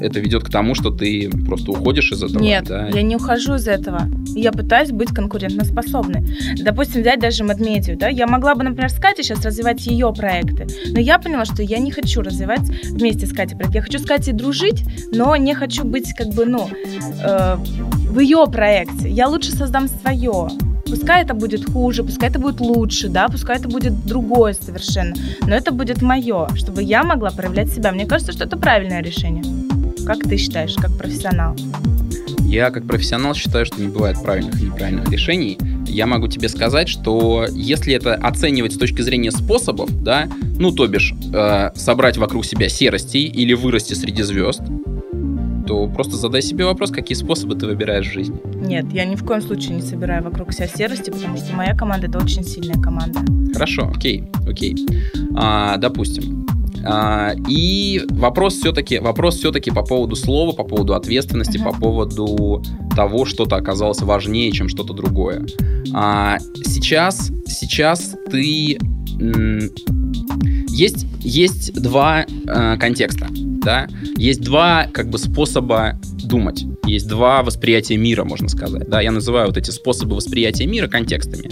это 0.00 0.20
ведет 0.20 0.44
к 0.44 0.50
тому, 0.50 0.74
что 0.74 0.90
ты 0.90 1.30
просто 1.46 1.72
уходишь 1.72 2.12
из 2.12 2.22
этого. 2.22 2.42
Нет, 2.42 2.64
да? 2.64 2.88
я 2.88 3.02
не 3.02 3.16
ухожу 3.16 3.54
из 3.54 3.68
этого. 3.68 4.08
Я 4.34 4.52
пытаюсь 4.52 4.90
быть 4.90 5.10
конкурентоспособной. 5.10 6.24
Допустим, 6.62 7.02
взять 7.02 7.20
даже 7.20 7.44
медмедию, 7.44 7.96
да, 7.96 8.08
я 8.08 8.26
могла 8.26 8.54
бы, 8.54 8.64
например, 8.64 8.90
с 8.90 8.98
Катей 8.98 9.24
сейчас 9.24 9.44
развивать 9.44 9.86
ее 9.86 10.12
проекты, 10.12 10.66
но 10.88 11.00
я 11.00 11.18
поняла, 11.18 11.44
что 11.44 11.62
я 11.62 11.78
не 11.78 11.90
хочу 11.90 12.22
развивать 12.22 12.68
вместе 12.84 13.26
с 13.26 13.32
Катей 13.32 13.56
проект. 13.56 13.74
Я 13.74 13.82
хочу 13.82 13.98
с 13.98 14.04
Катей 14.04 14.32
дружить, 14.32 14.84
но 15.12 15.36
не 15.36 15.54
хочу 15.54 15.84
быть 15.84 16.14
как 16.14 16.28
бы, 16.28 16.44
ну, 16.46 16.68
э, 17.22 17.56
в 18.08 18.18
ее 18.18 18.44
проекте. 18.50 19.08
Я 19.10 19.28
лучше 19.28 19.52
создам 19.52 19.88
свое. 19.88 20.48
Пускай 20.86 21.22
это 21.22 21.34
будет 21.34 21.68
хуже, 21.70 22.04
пускай 22.04 22.28
это 22.28 22.38
будет 22.38 22.60
лучше, 22.60 23.08
да, 23.08 23.28
пускай 23.28 23.56
это 23.56 23.68
будет 23.68 24.04
другое 24.06 24.52
совершенно, 24.52 25.14
но 25.46 25.54
это 25.54 25.72
будет 25.72 26.02
мое, 26.02 26.46
чтобы 26.54 26.82
я 26.82 27.02
могла 27.02 27.30
проявлять 27.30 27.70
себя. 27.70 27.90
Мне 27.90 28.06
кажется, 28.06 28.32
что 28.32 28.44
это 28.44 28.56
правильное 28.56 29.02
решение. 29.02 29.42
Как 30.06 30.18
ты 30.18 30.36
считаешь, 30.36 30.74
как 30.74 30.96
профессионал? 30.98 31.56
Я 32.40 32.70
как 32.70 32.86
профессионал 32.86 33.34
считаю, 33.34 33.64
что 33.64 33.80
не 33.80 33.88
бывает 33.88 34.20
правильных 34.22 34.60
и 34.60 34.66
неправильных 34.66 35.10
решений. 35.10 35.58
Я 35.86 36.06
могу 36.06 36.28
тебе 36.28 36.48
сказать, 36.48 36.88
что 36.88 37.46
если 37.50 37.94
это 37.94 38.14
оценивать 38.14 38.74
с 38.74 38.76
точки 38.76 39.00
зрения 39.00 39.30
способов, 39.30 39.90
да, 40.02 40.28
ну 40.58 40.72
то 40.72 40.86
бишь 40.86 41.14
э, 41.32 41.70
собрать 41.74 42.18
вокруг 42.18 42.44
себя 42.44 42.68
серостей 42.68 43.24
или 43.24 43.54
вырасти 43.54 43.94
среди 43.94 44.22
звезд, 44.22 44.60
то 45.66 45.88
просто 45.88 46.16
задай 46.16 46.42
себе 46.42 46.66
вопрос, 46.66 46.90
какие 46.90 47.16
способы 47.16 47.54
ты 47.54 47.66
выбираешь 47.66 48.06
в 48.06 48.12
жизни. 48.12 48.38
Нет, 48.54 48.92
я 48.92 49.06
ни 49.06 49.16
в 49.16 49.24
коем 49.24 49.40
случае 49.40 49.76
не 49.76 49.82
собираю 49.82 50.22
вокруг 50.22 50.52
себя 50.52 50.68
серости, 50.68 51.10
потому 51.10 51.36
что 51.38 51.54
моя 51.54 51.74
команда 51.74 52.08
это 52.08 52.18
очень 52.18 52.44
сильная 52.44 52.80
команда. 52.80 53.20
Хорошо, 53.54 53.90
окей, 53.94 54.24
окей. 54.46 54.76
А, 55.34 55.78
допустим. 55.78 56.46
А, 56.84 57.32
и 57.48 58.02
вопрос 58.10 58.54
все-таки, 58.54 58.98
вопрос 58.98 59.36
все-таки 59.36 59.70
по 59.70 59.82
поводу 59.82 60.16
слова, 60.16 60.52
по 60.52 60.64
поводу 60.64 60.94
ответственности, 60.94 61.58
uh-huh. 61.58 61.72
по 61.72 61.78
поводу 61.78 62.62
того, 62.94 63.24
что-то 63.24 63.56
оказалось 63.56 64.00
важнее, 64.00 64.50
чем 64.52 64.68
что-то 64.68 64.92
другое. 64.92 65.46
А, 65.92 66.38
сейчас, 66.64 67.30
сейчас 67.46 68.14
ты 68.30 68.78
есть, 70.68 71.06
есть 71.20 71.72
два 71.80 72.24
э, 72.24 72.76
контекста, 72.78 73.28
да, 73.30 73.86
есть 74.16 74.40
два 74.40 74.88
как 74.92 75.08
бы 75.08 75.18
способа 75.18 75.98
думать, 76.24 76.64
есть 76.84 77.06
два 77.08 77.42
восприятия 77.42 77.96
мира, 77.96 78.24
можно 78.24 78.48
сказать, 78.48 78.88
да, 78.88 79.00
я 79.00 79.12
называю 79.12 79.46
вот 79.48 79.56
эти 79.56 79.70
способы 79.70 80.16
восприятия 80.16 80.66
мира 80.66 80.88
контекстами. 80.88 81.48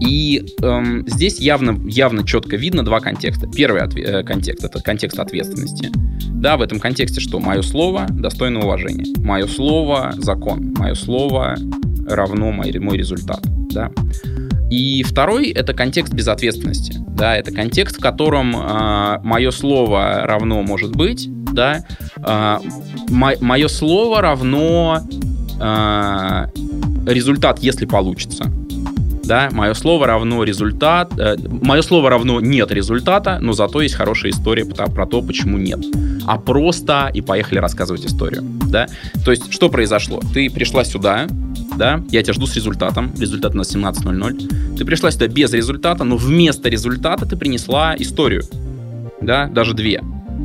И 0.00 0.44
эм, 0.62 1.06
здесь 1.08 1.38
явно, 1.38 1.80
явно 1.88 2.26
четко 2.26 2.56
видно 2.56 2.84
два 2.84 3.00
контекста. 3.00 3.48
Первый 3.48 3.82
отве- 3.82 4.04
э, 4.04 4.22
контекст 4.22 4.64
это 4.64 4.80
контекст 4.80 5.18
ответственности. 5.18 5.90
Да, 6.30 6.56
в 6.56 6.62
этом 6.62 6.80
контексте 6.80 7.20
что? 7.20 7.40
Мое 7.40 7.62
слово 7.62 8.06
достойно 8.10 8.60
уважения. 8.60 9.06
Мое 9.18 9.46
слово 9.46 10.12
закон. 10.16 10.74
Мое 10.76 10.94
слово 10.94 11.56
равно 12.06 12.52
мой, 12.52 12.72
мой 12.78 12.96
результат. 12.96 13.42
Да. 13.72 13.90
И 14.70 15.02
второй 15.02 15.50
это 15.50 15.72
контекст 15.72 16.12
безответственности. 16.12 16.98
Да, 17.08 17.36
это 17.36 17.52
контекст, 17.52 17.98
в 17.98 18.00
котором 18.00 18.56
э, 18.56 19.20
мое 19.22 19.50
слово 19.50 20.22
равно 20.24 20.62
может 20.62 20.96
быть, 20.96 21.28
да, 21.52 21.84
э, 22.16 22.58
мое 23.08 23.68
слово 23.68 24.20
равно 24.20 25.00
э, 25.60 26.46
результат, 27.06 27.60
если 27.60 27.86
получится. 27.86 28.50
Да, 29.26 29.48
мое 29.52 29.74
слово 29.74 30.06
равно 30.06 30.44
результат, 30.44 31.12
э, 31.18 31.36
мое 31.48 31.82
слово 31.82 32.10
равно 32.10 32.40
нет 32.40 32.70
результата, 32.70 33.38
но 33.40 33.52
зато 33.52 33.80
есть 33.80 33.94
хорошая 33.94 34.32
история 34.32 34.64
про, 34.64 34.86
про 34.86 35.06
то, 35.06 35.22
почему 35.22 35.56
нет. 35.56 35.80
А 36.26 36.38
просто 36.38 37.10
и 37.12 37.20
поехали 37.20 37.58
рассказывать 37.58 38.04
историю, 38.04 38.42
да. 38.68 38.86
То 39.24 39.30
есть 39.30 39.52
что 39.52 39.68
произошло? 39.70 40.20
Ты 40.32 40.50
пришла 40.50 40.84
сюда, 40.84 41.26
да, 41.76 42.02
я 42.10 42.22
тебя 42.22 42.34
жду 42.34 42.46
с 42.46 42.54
результатом, 42.54 43.12
результат 43.18 43.54
у 43.54 43.58
нас 43.58 43.74
17.00. 43.74 44.76
Ты 44.76 44.84
пришла 44.84 45.10
сюда 45.10 45.28
без 45.28 45.52
результата, 45.52 46.04
но 46.04 46.16
вместо 46.16 46.68
результата 46.68 47.26
ты 47.26 47.36
принесла 47.36 47.94
историю, 47.98 48.42
да, 49.20 49.46
даже 49.46 49.74
две. 49.74 50.02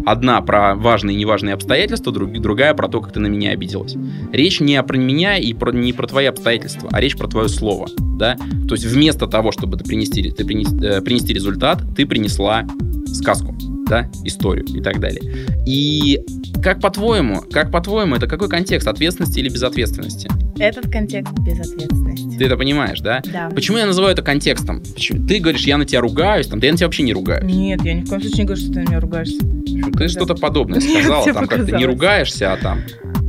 Одна 0.09 0.41
про 0.41 0.73
важные 0.73 1.15
и 1.15 1.19
неважные 1.19 1.53
обстоятельства, 1.53 2.11
друг, 2.11 2.31
другая 2.41 2.73
про 2.73 2.87
то, 2.87 2.99
как 2.99 3.13
ты 3.13 3.19
на 3.19 3.27
меня 3.27 3.51
обиделась. 3.51 3.95
Речь 4.33 4.59
не 4.59 4.81
про 4.81 4.97
меня 4.97 5.37
и 5.37 5.53
про, 5.53 5.71
не 5.71 5.93
про 5.93 6.07
твои 6.07 6.25
обстоятельства, 6.25 6.89
а 6.91 6.99
речь 6.99 7.15
про 7.15 7.27
твое 7.27 7.47
слово, 7.47 7.87
да. 8.17 8.35
То 8.67 8.73
есть 8.73 8.85
вместо 8.85 9.27
того, 9.27 9.51
чтобы 9.51 9.77
ты 9.77 9.83
принести, 9.83 10.31
ты 10.31 10.43
принести, 10.45 10.75
э, 10.83 11.01
принести 11.01 11.31
результат, 11.31 11.83
ты 11.95 12.07
принесла 12.07 12.65
сказку, 13.13 13.55
да, 13.89 14.09
историю 14.23 14.65
и 14.65 14.81
так 14.81 14.99
далее. 14.99 15.21
И 15.65 16.21
как 16.63 16.79
по-твоему, 16.79 17.41
как 17.51 17.71
по-твоему, 17.71 18.15
это 18.15 18.27
какой 18.27 18.47
контекст, 18.47 18.87
ответственности 18.87 19.39
или 19.39 19.49
безответственности? 19.49 20.29
Этот 20.57 20.91
контекст 20.91 21.33
безответственности. 21.39 22.37
Ты 22.37 22.45
это 22.45 22.57
понимаешь, 22.57 22.99
да? 22.99 23.21
Да. 23.31 23.49
Почему 23.49 23.77
я 23.77 23.85
называю 23.85 24.13
это 24.13 24.21
контекстом? 24.21 24.81
Почему? 24.93 25.25
Ты 25.27 25.39
говоришь, 25.39 25.65
я 25.65 25.77
на 25.77 25.85
тебя 25.85 26.01
ругаюсь, 26.01 26.47
там, 26.47 26.59
да 26.59 26.67
я 26.67 26.73
на 26.73 26.77
тебя 26.77 26.87
вообще 26.87 27.03
не 27.03 27.13
ругаюсь. 27.13 27.51
Нет, 27.51 27.81
я 27.83 27.93
ни 27.93 28.03
в 28.03 28.09
коем 28.09 28.21
случае 28.21 28.39
не 28.39 28.45
говорю, 28.45 28.61
что 28.61 28.73
ты 28.73 28.79
на 28.79 28.87
меня 28.87 28.99
ругаешься. 28.99 29.39
Ты 29.97 30.07
что-то 30.07 30.35
подобное 30.35 30.79
сказала, 30.81 31.33
там 31.33 31.47
как-то 31.47 31.75
не 31.75 31.85
ругаешься, 31.85 32.53
а 32.53 32.57
там, 32.57 32.81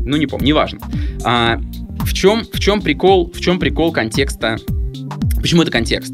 ну 0.05 0.17
не 0.17 0.27
помню, 0.27 0.49
неважно. 0.49 0.81
А, 1.25 1.61
в 2.01 2.13
чем, 2.13 2.45
в 2.53 2.59
чем 2.59 2.83
прикол, 2.83 3.31
в 3.33 3.41
чем 3.41 3.59
прикол 3.59 3.93
контекста? 3.93 4.57
Почему 5.41 5.63
это 5.63 5.71
контекст? 5.71 6.13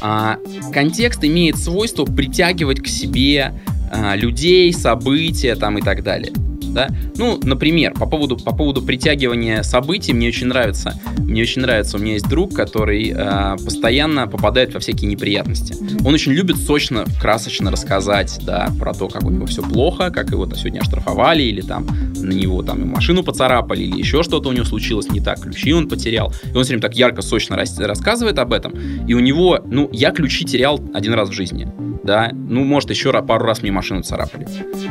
А, 0.00 0.38
контекст 0.72 1.24
имеет 1.24 1.56
свойство 1.58 2.04
притягивать 2.04 2.80
к 2.80 2.86
себе 2.86 3.54
а, 3.92 4.16
людей, 4.16 4.72
события 4.72 5.54
там 5.56 5.78
и 5.78 5.82
так 5.82 6.02
далее. 6.02 6.32
Да? 6.72 6.88
Ну, 7.16 7.38
например, 7.42 7.92
по 7.94 8.06
поводу, 8.06 8.36
по 8.36 8.54
поводу 8.54 8.82
притягивания 8.82 9.62
событий, 9.62 10.12
мне 10.12 10.28
очень 10.28 10.46
нравится, 10.46 10.94
мне 11.18 11.42
очень 11.42 11.62
нравится, 11.62 11.96
у 11.96 12.00
меня 12.00 12.14
есть 12.14 12.28
друг, 12.28 12.54
который 12.54 13.12
э, 13.14 13.56
постоянно 13.64 14.26
попадает 14.26 14.74
во 14.74 14.80
всякие 14.80 15.10
неприятности. 15.10 15.76
Он 16.04 16.14
очень 16.14 16.32
любит 16.32 16.56
сочно, 16.56 17.04
красочно 17.20 17.70
рассказать, 17.70 18.38
да, 18.44 18.70
про 18.78 18.92
то, 18.94 19.08
как 19.08 19.24
у 19.24 19.30
него 19.30 19.46
все 19.46 19.62
плохо, 19.62 20.10
как 20.10 20.30
его 20.30 20.48
сегодня 20.54 20.80
оштрафовали, 20.80 21.42
или 21.42 21.60
там 21.60 21.86
на 22.16 22.32
него 22.32 22.62
там 22.62 22.88
машину 22.88 23.22
поцарапали, 23.22 23.82
или 23.82 23.98
еще 23.98 24.22
что-то 24.22 24.48
у 24.48 24.52
него 24.52 24.64
случилось 24.64 25.10
не 25.10 25.20
так, 25.20 25.40
ключи 25.40 25.72
он 25.72 25.88
потерял. 25.88 26.32
И 26.52 26.56
он 26.56 26.64
все 26.64 26.70
время 26.70 26.82
так 26.82 26.96
ярко, 26.96 27.22
сочно 27.22 27.56
рас- 27.56 27.78
рассказывает 27.78 28.38
об 28.38 28.52
этом. 28.52 28.74
И 29.06 29.14
у 29.14 29.20
него, 29.20 29.60
ну, 29.64 29.88
я 29.92 30.10
ключи 30.10 30.44
терял 30.44 30.80
один 30.94 31.14
раз 31.14 31.28
в 31.28 31.32
жизни, 31.32 31.68
да, 32.02 32.30
ну, 32.32 32.64
может, 32.64 32.90
еще 32.90 33.12
пару 33.22 33.44
раз 33.44 33.62
мне 33.62 33.70
машину 33.70 34.02
царапали. 34.02 34.46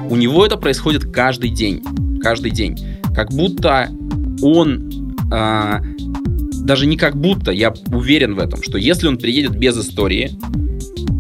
У 0.10 0.16
него 0.16 0.46
это 0.46 0.58
происходит 0.58 1.12
каждый 1.12 1.50
день, 1.50 1.69
каждый 2.22 2.52
день. 2.52 2.78
Как 3.16 3.32
будто 3.32 3.90
он, 4.42 5.16
а, 5.32 5.82
даже 6.64 6.86
не 6.86 6.98
как 6.98 7.16
будто, 7.16 7.52
я 7.52 7.74
уверен 7.92 8.36
в 8.36 8.40
этом, 8.40 8.62
что 8.64 8.78
если 8.78 9.08
он 9.08 9.18
приедет 9.18 9.58
без 9.58 9.78
истории, 9.78 10.32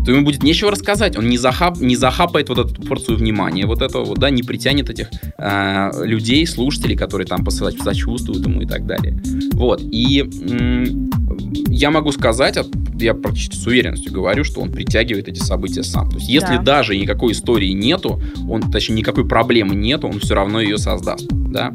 то 0.05 0.11
ему 0.11 0.23
будет 0.23 0.43
нечего 0.43 0.71
рассказать. 0.71 1.17
Он 1.17 1.27
не, 1.27 1.37
захап, 1.37 1.79
не 1.79 1.95
захапает 1.95 2.49
вот 2.49 2.57
эту 2.57 2.81
порцию 2.81 3.17
внимания, 3.17 3.65
вот 3.65 3.81
этого 3.81 4.05
вот, 4.05 4.17
да, 4.17 4.29
не 4.29 4.43
притянет 4.43 4.89
этих 4.89 5.09
э, 5.37 5.91
людей, 6.03 6.47
слушателей, 6.47 6.95
которые 6.95 7.27
там 7.27 7.43
посылать, 7.43 7.77
сочувствуют 7.79 8.45
ему 8.45 8.61
и 8.61 8.65
так 8.65 8.85
далее. 8.85 9.21
Вот. 9.53 9.81
И 9.81 10.21
м- 10.21 11.09
я 11.51 11.91
могу 11.91 12.11
сказать, 12.11 12.57
я 12.99 13.13
практически 13.13 13.55
с 13.55 13.65
уверенностью 13.65 14.11
говорю, 14.11 14.43
что 14.43 14.61
он 14.61 14.71
притягивает 14.71 15.27
эти 15.27 15.39
события 15.39 15.83
сам. 15.83 16.09
То 16.09 16.17
есть, 16.17 16.29
если 16.29 16.57
да. 16.57 16.61
даже 16.61 16.97
никакой 16.97 17.33
истории 17.33 17.71
нету, 17.71 18.21
он, 18.47 18.71
точнее, 18.71 18.95
никакой 18.95 19.27
проблемы 19.27 19.75
нету, 19.75 20.07
он 20.07 20.19
все 20.19 20.35
равно 20.35 20.61
ее 20.61 20.77
создаст, 20.77 21.27
да. 21.29 21.71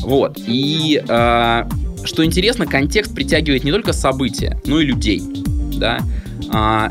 Вот. 0.00 0.38
И 0.46 1.02
э, 1.06 1.64
что 2.04 2.24
интересно, 2.24 2.66
контекст 2.66 3.14
притягивает 3.14 3.64
не 3.64 3.70
только 3.70 3.92
события, 3.92 4.60
но 4.66 4.80
и 4.80 4.84
людей, 4.84 5.22
да. 5.78 6.00
А, 6.50 6.90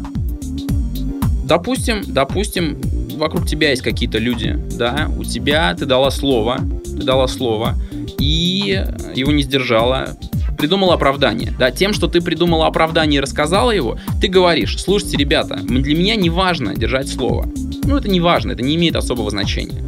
допустим, 1.44 2.02
допустим, 2.08 2.80
вокруг 3.18 3.46
тебя 3.46 3.72
есть 3.72 3.82
какие-то 3.82 4.18
люди, 4.18 4.58
да, 4.78 5.10
у 5.18 5.24
тебя 5.24 5.74
ты 5.76 5.86
дала 5.86 6.12
слово, 6.12 6.60
ты 6.84 7.04
дала 7.04 7.28
слово, 7.28 7.76
и 8.20 8.84
его 9.16 9.32
не 9.32 9.44
сдержала, 9.44 10.18
придумала 10.58 10.94
оправдание. 10.96 11.54
Да, 11.58 11.72
тем, 11.72 11.94
что 11.94 12.08
ты 12.08 12.22
придумала 12.22 12.68
оправдание 12.68 13.20
и 13.20 13.22
рассказала 13.22 13.72
его, 13.72 13.98
ты 14.22 14.28
говоришь, 14.28 14.80
слушайте, 14.82 15.18
ребята, 15.18 15.56
для 15.56 15.96
меня 15.96 16.16
не 16.16 16.30
важно 16.30 16.76
держать 16.76 17.10
слово. 17.10 17.48
Ну, 17.84 17.98
это 17.98 18.10
не 18.10 18.20
важно, 18.20 18.52
это 18.52 18.64
не 18.64 18.76
имеет 18.76 18.96
особого 18.96 19.30
значения. 19.30 19.82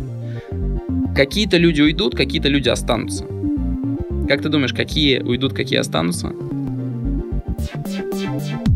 Какие-то 1.15 1.57
люди 1.57 1.81
уйдут, 1.81 2.15
какие-то 2.15 2.47
люди 2.47 2.69
останутся. 2.69 3.25
Как 4.27 4.41
ты 4.41 4.49
думаешь, 4.49 4.73
какие 4.73 5.19
уйдут, 5.19 5.53
какие 5.53 5.79
останутся? 5.79 6.29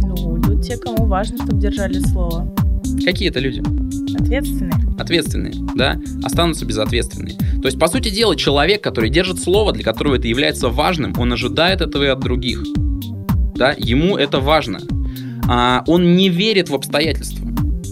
Ну, 0.03 0.13
уйдут 0.29 0.61
те, 0.61 0.77
кому 0.77 1.05
важно, 1.05 1.37
чтобы 1.37 1.59
держали 1.59 1.99
слово. 1.99 2.53
Какие 3.03 3.29
это 3.29 3.39
люди? 3.39 3.63
Ответственные. 4.15 4.73
Ответственные, 4.99 5.53
да, 5.75 5.99
останутся 6.23 6.65
безответственные. 6.65 7.35
То 7.61 7.65
есть, 7.65 7.79
по 7.79 7.87
сути 7.87 8.09
дела, 8.09 8.35
человек, 8.35 8.83
который 8.83 9.09
держит 9.09 9.39
слово, 9.39 9.71
для 9.73 9.83
которого 9.83 10.15
это 10.15 10.27
является 10.27 10.69
важным, 10.69 11.13
он 11.17 11.33
ожидает 11.33 11.81
этого 11.81 12.03
и 12.03 12.07
от 12.07 12.19
других. 12.19 12.63
Да, 13.55 13.73
ему 13.77 14.17
это 14.17 14.39
важно. 14.39 14.79
А, 15.47 15.83
он 15.87 16.15
не 16.15 16.29
верит 16.29 16.69
в 16.69 16.75
обстоятельства. 16.75 17.47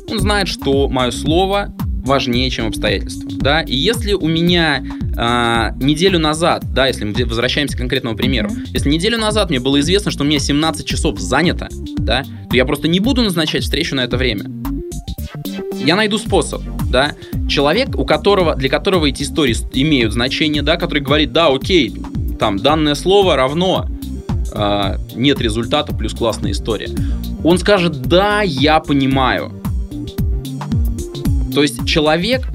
Он 0.09 0.19
знает, 0.19 0.47
что 0.47 0.87
мое 0.87 1.11
слово 1.11 1.73
важнее, 2.05 2.49
чем 2.51 2.67
обстоятельства. 2.67 3.29
Да? 3.39 3.61
И 3.61 3.75
если 3.75 4.13
у 4.13 4.27
меня 4.27 4.83
а, 5.17 5.71
неделю 5.79 6.19
назад, 6.19 6.63
да, 6.71 6.85
если 6.87 7.05
мы 7.05 7.25
возвращаемся 7.25 7.75
к 7.75 7.79
конкретному 7.79 8.15
примеру, 8.15 8.51
если 8.67 8.89
неделю 8.89 9.17
назад 9.17 9.49
мне 9.49 9.59
было 9.59 9.79
известно, 9.79 10.11
что 10.11 10.23
у 10.23 10.27
меня 10.27 10.37
17 10.37 10.85
часов 10.85 11.19
занято, 11.19 11.67
да, 11.97 12.23
то 12.49 12.55
я 12.55 12.65
просто 12.65 12.87
не 12.87 12.99
буду 12.99 13.23
назначать 13.23 13.63
встречу 13.63 13.95
на 13.95 14.01
это 14.01 14.17
время 14.17 14.45
я 15.85 15.95
найду 15.95 16.17
способ, 16.17 16.63
да. 16.89 17.13
Человек, 17.47 17.97
у 17.97 18.05
которого, 18.05 18.55
для 18.55 18.69
которого 18.69 19.05
эти 19.07 19.23
истории 19.23 19.55
имеют 19.73 20.13
значение, 20.13 20.61
да, 20.61 20.77
который 20.77 20.99
говорит, 20.99 21.31
да, 21.33 21.47
окей, 21.47 21.93
там, 22.39 22.57
данное 22.57 22.95
слово 22.95 23.35
равно 23.35 23.87
э, 24.53 24.97
нет 25.15 25.41
результата 25.41 25.93
плюс 25.93 26.13
классная 26.13 26.51
история. 26.51 26.89
Он 27.43 27.57
скажет, 27.57 28.01
да, 28.03 28.41
я 28.41 28.79
понимаю. 28.79 29.51
То 31.53 31.61
есть 31.61 31.85
человек, 31.85 32.49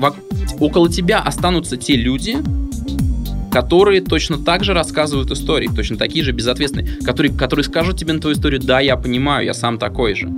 около 0.58 0.90
тебя 0.90 1.20
останутся 1.20 1.76
те 1.76 1.96
люди, 1.96 2.36
которые 3.50 4.00
точно 4.00 4.38
так 4.38 4.64
же 4.64 4.74
рассказывают 4.74 5.30
истории, 5.30 5.68
точно 5.74 5.96
такие 5.96 6.24
же 6.24 6.32
безответственные, 6.32 7.02
которые, 7.02 7.32
которые 7.32 7.64
скажут 7.64 7.98
тебе 7.98 8.12
на 8.12 8.20
твою 8.20 8.36
историю, 8.36 8.60
да, 8.60 8.80
я 8.80 8.96
понимаю, 8.96 9.44
я 9.44 9.54
сам 9.54 9.78
такой 9.78 10.14
же, 10.14 10.28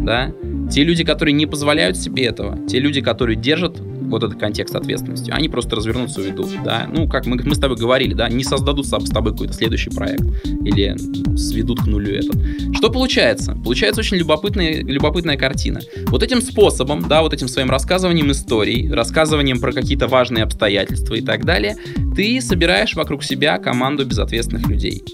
да, 0.00 0.32
те 0.70 0.84
люди, 0.84 1.04
которые 1.04 1.32
не 1.32 1.46
позволяют 1.46 1.96
себе 1.96 2.24
этого, 2.24 2.58
те 2.66 2.78
люди, 2.78 3.00
которые 3.00 3.36
держат 3.36 3.80
вот 4.08 4.22
этот 4.22 4.38
контекст 4.38 4.74
ответственности, 4.74 5.30
они 5.30 5.48
просто 5.48 5.76
развернутся 5.76 6.20
и 6.20 6.28
уйдут, 6.30 6.50
да, 6.64 6.88
ну, 6.90 7.08
как 7.08 7.26
мы, 7.26 7.36
мы 7.44 7.54
с 7.54 7.58
тобой 7.58 7.76
говорили, 7.76 8.14
да, 8.14 8.28
не 8.28 8.44
создадут 8.44 8.86
с 8.86 9.10
тобой 9.10 9.32
какой-то 9.32 9.52
следующий 9.52 9.90
проект 9.90 10.24
или 10.64 10.96
сведут 11.36 11.80
к 11.80 11.86
нулю 11.86 12.14
этот. 12.14 12.36
Что 12.74 12.90
получается? 12.90 13.52
Получается 13.52 14.00
очень 14.00 14.16
любопытная, 14.16 14.82
любопытная 14.82 15.36
картина. 15.36 15.80
Вот 16.06 16.22
этим 16.22 16.40
способом, 16.40 17.06
да, 17.08 17.22
вот 17.22 17.32
этим 17.32 17.48
своим 17.48 17.70
рассказыванием 17.70 18.30
историй, 18.30 18.90
рассказыванием 18.90 19.60
про 19.60 19.72
какие-то 19.72 20.08
важные 20.08 20.44
обстоятельства 20.44 21.14
и 21.14 21.20
так 21.20 21.44
далее, 21.44 21.76
ты 22.16 22.40
собираешь 22.40 22.94
вокруг 22.94 23.22
себя 23.22 23.58
команду 23.58 24.06
безответственных 24.06 24.68
людей 24.68 25.04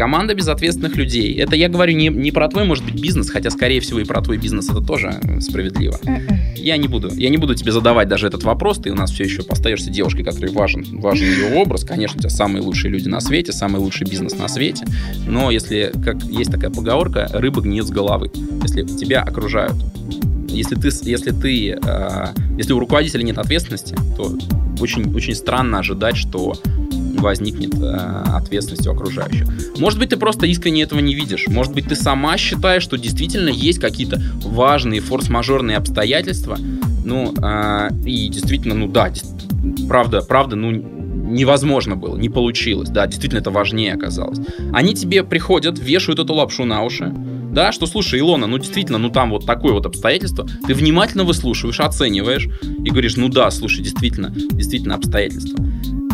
команда 0.00 0.34
безответственных 0.34 0.96
людей. 0.96 1.34
Это 1.34 1.56
я 1.56 1.68
говорю 1.68 1.94
не, 1.94 2.08
не 2.08 2.32
про 2.32 2.48
твой, 2.48 2.64
может 2.64 2.86
быть, 2.86 2.94
бизнес, 2.94 3.28
хотя, 3.28 3.50
скорее 3.50 3.80
всего, 3.80 4.00
и 4.00 4.04
про 4.04 4.22
твой 4.22 4.38
бизнес 4.38 4.70
это 4.70 4.80
тоже 4.80 5.20
справедливо. 5.40 5.98
М-м. 6.06 6.26
Я 6.56 6.78
не 6.78 6.88
буду, 6.88 7.12
я 7.14 7.28
не 7.28 7.36
буду 7.36 7.54
тебе 7.54 7.70
задавать 7.70 8.08
даже 8.08 8.26
этот 8.26 8.42
вопрос. 8.42 8.78
Ты 8.78 8.92
у 8.92 8.94
нас 8.94 9.10
все 9.10 9.24
еще 9.24 9.42
остаешься 9.46 9.90
девушкой, 9.90 10.24
которой 10.24 10.52
важен, 10.52 10.86
важен 11.00 11.26
ее 11.26 11.54
образ. 11.54 11.84
Конечно, 11.84 12.16
у 12.16 12.20
тебя 12.20 12.30
самые 12.30 12.62
лучшие 12.62 12.90
люди 12.90 13.08
на 13.08 13.20
свете, 13.20 13.52
самый 13.52 13.76
лучший 13.76 14.08
бизнес 14.08 14.38
на 14.38 14.48
свете. 14.48 14.86
Но 15.26 15.50
если, 15.50 15.92
как 16.02 16.22
есть 16.22 16.50
такая 16.50 16.70
поговорка, 16.70 17.28
рыба 17.34 17.60
гниет 17.60 17.86
с 17.86 17.90
головы. 17.90 18.30
Если 18.62 18.84
тебя 18.84 19.20
окружают 19.20 19.76
если 20.48 20.74
ты, 20.74 20.88
если 21.02 21.30
ты, 21.30 21.78
э, 21.80 22.26
если 22.58 22.72
у 22.72 22.80
руководителя 22.80 23.22
нет 23.22 23.38
ответственности, 23.38 23.94
то 24.16 24.36
очень, 24.80 25.14
очень 25.14 25.34
странно 25.36 25.78
ожидать, 25.78 26.16
что 26.16 26.54
возникнет 27.20 27.74
э, 27.74 28.22
ответственность 28.34 28.86
у 28.86 28.92
окружающих. 28.92 29.46
Может 29.78 29.98
быть, 29.98 30.10
ты 30.10 30.16
просто 30.16 30.46
искренне 30.46 30.82
этого 30.82 31.00
не 31.00 31.14
видишь. 31.14 31.46
Может 31.48 31.72
быть, 31.72 31.88
ты 31.88 31.96
сама 31.96 32.36
считаешь, 32.36 32.82
что 32.82 32.96
действительно 32.96 33.48
есть 33.48 33.78
какие-то 33.78 34.20
важные 34.42 35.00
форс-мажорные 35.00 35.76
обстоятельства. 35.76 36.58
Ну, 37.04 37.34
э, 37.40 37.88
и 38.04 38.28
действительно, 38.28 38.74
ну 38.74 38.88
да, 38.88 39.12
правда, 39.88 40.22
правда, 40.22 40.56
ну, 40.56 40.70
невозможно 40.70 41.96
было, 41.96 42.16
не 42.16 42.28
получилось. 42.28 42.90
Да, 42.90 43.06
действительно, 43.06 43.40
это 43.40 43.50
важнее 43.50 43.94
оказалось. 43.94 44.38
Они 44.72 44.94
тебе 44.94 45.22
приходят, 45.22 45.78
вешают 45.78 46.18
эту 46.18 46.34
лапшу 46.34 46.64
на 46.64 46.82
уши, 46.82 47.12
да, 47.52 47.72
что, 47.72 47.86
слушай, 47.86 48.20
Илона, 48.20 48.46
ну 48.46 48.58
действительно, 48.58 48.98
ну 48.98 49.10
там 49.10 49.30
вот 49.30 49.44
такое 49.44 49.72
вот 49.72 49.84
обстоятельство, 49.84 50.46
ты 50.66 50.74
внимательно 50.74 51.24
выслушиваешь, 51.24 51.80
оцениваешь 51.80 52.48
и 52.84 52.90
говоришь, 52.90 53.16
ну 53.16 53.28
да, 53.28 53.50
слушай, 53.50 53.82
действительно, 53.82 54.30
действительно 54.30 54.94
обстоятельства. 54.94 55.64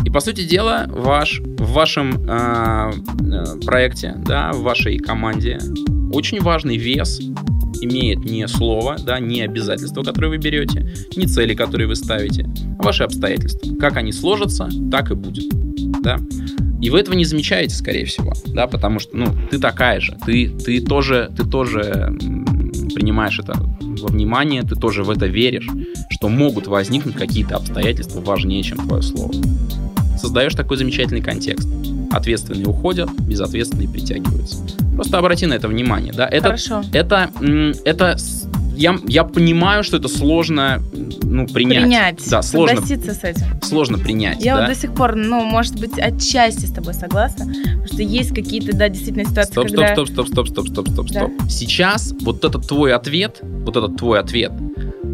И 0.07 0.09
по 0.09 0.21
сути 0.21 0.45
дела, 0.45 0.85
ваш, 0.87 1.41
в 1.41 1.73
вашем 1.73 2.13
э, 2.29 2.91
проекте, 3.65 4.15
да, 4.25 4.53
в 4.53 4.61
вашей 4.61 4.99
команде 4.99 5.59
очень 6.13 6.39
важный 6.39 6.77
вес 6.77 7.19
имеет 7.81 8.19
не 8.19 8.47
слово, 8.47 8.95
да, 9.05 9.19
не 9.19 9.41
обязательства, 9.41 10.03
которые 10.03 10.29
вы 10.29 10.37
берете, 10.37 10.95
не 11.17 11.25
цели, 11.25 11.53
которые 11.53 11.89
вы 11.89 11.95
ставите, 11.97 12.49
а 12.79 12.83
ваши 12.83 13.03
обстоятельства. 13.03 13.75
Как 13.75 13.97
они 13.97 14.13
сложатся, 14.13 14.69
так 14.89 15.11
и 15.11 15.15
будет. 15.15 15.51
Да? 16.01 16.17
И 16.81 16.89
вы 16.89 17.01
этого 17.01 17.13
не 17.15 17.25
замечаете, 17.25 17.75
скорее 17.75 18.05
всего, 18.05 18.31
да, 18.45 18.67
потому 18.67 18.99
что, 18.99 19.17
ну, 19.17 19.25
ты 19.51 19.59
такая 19.59 19.99
же, 19.99 20.17
ты, 20.25 20.47
ты 20.47 20.79
тоже, 20.79 21.29
ты 21.35 21.43
тоже 21.43 22.15
принимаешь 22.95 23.39
это 23.39 23.55
во 23.81 24.07
внимание, 24.07 24.61
ты 24.61 24.75
тоже 24.75 25.03
в 25.03 25.09
это 25.09 25.25
веришь, 25.25 25.67
что 26.11 26.29
могут 26.29 26.67
возникнуть 26.67 27.15
какие-то 27.15 27.57
обстоятельства 27.57 28.21
важнее, 28.21 28.63
чем 28.63 28.77
твое 28.77 29.01
слово 29.01 29.33
создаешь 30.17 30.53
такой 30.53 30.77
замечательный 30.77 31.21
контекст. 31.21 31.67
Ответственные 32.11 32.65
уходят, 32.65 33.09
безответственные 33.21 33.89
притягиваются. 33.89 34.57
Просто 34.95 35.17
обрати 35.17 35.45
на 35.45 35.53
это 35.53 35.67
внимание, 35.67 36.13
да. 36.13 36.27
Это, 36.27 36.45
Хорошо. 36.45 36.83
Это, 36.91 37.29
это, 37.85 38.17
я, 38.75 38.97
я 39.07 39.23
понимаю, 39.23 39.83
что 39.83 39.97
это 39.97 40.07
сложно, 40.07 40.81
ну, 41.21 41.47
принять. 41.47 41.83
Принять. 41.83 42.29
Да, 42.29 42.41
сложно. 42.41 42.77
Согласиться 42.77 43.13
с 43.13 43.23
этим. 43.23 43.45
Сложно 43.61 43.97
принять. 43.97 44.43
Я 44.43 44.55
да? 44.55 44.61
вот 44.61 44.69
до 44.69 44.79
сих 44.79 44.93
пор, 44.93 45.15
ну, 45.15 45.43
может 45.43 45.79
быть, 45.79 45.99
отчасти 45.99 46.65
с 46.65 46.71
тобой 46.71 46.93
согласна, 46.93 47.45
потому 47.45 47.85
что 47.85 48.01
есть 48.01 48.33
какие-то, 48.33 48.75
да, 48.75 48.89
действительно 48.89 49.25
ситуации, 49.25 49.51
стоп, 49.51 49.67
когда... 49.67 49.93
Стоп, 49.93 50.09
стоп, 50.09 50.27
стоп, 50.27 50.47
стоп, 50.47 50.67
стоп, 50.69 50.89
стоп, 50.89 50.89
стоп, 50.89 51.07
да. 51.09 51.19
стоп. 51.19 51.31
Сейчас 51.49 52.13
вот 52.21 52.43
этот 52.45 52.67
твой 52.67 52.93
ответ, 52.93 53.39
вот 53.41 53.75
этот 53.75 53.97
твой 53.97 54.19
ответ, 54.19 54.51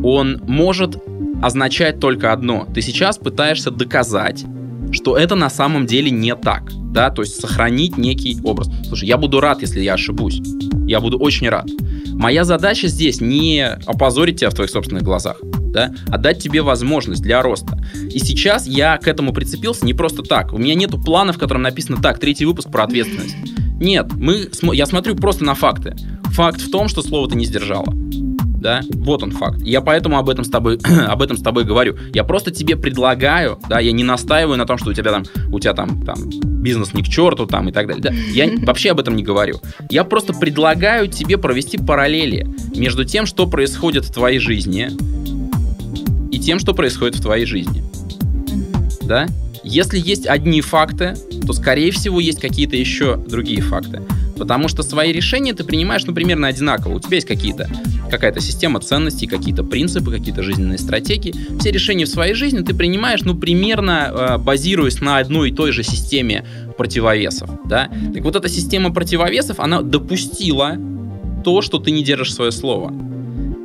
он 0.04 0.42
может 0.48 0.98
означает 1.42 2.00
только 2.00 2.32
одно. 2.32 2.68
Ты 2.74 2.82
сейчас 2.82 3.18
пытаешься 3.18 3.72
доказать, 3.72 4.46
что 4.94 5.18
это 5.18 5.36
на 5.36 5.50
самом 5.50 5.86
деле 5.86 6.12
не 6.12 6.36
так. 6.36 6.72
Да, 6.92 7.10
то 7.10 7.24
есть 7.24 7.40
сохранить 7.40 7.98
некий 7.98 8.38
образ. 8.44 8.70
Слушай, 8.88 9.10
я 9.10 9.18
буду 9.18 9.40
рад, 9.40 9.62
если 9.62 9.82
я 9.82 9.96
ошибусь. 9.96 10.40
Я 10.86 11.00
буду 11.00 11.18
очень 11.18 11.50
рад. 11.50 11.66
Моя 12.14 12.44
задача 12.44 12.88
здесь 12.88 13.20
не 13.20 13.66
опозорить 13.86 14.40
тебя 14.40 14.52
в 14.52 14.54
твоих 14.54 14.70
собственных 14.70 15.04
глазах, 15.04 15.38
да, 15.42 15.94
а 16.08 16.20
дать 16.20 16.40
тебе 16.40 16.62
возможность 16.62 17.24
для 17.24 17.42
роста. 17.42 17.80
И 18.12 18.20
сейчас 18.20 18.68
я 18.68 18.98
к 18.98 19.08
этому 19.08 19.34
прицепился 19.34 19.86
не 19.86 19.96
просто 19.96 20.22
так. 20.22 20.54
У 20.54 20.58
меня 20.60 20.76
нету 20.76 21.02
плана, 21.02 21.34
в 21.34 21.40
котором 21.40 21.64
написано 21.64 21.98
так, 22.02 22.20
третий 22.20 22.46
выпуск 22.46 22.70
про 22.70 22.84
ответственность. 22.84 23.36
Нет, 23.80 24.14
мы, 24.14 24.48
я 24.74 24.86
смотрю 24.86 25.16
просто 25.16 25.44
на 25.44 25.56
факты. 25.56 25.96
Факт 26.26 26.62
в 26.62 26.70
том, 26.70 26.88
что 26.88 27.02
слово 27.02 27.28
ты 27.28 27.36
не 27.36 27.46
сдержала 27.46 27.92
да, 28.64 28.82
вот 28.94 29.22
он 29.22 29.32
факт. 29.32 29.62
Я 29.62 29.82
поэтому 29.82 30.18
об 30.18 30.30
этом 30.30 30.46
с 30.46 30.50
тобой, 30.50 30.80
об 31.08 31.22
этом 31.22 31.38
с 31.38 31.42
тобой 31.42 31.66
говорю. 31.66 31.98
Я 32.14 32.24
просто 32.24 32.50
тебе 32.50 32.78
предлагаю, 32.78 33.60
да, 33.70 33.80
я 33.80 33.92
не 33.92 34.04
настаиваю 34.04 34.58
на 34.58 34.66
том, 34.66 34.78
что 34.78 34.90
у 34.90 34.94
тебя 34.94 35.12
там, 35.12 35.26
у 35.52 35.60
тебя 35.60 35.74
там, 35.74 36.02
там 36.04 36.18
бизнес 36.62 36.94
не 36.94 37.04
к 37.04 37.08
черту 37.08 37.46
там 37.46 37.68
и 37.68 37.72
так 37.74 37.88
далее. 37.88 38.02
Да, 38.02 38.12
я 38.32 38.50
вообще 38.66 38.92
об 38.92 39.02
этом 39.02 39.16
не 39.18 39.24
говорю. 39.24 39.60
Я 39.92 40.06
просто 40.06 40.34
предлагаю 40.34 41.08
тебе 41.08 41.38
провести 41.38 41.78
параллели 41.78 42.48
между 42.76 43.04
тем, 43.04 43.26
что 43.26 43.48
происходит 43.48 44.06
в 44.06 44.14
твоей 44.14 44.40
жизни 44.40 44.90
и 46.32 46.40
тем, 46.40 46.58
что 46.58 46.74
происходит 46.74 47.18
в 47.18 47.22
твоей 47.22 47.46
жизни. 47.46 47.84
Да? 49.04 49.28
Если 49.66 50.00
есть 50.00 50.26
одни 50.26 50.62
факты, 50.62 51.16
то, 51.46 51.54
скорее 51.54 51.92
всего, 51.92 52.20
есть 52.20 52.40
какие-то 52.40 52.78
еще 52.78 53.18
другие 53.18 53.62
факты. 53.62 54.02
Потому 54.38 54.68
что 54.68 54.84
свои 54.84 55.12
решения 55.12 55.54
ты 55.54 55.64
принимаешь, 55.64 56.04
ну, 56.06 56.14
примерно 56.14 56.48
одинаково. 56.48 56.96
У 56.96 57.00
тебя 57.00 57.16
есть 57.16 57.28
какие-то, 57.28 57.70
какая-то 58.10 58.40
система 58.40 58.80
ценностей, 58.80 59.28
какие-то 59.28 59.64
принципы, 59.64 60.12
какие-то 60.12 60.44
жизненные 60.44 60.78
стратегии. 60.78 61.34
Все 61.60 61.72
решения 61.72 62.06
в 62.06 62.10
своей 62.10 62.34
жизни 62.34 62.62
ты 62.62 62.74
принимаешь, 62.74 63.22
ну, 63.22 63.36
примерно 63.36 64.12
э, 64.12 64.38
базируясь 64.38 65.02
на 65.02 65.18
одной 65.18 65.50
и 65.50 65.54
той 65.54 65.72
же 65.72 65.84
системе 65.84 66.46
противовесов, 66.78 67.50
да. 67.66 67.90
Так 68.14 68.24
вот 68.24 68.36
эта 68.36 68.50
система 68.50 68.94
противовесов, 68.94 69.60
она 69.60 69.82
допустила 69.82 70.78
то, 71.44 71.62
что 71.62 71.78
ты 71.78 71.92
не 71.92 72.04
держишь 72.04 72.34
свое 72.34 72.52
слово. 72.52 72.94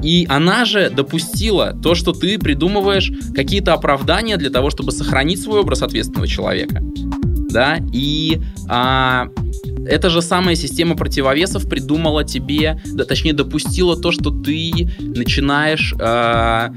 И 0.03 0.27
она 0.29 0.65
же 0.65 0.91
допустила 0.91 1.77
то, 1.83 1.95
что 1.95 2.13
ты 2.13 2.39
придумываешь 2.39 3.11
какие-то 3.35 3.73
оправдания 3.75 4.37
для 4.37 4.51
того, 4.51 4.71
чтобы 4.71 4.93
сохранить 4.93 5.43
свой 5.43 5.61
образ 5.61 5.83
ответственного 5.83 6.29
человека. 6.29 6.83
Да, 7.51 7.79
и 7.93 8.41
а, 8.69 9.29
эта 9.89 10.11
же 10.11 10.21
самая 10.23 10.55
система 10.55 10.97
противовесов 10.97 11.69
придумала 11.69 12.25
тебе, 12.25 12.81
да, 12.87 13.05
точнее 13.05 13.33
допустила 13.33 13.97
то, 13.97 14.13
что 14.13 14.31
ты 14.31 14.91
начинаешь 14.99 15.95
а, 15.99 16.73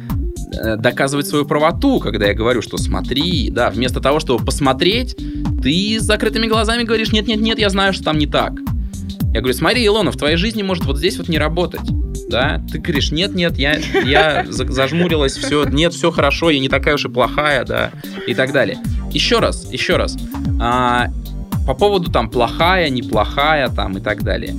э, 0.53 0.77
доказывать 0.77 1.27
свою 1.27 1.45
правоту, 1.45 1.99
когда 1.99 2.27
я 2.27 2.33
говорю, 2.33 2.61
что 2.61 2.77
смотри, 2.77 3.49
да, 3.49 3.69
вместо 3.69 3.99
того, 3.99 4.19
чтобы 4.19 4.45
посмотреть, 4.45 5.17
ты 5.61 5.99
с 5.99 6.03
закрытыми 6.03 6.47
глазами 6.47 6.83
говоришь, 6.83 7.11
нет-нет-нет, 7.11 7.59
я 7.59 7.69
знаю, 7.69 7.93
что 7.93 8.05
там 8.05 8.17
не 8.17 8.27
так. 8.27 8.53
Я 9.33 9.39
говорю, 9.39 9.53
смотри, 9.53 9.85
Илона, 9.85 10.11
в 10.11 10.17
твоей 10.17 10.37
жизни 10.37 10.61
может 10.61 10.85
вот 10.85 10.97
здесь 10.97 11.17
вот 11.17 11.29
не 11.29 11.37
работать. 11.37 11.81
Да, 12.29 12.61
ты 12.71 12.79
говоришь, 12.79 13.11
нет, 13.11 13.35
нет, 13.35 13.57
я, 13.57 13.77
я 14.05 14.45
зажмурилась, 14.49 15.35
все, 15.35 15.65
нет, 15.65 15.93
все 15.93 16.11
хорошо, 16.11 16.49
я 16.49 16.59
не 16.59 16.69
такая 16.69 16.95
уж 16.95 17.05
и 17.05 17.09
плохая, 17.09 17.65
да, 17.65 17.91
и 18.25 18.33
так 18.33 18.53
далее. 18.53 18.79
Еще 19.11 19.39
раз, 19.39 19.67
еще 19.71 19.97
раз. 19.97 20.17
А, 20.61 21.09
по 21.65 21.73
поводу 21.73 22.11
там 22.11 22.29
плохая, 22.29 22.89
неплохая 22.89 23.69
там 23.69 23.97
и 23.97 24.01
так 24.01 24.23
далее. 24.23 24.55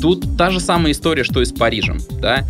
Тут 0.00 0.36
та 0.36 0.50
же 0.50 0.60
самая 0.60 0.92
история, 0.92 1.24
что 1.24 1.40
и 1.40 1.44
с 1.44 1.52
Парижем, 1.52 1.98
да. 2.20 2.44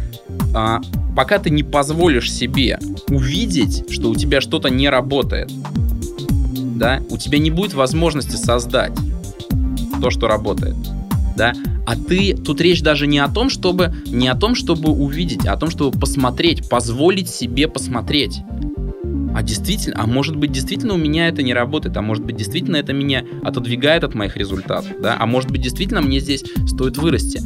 А, 0.55 0.81
пока 1.17 1.39
ты 1.39 1.51
не 1.51 1.63
позволишь 1.63 2.33
себе 2.33 2.79
увидеть, 3.09 3.85
что 3.91 4.11
у 4.11 4.15
тебя 4.15 4.41
что-то 4.41 4.69
не 4.69 4.89
работает, 4.89 5.51
да, 6.77 7.01
у 7.09 7.17
тебя 7.17 7.39
не 7.39 7.51
будет 7.51 7.75
возможности 7.75 8.37
создать 8.37 8.93
то, 10.01 10.11
что 10.11 10.29
работает, 10.29 10.77
да. 11.37 11.53
А 11.87 11.95
ты 11.95 12.35
тут 12.37 12.61
речь 12.61 12.83
даже 12.83 13.07
не 13.07 13.21
о 13.21 13.29
том, 13.29 13.49
чтобы 13.49 13.95
не 14.07 14.29
о 14.29 14.35
том, 14.35 14.57
чтобы 14.57 14.91
увидеть, 14.91 15.47
а 15.47 15.53
о 15.53 15.57
том, 15.57 15.71
чтобы 15.71 15.99
посмотреть, 15.99 16.69
позволить 16.69 17.31
себе 17.31 17.69
посмотреть 17.69 18.41
а 19.37 19.43
действительно, 19.43 20.03
а 20.03 20.07
может 20.07 20.35
быть 20.35 20.51
действительно 20.51 20.95
у 20.95 20.97
меня 20.97 21.29
это 21.29 21.43
не 21.43 21.53
работает, 21.53 21.95
а 21.99 22.01
может 22.01 22.25
быть 22.25 22.37
действительно 22.37 22.77
это 22.77 22.95
меня 22.95 23.23
отодвигает 23.45 24.03
от 24.03 24.15
моих 24.15 24.35
результатов, 24.39 24.91
да, 24.99 25.15
а 25.21 25.27
может 25.27 25.51
быть 25.51 25.61
действительно 25.61 26.01
мне 26.01 26.21
здесь 26.21 26.43
стоит 26.67 26.97
вырасти. 26.97 27.43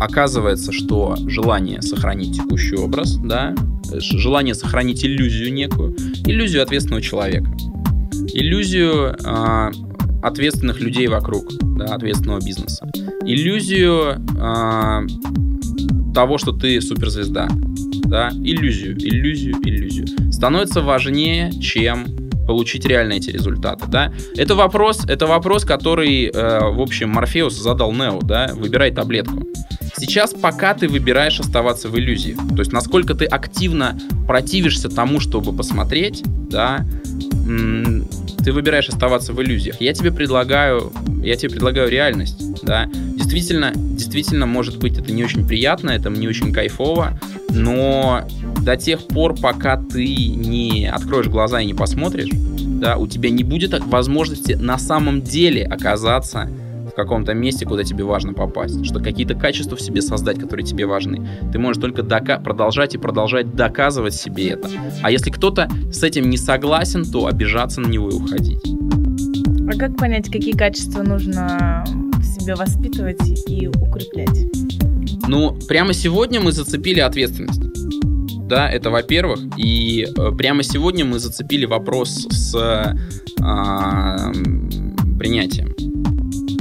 Оказывается, 0.00 0.72
что 0.72 1.16
желание 1.26 1.82
сохранить 1.82 2.34
текущий 2.34 2.76
образ, 2.76 3.16
да, 3.16 3.54
желание 3.92 4.54
сохранить 4.54 5.04
иллюзию 5.04 5.52
некую, 5.52 5.94
иллюзию 6.24 6.62
ответственного 6.62 7.02
человека, 7.02 7.54
иллюзию 8.32 9.18
э, 9.22 9.70
ответственных 10.22 10.80
людей 10.80 11.08
вокруг, 11.08 11.44
да, 11.76 11.94
ответственного 11.94 12.40
бизнеса, 12.40 12.90
иллюзию 13.26 14.16
э, 14.40 16.14
того, 16.14 16.38
что 16.38 16.52
ты 16.52 16.80
суперзвезда, 16.80 17.48
да, 18.04 18.30
иллюзию, 18.30 18.96
иллюзию, 18.96 19.56
иллюзию, 19.62 20.06
становится 20.38 20.82
важнее, 20.82 21.50
чем 21.60 22.06
получить 22.46 22.86
реально 22.86 23.14
эти 23.14 23.28
результаты, 23.28 23.86
да? 23.88 24.12
Это 24.36 24.54
вопрос, 24.54 25.04
это 25.04 25.26
вопрос, 25.26 25.64
который, 25.64 26.26
э, 26.26 26.60
в 26.70 26.80
общем, 26.80 27.10
Морфеус 27.10 27.60
задал 27.60 27.92
Нео, 27.92 28.20
да? 28.22 28.52
Выбирай 28.54 28.92
таблетку. 28.92 29.42
Сейчас, 29.96 30.32
пока 30.32 30.74
ты 30.74 30.86
выбираешь 30.86 31.40
оставаться 31.40 31.88
в 31.88 31.98
иллюзии, 31.98 32.36
то 32.50 32.60
есть 32.60 32.72
насколько 32.72 33.14
ты 33.14 33.24
активно 33.24 33.98
противишься 34.28 34.88
тому, 34.88 35.18
чтобы 35.18 35.52
посмотреть, 35.52 36.22
да, 36.24 36.86
ты 38.44 38.52
выбираешь 38.52 38.88
оставаться 38.88 39.32
в 39.32 39.42
иллюзиях. 39.42 39.80
Я 39.80 39.92
тебе 39.92 40.12
предлагаю, 40.12 40.92
я 41.24 41.34
тебе 41.34 41.50
предлагаю 41.50 41.90
реальность, 41.90 42.40
да. 42.62 42.88
Действительно, 43.16 43.72
действительно, 43.74 44.46
может 44.46 44.78
быть, 44.78 44.96
это 44.98 45.10
не 45.10 45.24
очень 45.24 45.44
приятно, 45.46 45.90
это 45.90 46.10
не 46.10 46.28
очень 46.28 46.52
кайфово, 46.52 47.18
но 47.50 48.24
до 48.68 48.76
тех 48.76 49.06
пор, 49.06 49.34
пока 49.34 49.78
ты 49.78 50.04
не 50.28 50.90
откроешь 50.92 51.28
глаза 51.28 51.58
и 51.62 51.64
не 51.64 51.72
посмотришь, 51.72 52.28
да, 52.60 52.98
у 52.98 53.06
тебя 53.06 53.30
не 53.30 53.42
будет 53.42 53.72
возможности 53.86 54.52
на 54.52 54.76
самом 54.76 55.22
деле 55.22 55.64
оказаться 55.64 56.50
в 56.92 56.94
каком-то 56.94 57.32
месте, 57.32 57.64
куда 57.64 57.82
тебе 57.82 58.04
важно 58.04 58.34
попасть, 58.34 58.84
что 58.84 59.00
какие-то 59.00 59.34
качества 59.34 59.74
в 59.74 59.80
себе 59.80 60.02
создать, 60.02 60.38
которые 60.38 60.66
тебе 60.66 60.84
важны. 60.84 61.26
Ты 61.50 61.58
можешь 61.58 61.80
только 61.80 62.02
дока- 62.02 62.42
продолжать 62.42 62.94
и 62.94 62.98
продолжать 62.98 63.54
доказывать 63.54 64.12
себе 64.12 64.48
это. 64.48 64.68
А 65.02 65.10
если 65.10 65.30
кто-то 65.30 65.70
с 65.90 66.02
этим 66.02 66.28
не 66.28 66.36
согласен, 66.36 67.06
то 67.10 67.24
обижаться 67.24 67.80
на 67.80 67.86
него 67.86 68.10
и 68.10 68.14
уходить. 68.14 68.60
А 69.66 69.78
как 69.78 69.96
понять, 69.96 70.30
какие 70.30 70.52
качества 70.52 71.02
нужно 71.02 71.86
в 72.18 72.22
себе 72.22 72.54
воспитывать 72.54 73.48
и 73.48 73.66
укреплять? 73.66 74.46
Ну, 75.26 75.56
прямо 75.68 75.94
сегодня 75.94 76.40
мы 76.40 76.52
зацепили 76.52 77.00
ответственность. 77.00 77.67
Да, 78.48 78.70
это 78.70 78.90
во-первых. 78.90 79.40
И 79.58 80.06
э, 80.06 80.32
прямо 80.32 80.62
сегодня 80.62 81.04
мы 81.04 81.18
зацепили 81.18 81.66
вопрос 81.66 82.26
с 82.30 82.54
э, 82.56 82.94
принятием 85.18 85.67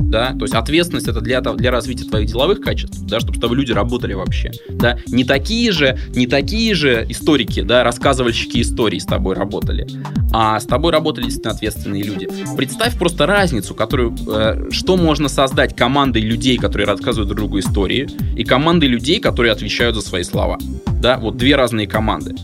да, 0.09 0.33
то 0.33 0.43
есть 0.43 0.53
ответственность 0.53 1.07
это 1.07 1.21
для, 1.21 1.41
для 1.41 1.71
развития 1.71 2.05
твоих 2.05 2.27
деловых 2.27 2.61
качеств, 2.61 2.99
да, 3.01 3.19
чтобы 3.19 3.37
с 3.37 3.41
тобой 3.41 3.57
люди 3.57 3.71
работали 3.71 4.13
вообще, 4.13 4.51
да, 4.69 4.97
не 5.07 5.23
такие 5.23 5.71
же, 5.71 5.97
не 6.15 6.27
такие 6.27 6.73
же 6.75 7.05
историки, 7.09 7.61
да, 7.61 7.83
рассказывальщики 7.83 8.61
историй 8.61 8.99
с 8.99 9.05
тобой 9.05 9.35
работали, 9.35 9.87
а 10.31 10.59
с 10.59 10.65
тобой 10.65 10.91
работали 10.91 11.25
действительно 11.25 11.53
ответственные 11.53 12.03
люди. 12.03 12.27
Представь 12.55 12.97
просто 12.97 13.25
разницу, 13.25 13.75
которую, 13.75 14.15
э, 14.27 14.69
что 14.71 14.97
можно 14.97 15.29
создать 15.29 15.75
командой 15.75 16.21
людей, 16.21 16.57
которые 16.57 16.87
рассказывают 16.87 17.27
друг 17.27 17.37
другу 17.37 17.59
истории, 17.59 18.07
и 18.35 18.43
командой 18.43 18.85
людей, 18.85 19.19
которые 19.19 19.51
отвечают 19.51 19.95
за 19.95 20.01
свои 20.01 20.23
слова, 20.23 20.57
да, 21.01 21.17
вот 21.17 21.37
две 21.37 21.55
разные 21.55 21.87
команды. 21.87 22.35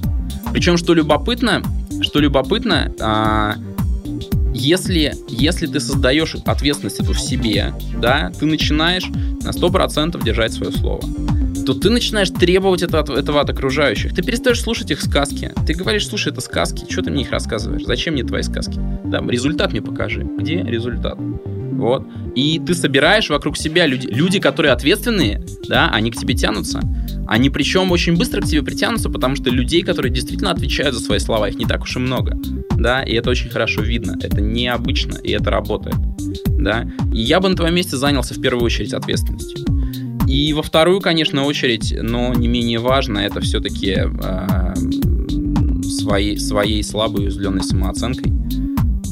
Причем, 0.51 0.77
что 0.77 0.93
любопытно, 0.93 1.63
что 2.01 2.19
любопытно, 2.19 2.93
а, 2.99 3.55
если, 4.53 5.15
если 5.27 5.67
ты 5.67 5.79
создаешь 5.79 6.35
ответственность 6.45 6.99
эту 6.99 7.13
в 7.13 7.19
себе, 7.19 7.73
да, 7.99 8.31
ты 8.39 8.45
начинаешь 8.45 9.05
на 9.07 9.49
100% 9.49 10.23
держать 10.23 10.53
свое 10.53 10.71
слово 10.71 11.03
то 11.65 11.73
ты 11.73 11.89
начинаешь 11.89 12.29
требовать 12.29 12.81
это 12.81 12.99
от, 12.99 13.09
этого 13.09 13.41
от 13.41 13.49
окружающих. 13.49 14.13
Ты 14.13 14.21
перестаешь 14.21 14.61
слушать 14.61 14.91
их 14.91 15.01
сказки. 15.01 15.51
Ты 15.65 15.73
говоришь, 15.73 16.07
слушай, 16.07 16.31
это 16.31 16.41
сказки, 16.41 16.85
что 16.91 17.01
ты 17.01 17.11
мне 17.11 17.21
их 17.21 17.31
рассказываешь? 17.31 17.83
Зачем 17.85 18.15
мне 18.15 18.23
твои 18.23 18.41
сказки? 18.41 18.79
Да, 19.05 19.19
результат 19.25 19.71
мне 19.71 19.81
покажи. 19.81 20.23
Где 20.23 20.61
результат? 20.61 21.17
Вот. 21.77 22.05
И 22.35 22.59
ты 22.65 22.73
собираешь 22.73 23.29
вокруг 23.29 23.57
себя 23.57 23.85
люди, 23.85 24.07
люди, 24.07 24.39
которые 24.39 24.71
ответственные, 24.71 25.43
да, 25.67 25.89
они 25.89 26.11
к 26.11 26.15
тебе 26.15 26.33
тянутся. 26.33 26.81
Они 27.27 27.49
причем 27.49 27.91
очень 27.91 28.17
быстро 28.17 28.41
к 28.41 28.45
тебе 28.45 28.63
притянутся, 28.63 29.09
потому 29.09 29.35
что 29.35 29.49
людей, 29.49 29.81
которые 29.81 30.11
действительно 30.11 30.51
отвечают 30.51 30.95
за 30.95 31.01
свои 31.01 31.19
слова, 31.19 31.49
их 31.49 31.57
не 31.57 31.65
так 31.65 31.83
уж 31.83 31.95
и 31.95 31.99
много. 31.99 32.37
Да, 32.77 33.03
и 33.03 33.13
это 33.13 33.29
очень 33.29 33.49
хорошо 33.49 33.81
видно. 33.81 34.17
Это 34.21 34.41
необычно, 34.41 35.17
и 35.17 35.31
это 35.31 35.49
работает. 35.49 35.95
Да. 36.47 36.85
И 37.13 37.21
я 37.21 37.39
бы 37.39 37.49
на 37.49 37.55
твоем 37.55 37.75
месте 37.75 37.97
занялся 37.97 38.33
в 38.33 38.41
первую 38.41 38.63
очередь 38.63 38.93
ответственностью. 38.93 39.65
И 40.27 40.53
во 40.53 40.63
вторую, 40.63 40.99
конечно, 41.01 41.43
очередь, 41.43 41.93
но 42.01 42.33
не 42.33 42.47
менее 42.47 42.79
важно, 42.79 43.19
это 43.19 43.41
все-таки 43.41 43.97
э, 43.97 44.73
своей, 45.83 46.37
своей 46.39 46.83
слабой 46.83 47.25
уязвленной 47.25 47.63
самооценкой, 47.63 48.31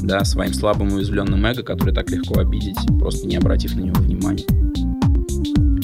да, 0.02 0.24
своим 0.24 0.52
слабым 0.52 0.88
и 0.88 0.94
уязвленным 0.94 1.44
эго, 1.46 1.62
который 1.62 1.94
так 1.94 2.10
легко 2.10 2.40
обидеть, 2.40 2.76
просто 2.98 3.26
не 3.26 3.36
обратив 3.36 3.74
на 3.76 3.80
него 3.80 4.00
внимания. 4.00 4.44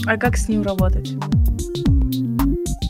А 0.06 0.16
как 0.16 0.36
с 0.36 0.48
ним 0.48 0.62
работать? 0.62 1.14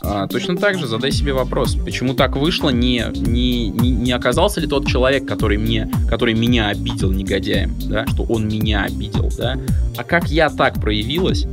А, 0.01 0.27
точно 0.27 0.55
так 0.57 0.79
же 0.79 0.87
задай 0.87 1.11
себе 1.11 1.33
вопрос, 1.33 1.75
почему 1.75 2.13
так 2.13 2.35
вышло, 2.35 2.69
не, 2.69 3.05
не, 3.15 3.69
не, 3.69 3.91
не 3.91 4.11
оказался 4.11 4.59
ли 4.59 4.67
тот 4.67 4.87
человек, 4.87 5.27
который, 5.27 5.57
мне, 5.57 5.89
который 6.09 6.33
меня 6.33 6.69
обидел 6.69 7.11
негодяем, 7.11 7.75
да, 7.87 8.07
что 8.07 8.23
он 8.23 8.47
меня 8.47 8.83
обидел, 8.83 9.29
да, 9.37 9.57
а 9.97 10.03
как 10.03 10.29
я 10.29 10.49
так 10.49 10.81
проявилась, 10.81 11.45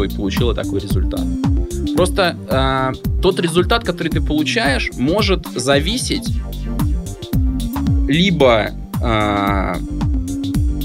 что 0.00 0.04
и 0.04 0.08
получила 0.08 0.54
такой 0.54 0.80
результат. 0.80 1.24
Просто 1.94 2.36
э, 2.48 3.20
тот 3.20 3.38
результат, 3.38 3.84
который 3.84 4.08
ты 4.08 4.20
получаешь, 4.20 4.90
может 4.96 5.46
зависеть 5.54 6.28
либо 8.08 8.70
э, 9.02 9.74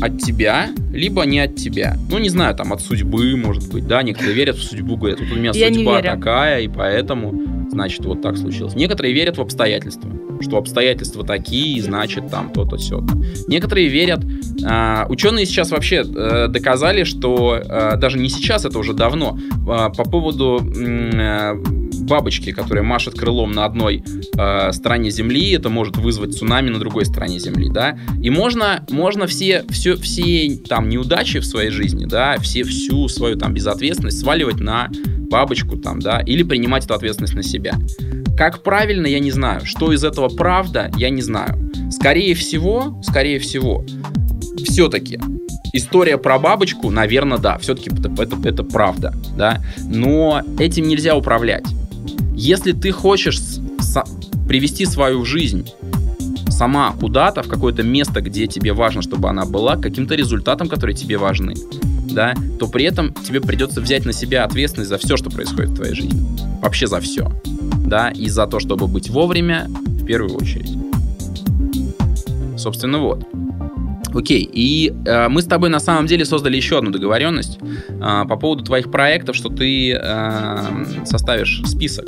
от 0.01 0.22
тебя, 0.22 0.70
либо 0.91 1.24
не 1.24 1.39
от 1.39 1.55
тебя. 1.55 1.97
Ну, 2.09 2.18
не 2.20 2.30
знаю, 2.30 2.55
там 2.55 2.74
от 2.74 2.82
судьбы, 2.82 3.36
может 3.38 3.72
быть, 3.72 3.88
да, 3.88 4.03
некоторые 4.03 4.36
верят 4.36 4.57
в 4.57 4.63
судьбу, 4.63 4.97
говорят, 4.97 5.20
вот 5.20 5.32
у 5.32 5.36
меня 5.36 5.51
Я 5.53 5.74
судьба 5.74 6.01
такая, 6.01 6.61
и 6.61 6.68
поэтому, 6.68 7.70
значит, 7.72 8.05
вот 8.05 8.22
так 8.22 8.38
случилось. 8.38 8.76
Некоторые 8.76 9.13
верят 9.13 9.38
в 9.38 9.41
обстоятельства, 9.41 10.09
что 10.41 10.57
обстоятельства 10.57 11.25
такие, 11.25 11.81
значит, 11.81 12.29
там 12.29 12.51
то-то, 12.51 12.77
все 12.77 12.99
то 12.99 13.15
Некоторые 13.47 13.88
верят, 13.88 14.21
а, 14.65 15.05
ученые 15.09 15.45
сейчас 15.45 15.71
вообще 15.71 16.03
э, 16.05 16.47
доказали, 16.47 17.03
что 17.03 17.55
э, 17.57 17.97
даже 17.97 18.17
не 18.17 18.29
сейчас, 18.29 18.65
это 18.65 18.79
уже 18.79 18.93
давно, 18.93 19.38
а, 19.67 19.89
по 19.89 20.03
поводу 20.03 20.59
э, 20.59 21.53
бабочки, 22.05 22.51
которая 22.51 22.83
машет 22.83 23.15
крылом 23.15 23.51
на 23.51 23.65
одной 23.65 24.03
э, 24.38 24.71
стороне 24.71 25.09
Земли, 25.11 25.51
это 25.51 25.69
может 25.69 25.97
вызвать 25.97 26.38
цунами 26.38 26.69
на 26.69 26.79
другой 26.79 27.05
стороне 27.05 27.39
Земли, 27.39 27.69
да. 27.69 27.97
И 28.21 28.29
можно, 28.29 28.86
можно 28.89 29.27
все, 29.27 29.65
все, 29.69 29.95
все 29.95 30.57
там 30.57 30.89
неудачи 30.89 31.39
в 31.39 31.45
своей 31.45 31.69
жизни, 31.69 32.05
да, 32.05 32.38
все, 32.39 32.63
всю 32.63 33.07
свою 33.07 33.36
там 33.38 33.53
безответственность 33.53 34.19
сваливать 34.19 34.59
на 34.59 34.89
бабочку 35.29 35.77
там, 35.77 35.99
да, 35.99 36.19
или 36.19 36.43
принимать 36.43 36.86
эту 36.86 36.93
ответственность 36.93 37.36
на 37.36 37.43
себя. 37.43 37.75
Как 38.38 38.63
правильно, 38.63 39.07
я 39.07 39.19
не 39.19 39.31
знаю. 39.31 39.65
Что 39.65 39.93
из 39.93 40.03
этого 40.03 40.27
правда, 40.27 40.91
я 40.97 41.09
не 41.09 41.21
знаю. 41.21 41.71
Скорее 41.91 42.36
всего, 42.36 43.01
скорее 43.03 43.39
всего, 43.39 43.86
все-таки 44.63 45.19
история 45.73 46.17
про 46.17 46.38
бабочку, 46.39 46.89
наверное, 46.89 47.38
да, 47.38 47.57
все-таки 47.57 47.89
это, 47.89 48.11
это, 48.21 48.38
это 48.47 48.63
правда, 48.63 49.13
да, 49.38 49.61
но 49.89 50.41
этим 50.59 50.88
нельзя 50.88 51.15
управлять. 51.15 51.65
Если 52.33 52.71
ты 52.71 52.91
хочешь 52.91 53.39
привести 54.47 54.86
свою 54.86 55.25
жизнь 55.25 55.69
сама 56.49 56.91
куда-то, 56.91 57.43
в 57.43 57.47
какое-то 57.47 57.83
место, 57.83 58.21
где 58.21 58.47
тебе 58.47 58.73
важно, 58.73 59.01
чтобы 59.01 59.29
она 59.29 59.45
была, 59.45 59.75
к 59.75 59.81
каким-то 59.81 60.15
результатам, 60.15 60.67
которые 60.69 60.95
тебе 60.95 61.17
важны, 61.17 61.55
да, 62.09 62.33
то 62.59 62.67
при 62.67 62.86
этом 62.86 63.13
тебе 63.13 63.41
придется 63.41 63.81
взять 63.81 64.05
на 64.05 64.13
себя 64.13 64.45
ответственность 64.45 64.89
за 64.89 64.97
все, 64.97 65.17
что 65.17 65.29
происходит 65.29 65.71
в 65.71 65.75
твоей 65.75 65.95
жизни. 65.95 66.21
Вообще 66.61 66.88
за 66.88 67.01
все. 67.01 67.29
Да, 67.86 68.09
и 68.09 68.29
за 68.29 68.47
то, 68.47 68.59
чтобы 68.59 68.88
быть 68.88 69.09
вовремя, 69.09 69.67
в 69.67 70.05
первую 70.05 70.36
очередь. 70.36 70.71
Собственно, 72.57 72.99
вот. 72.99 73.23
Окей, 74.13 74.49
и 74.51 74.93
э, 75.05 75.27
мы 75.27 75.41
с 75.41 75.45
тобой 75.45 75.69
на 75.69 75.79
самом 75.79 76.07
деле 76.07 76.23
создали 76.23 76.55
еще 76.55 76.77
одну 76.77 76.89
договоренность 76.89 77.59
э, 77.89 78.23
по 78.27 78.38
поводу 78.38 78.63
твоих 78.63 78.89
проектов, 78.89 79.36
что 79.36 79.49
ты 79.49 79.91
э, 79.91 81.05
составишь 81.05 81.61
список. 81.65 82.05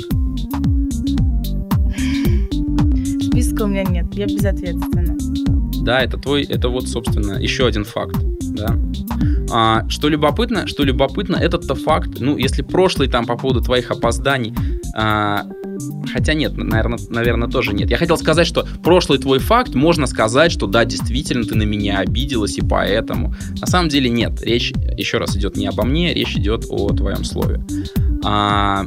Списка 3.22 3.64
у 3.64 3.66
меня 3.66 3.84
нет, 3.84 4.06
я 4.14 4.24
безответственна. 4.24 5.16
Да, 5.82 6.00
это 6.00 6.16
твой, 6.16 6.44
это 6.44 6.70
вот, 6.70 6.88
собственно, 6.88 7.38
еще 7.38 7.66
один 7.66 7.84
факт. 7.84 8.16
Да. 8.40 8.76
А, 9.50 9.88
что 9.88 10.08
любопытно, 10.08 10.66
что 10.66 10.84
любопытно, 10.84 11.36
этот-то 11.36 11.74
факт, 11.74 12.20
ну, 12.20 12.36
если 12.36 12.62
прошлый 12.62 13.08
там 13.08 13.26
по 13.26 13.36
поводу 13.36 13.60
твоих 13.60 13.90
опозданий, 13.90 14.54
а, 14.94 15.44
хотя 16.12 16.34
нет, 16.34 16.56
наверное, 16.56 16.98
наверное, 17.10 17.48
тоже 17.48 17.72
нет. 17.74 17.90
Я 17.90 17.96
хотел 17.96 18.16
сказать, 18.16 18.46
что 18.46 18.66
прошлый 18.82 19.18
твой 19.18 19.38
факт, 19.38 19.74
можно 19.74 20.06
сказать, 20.06 20.52
что 20.52 20.66
да, 20.66 20.84
действительно, 20.84 21.44
ты 21.44 21.54
на 21.54 21.64
меня 21.64 21.98
обиделась, 21.98 22.58
и 22.58 22.62
поэтому. 22.62 23.34
На 23.60 23.66
самом 23.66 23.88
деле 23.88 24.10
нет, 24.10 24.40
речь 24.42 24.72
еще 24.96 25.18
раз 25.18 25.36
идет 25.36 25.56
не 25.56 25.66
обо 25.66 25.84
мне, 25.84 26.14
речь 26.14 26.36
идет 26.36 26.64
о 26.68 26.88
твоем 26.88 27.24
слове. 27.24 27.64
А, 28.24 28.86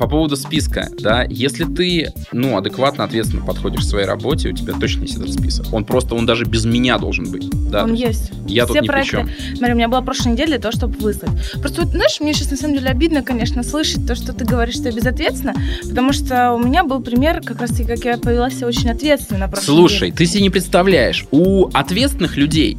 по 0.00 0.08
поводу 0.08 0.34
списка, 0.34 0.88
да, 0.98 1.24
если 1.28 1.64
ты, 1.64 2.10
ну, 2.32 2.56
адекватно, 2.56 3.04
ответственно 3.04 3.44
подходишь 3.44 3.80
к 3.80 3.84
своей 3.84 4.06
работе, 4.06 4.48
у 4.48 4.52
тебя 4.52 4.72
точно 4.72 5.02
есть 5.02 5.16
этот 5.16 5.30
список. 5.30 5.66
Он 5.74 5.84
просто, 5.84 6.14
он 6.14 6.24
даже 6.24 6.46
без 6.46 6.64
меня 6.64 6.96
должен 6.96 7.30
быть, 7.30 7.50
да. 7.70 7.84
Он 7.84 7.90
то 7.90 7.94
есть. 7.96 8.32
Я 8.46 8.64
тут 8.64 8.76
Все 8.76 8.80
ни 8.80 8.86
при 8.86 8.92
проекты. 8.92 9.10
чем. 9.10 9.30
Смотри, 9.56 9.74
у 9.74 9.76
меня 9.76 9.88
была 9.88 10.00
прошлая 10.00 10.32
неделя 10.32 10.48
для 10.52 10.58
того, 10.58 10.72
чтобы 10.72 10.96
выслать. 10.96 11.30
Просто 11.60 11.82
вот, 11.82 11.90
знаешь, 11.90 12.18
мне 12.18 12.32
сейчас 12.32 12.50
на 12.50 12.56
самом 12.56 12.76
деле 12.76 12.88
обидно, 12.88 13.22
конечно, 13.22 13.62
слышать 13.62 14.06
то, 14.06 14.14
что 14.14 14.32
ты 14.32 14.46
говоришь, 14.46 14.76
что 14.76 14.88
я 14.88 14.94
безответственна, 14.94 15.54
потому 15.86 16.14
что 16.14 16.54
у 16.54 16.58
меня 16.58 16.82
был 16.82 17.02
пример, 17.02 17.42
как 17.44 17.60
раз 17.60 17.68
таки, 17.70 17.84
как 17.84 18.02
я 18.06 18.16
повела 18.16 18.50
себя 18.50 18.68
очень 18.68 18.88
ответственно 18.88 19.48
прошлой 19.48 19.66
Слушай, 19.66 20.08
неделе. 20.08 20.12
ты 20.16 20.24
себе 20.26 20.42
не 20.44 20.50
представляешь, 20.50 21.26
у 21.30 21.68
ответственных 21.74 22.38
людей 22.38 22.78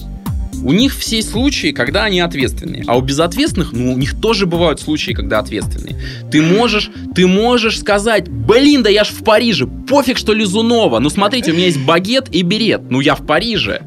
у 0.64 0.74
них 0.74 0.96
все 0.96 1.22
случаи, 1.22 1.72
когда 1.72 2.04
они 2.04 2.20
ответственные. 2.20 2.84
А 2.88 2.98
у 2.98 3.02
безответственных, 3.02 3.72
ну, 3.72 3.94
у 3.94 3.98
них 3.98 4.20
тоже 4.20 4.46
бывают 4.46 4.80
случаи, 4.80 5.12
когда 5.12 5.40
ответственные. 5.40 6.00
Ты 6.32 6.42
можешь, 6.42 6.92
ты 7.16 7.28
можешь 7.28 7.80
сказать, 7.80 8.30
блин, 8.30 8.84
да 8.84 8.90
я 8.90 9.04
ж 9.04 9.10
в 9.10 9.24
Париже, 9.24 9.68
пофиг, 9.68 10.18
что 10.18 10.34
Лизунова. 10.34 11.00
Ну, 11.00 11.10
смотрите, 11.10 11.52
у 11.52 11.56
меня 11.56 11.66
есть 11.66 11.80
багет 11.80 12.34
и 12.34 12.42
берет, 12.44 12.82
ну, 12.90 13.00
я 13.00 13.16
в 13.16 13.26
Париже. 13.26 13.82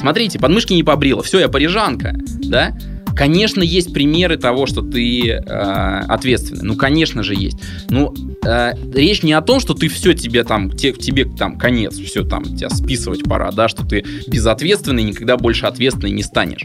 Смотрите, 0.00 0.38
подмышки 0.38 0.72
не 0.74 0.82
побрила, 0.82 1.22
все, 1.22 1.40
я 1.40 1.48
парижанка, 1.48 2.14
да? 2.16 2.76
Конечно, 3.18 3.62
есть 3.62 3.92
примеры 3.92 4.36
того, 4.36 4.66
что 4.66 4.80
ты 4.80 5.30
э, 5.30 5.40
ответственный. 5.42 6.62
Ну, 6.62 6.76
конечно 6.76 7.24
же, 7.24 7.34
есть. 7.34 7.58
Ну, 7.90 8.14
э, 8.44 8.74
речь 8.94 9.24
не 9.24 9.32
о 9.32 9.40
том, 9.40 9.58
что 9.58 9.74
ты 9.74 9.88
все 9.88 10.12
тебе 10.12 10.44
там, 10.44 10.70
те, 10.70 10.92
тебе 10.92 11.24
там 11.24 11.58
конец, 11.58 11.98
все 11.98 12.22
там, 12.22 12.44
тебя 12.44 12.70
списывать 12.70 13.24
пора, 13.24 13.50
да, 13.50 13.66
что 13.66 13.84
ты 13.84 14.04
безответственный, 14.28 15.02
никогда 15.02 15.36
больше 15.36 15.66
ответственный 15.66 16.12
не 16.12 16.22
станешь, 16.22 16.62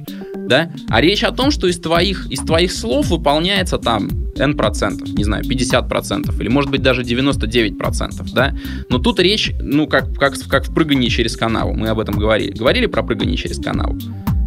да, 0.48 0.72
а 0.90 1.02
речь 1.02 1.24
о 1.24 1.32
том, 1.32 1.50
что 1.50 1.66
из 1.66 1.80
твоих, 1.80 2.28
из 2.30 2.42
твоих 2.42 2.72
слов 2.72 3.08
выполняется 3.08 3.80
там 3.80 4.10
n 4.38 4.56
процентов, 4.56 5.10
не 5.10 5.24
знаю, 5.24 5.44
50 5.44 5.90
процентов, 5.90 6.40
или 6.40 6.50
может 6.50 6.70
быть 6.70 6.84
даже 6.84 7.04
99 7.04 7.80
процентов, 7.80 8.32
да, 8.32 8.56
но 8.90 9.00
тут 9.00 9.20
речь, 9.20 9.52
ну, 9.60 9.88
как, 9.88 10.14
как, 10.14 10.36
как 10.48 10.68
в 10.68 10.74
прыгании 10.74 11.10
через 11.10 11.36
канаву, 11.36 11.74
мы 11.74 11.88
об 11.88 12.00
этом 12.00 12.16
говорили, 12.16 12.52
говорили 12.52 12.86
про 12.86 13.02
прыгание 13.02 13.38
через 13.38 13.58
канаву, 13.58 13.98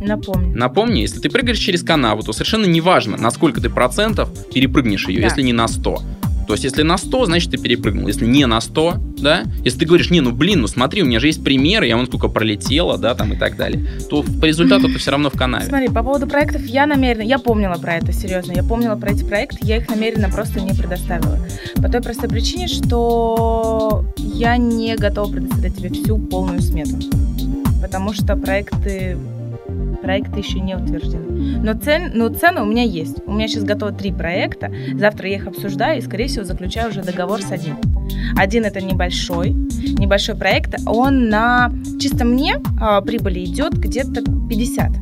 Напомню. 0.07 0.57
Напомни, 0.57 1.00
если 1.00 1.20
ты 1.20 1.28
прыгаешь 1.28 1.59
через 1.59 1.82
канаву, 1.82 2.22
то 2.22 2.32
совершенно 2.32 2.66
неважно, 2.66 3.16
на 3.16 3.30
сколько 3.30 3.61
ты 3.61 3.68
процентов 3.68 4.30
перепрыгнешь 4.52 5.09
ее, 5.09 5.20
Да. 5.20 5.24
если 5.26 5.42
не 5.42 5.52
на 5.52 5.68
100. 5.68 6.02
То 6.46 6.52
есть, 6.52 6.62
если 6.62 6.82
на 6.82 6.96
100, 6.96 7.26
значит, 7.26 7.50
ты 7.50 7.59
перепрыгнул. 7.59 8.07
Если 8.07 8.24
не 8.24 8.46
на 8.46 8.61
100, 8.61 8.94
да, 9.18 9.42
если 9.64 9.80
ты 9.80 9.86
говоришь, 9.86 10.11
не, 10.11 10.20
ну 10.20 10.30
блин, 10.30 10.61
ну 10.61 10.68
смотри, 10.68 11.02
у 11.02 11.07
меня 11.07 11.18
же 11.18 11.26
есть 11.26 11.42
примеры, 11.42 11.88
я 11.88 11.96
вон 11.96 12.07
сколько 12.07 12.28
пролетела, 12.28 12.98
да, 12.98 13.14
там 13.16 13.32
и 13.32 13.36
так 13.36 13.57
далее, 13.57 13.84
то 14.09 14.24
по 14.40 14.44
результату 14.44 14.86
ты 14.86 14.98
все 14.98 15.11
равно 15.11 15.28
в 15.28 15.32
канаве. 15.32 15.66
Смотри, 15.66 15.88
по 15.88 16.04
поводу 16.04 16.28
проектов 16.28 16.64
я 16.64 16.86
намеренно, 16.86 17.22
я 17.22 17.38
помнила 17.40 17.74
про 17.74 17.94
это, 17.96 18.12
серьезно, 18.12 18.52
я 18.52 18.62
помнила 18.62 18.94
про 18.94 19.11
эти 19.11 19.24
проекты, 19.24 19.59
я 19.62 19.78
их 19.78 19.88
намеренно 19.88 20.30
просто 20.30 20.61
не 20.61 20.72
предоставила. 20.72 21.36
По 21.76 21.88
той 21.88 22.00
простой 22.00 22.28
причине, 22.28 22.68
что 22.68 24.04
я 24.16 24.57
не 24.57 24.94
готова 24.94 25.32
предоставить 25.32 25.76
тебе 25.76 25.88
всю 25.90 26.16
полную 26.18 26.61
смету. 26.61 26.96
Потому 27.82 28.12
что 28.12 28.36
проекты 28.36 29.16
проекты 30.07 30.38
еще 30.38 30.61
не 30.61 30.76
утверждены. 30.76 31.59
Но, 31.64 31.74
цен, 31.74 32.12
но 32.14 32.28
цены 32.28 32.62
у 32.62 32.64
меня 32.64 32.84
есть. 32.84 33.16
У 33.26 33.32
меня 33.32 33.48
сейчас 33.48 33.64
готово 33.64 33.90
три 33.90 34.12
проекта. 34.12 34.72
Завтра 34.94 35.28
я 35.28 35.34
их 35.34 35.48
обсуждаю 35.48 35.98
и, 35.98 36.00
скорее 36.00 36.28
всего, 36.28 36.44
заключаю 36.44 36.90
уже 36.90 37.02
договор 37.02 37.42
с 37.42 37.50
одним. 37.50 37.76
Один 38.36 38.64
это 38.64 38.80
небольшой, 38.80 39.50
небольшой 39.50 40.36
проект. 40.36 40.76
Он 40.86 41.28
на 41.28 41.72
чисто 42.00 42.24
мне 42.24 42.62
а, 42.80 43.00
прибыли 43.00 43.44
идет 43.44 43.72
где-то 43.72 44.22
50. 44.48 44.92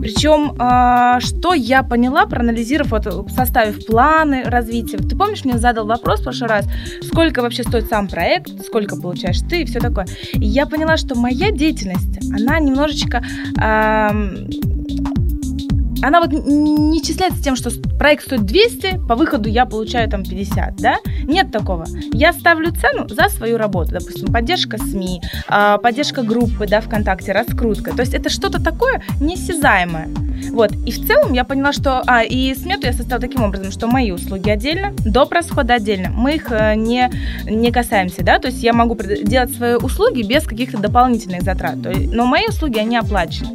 Причем, 0.00 0.54
а, 0.58 1.20
что 1.20 1.54
я 1.54 1.82
поняла, 1.82 2.26
проанализировав, 2.26 2.90
вот, 2.90 3.30
составив 3.30 3.84
планы 3.86 4.44
развития. 4.44 4.98
Ты 4.98 5.16
помнишь, 5.16 5.44
мне 5.44 5.58
задал 5.58 5.86
вопрос 5.86 6.20
в 6.20 6.24
прошлый 6.24 6.48
раз, 6.48 6.68
сколько 7.02 7.42
вообще 7.42 7.62
стоит 7.62 7.88
сам 7.88 8.08
проект, 8.08 8.50
сколько 8.64 8.96
получаешь 8.96 9.40
ты 9.48 9.62
и 9.62 9.64
все 9.64 9.80
такое. 9.80 10.06
И 10.34 10.44
я 10.44 10.66
поняла, 10.66 10.96
что 10.96 11.14
моя 11.14 11.50
деятельность, 11.50 12.18
она 12.32 12.58
немножечко 12.58 13.22
ам, 13.58 14.48
она 16.02 16.20
вот 16.20 16.32
не 16.32 17.02
числяется 17.02 17.42
тем, 17.42 17.56
что 17.56 17.70
проект 17.98 18.24
стоит 18.24 18.44
200, 18.44 19.06
по 19.08 19.14
выходу 19.14 19.48
я 19.48 19.66
получаю 19.66 20.08
там 20.10 20.22
50, 20.22 20.76
да? 20.76 20.96
Нет 21.24 21.50
такого. 21.50 21.86
Я 22.12 22.32
ставлю 22.32 22.72
цену 22.72 23.08
за 23.08 23.28
свою 23.28 23.56
работу. 23.56 23.92
Допустим, 23.92 24.32
поддержка 24.32 24.78
СМИ, 24.78 25.22
а, 25.48 25.78
поддержка 25.78 26.22
группы, 26.22 26.66
да, 26.66 26.80
ВКонтакте, 26.80 27.32
раскрутка. 27.32 27.92
То 27.92 28.00
есть 28.00 28.14
это 28.14 28.28
что-то 28.28 28.62
такое 28.62 29.02
неосязаемое. 29.20 30.08
Вот. 30.50 30.72
И 30.86 30.92
в 30.92 31.06
целом 31.06 31.32
я 31.32 31.44
поняла, 31.44 31.72
что... 31.72 32.02
А, 32.06 32.22
и 32.22 32.54
смету 32.54 32.86
я 32.86 32.92
составила 32.92 33.20
таким 33.20 33.42
образом, 33.42 33.70
что 33.72 33.86
мои 33.86 34.10
услуги 34.10 34.50
отдельно, 34.50 34.92
доп. 35.04 35.32
расходы 35.32 35.72
отдельно. 35.72 36.10
Мы 36.10 36.36
их 36.36 36.50
э, 36.50 36.74
не, 36.76 37.10
не 37.44 37.70
касаемся, 37.72 38.22
да? 38.22 38.38
То 38.38 38.48
есть 38.48 38.62
я 38.62 38.72
могу 38.72 38.96
делать 38.96 39.54
свои 39.54 39.74
услуги 39.74 40.22
без 40.22 40.44
каких-то 40.44 40.78
дополнительных 40.78 41.42
затрат. 41.42 41.76
Но 41.76 42.26
мои 42.26 42.46
услуги, 42.48 42.78
они 42.78 42.96
оплачены. 42.96 43.50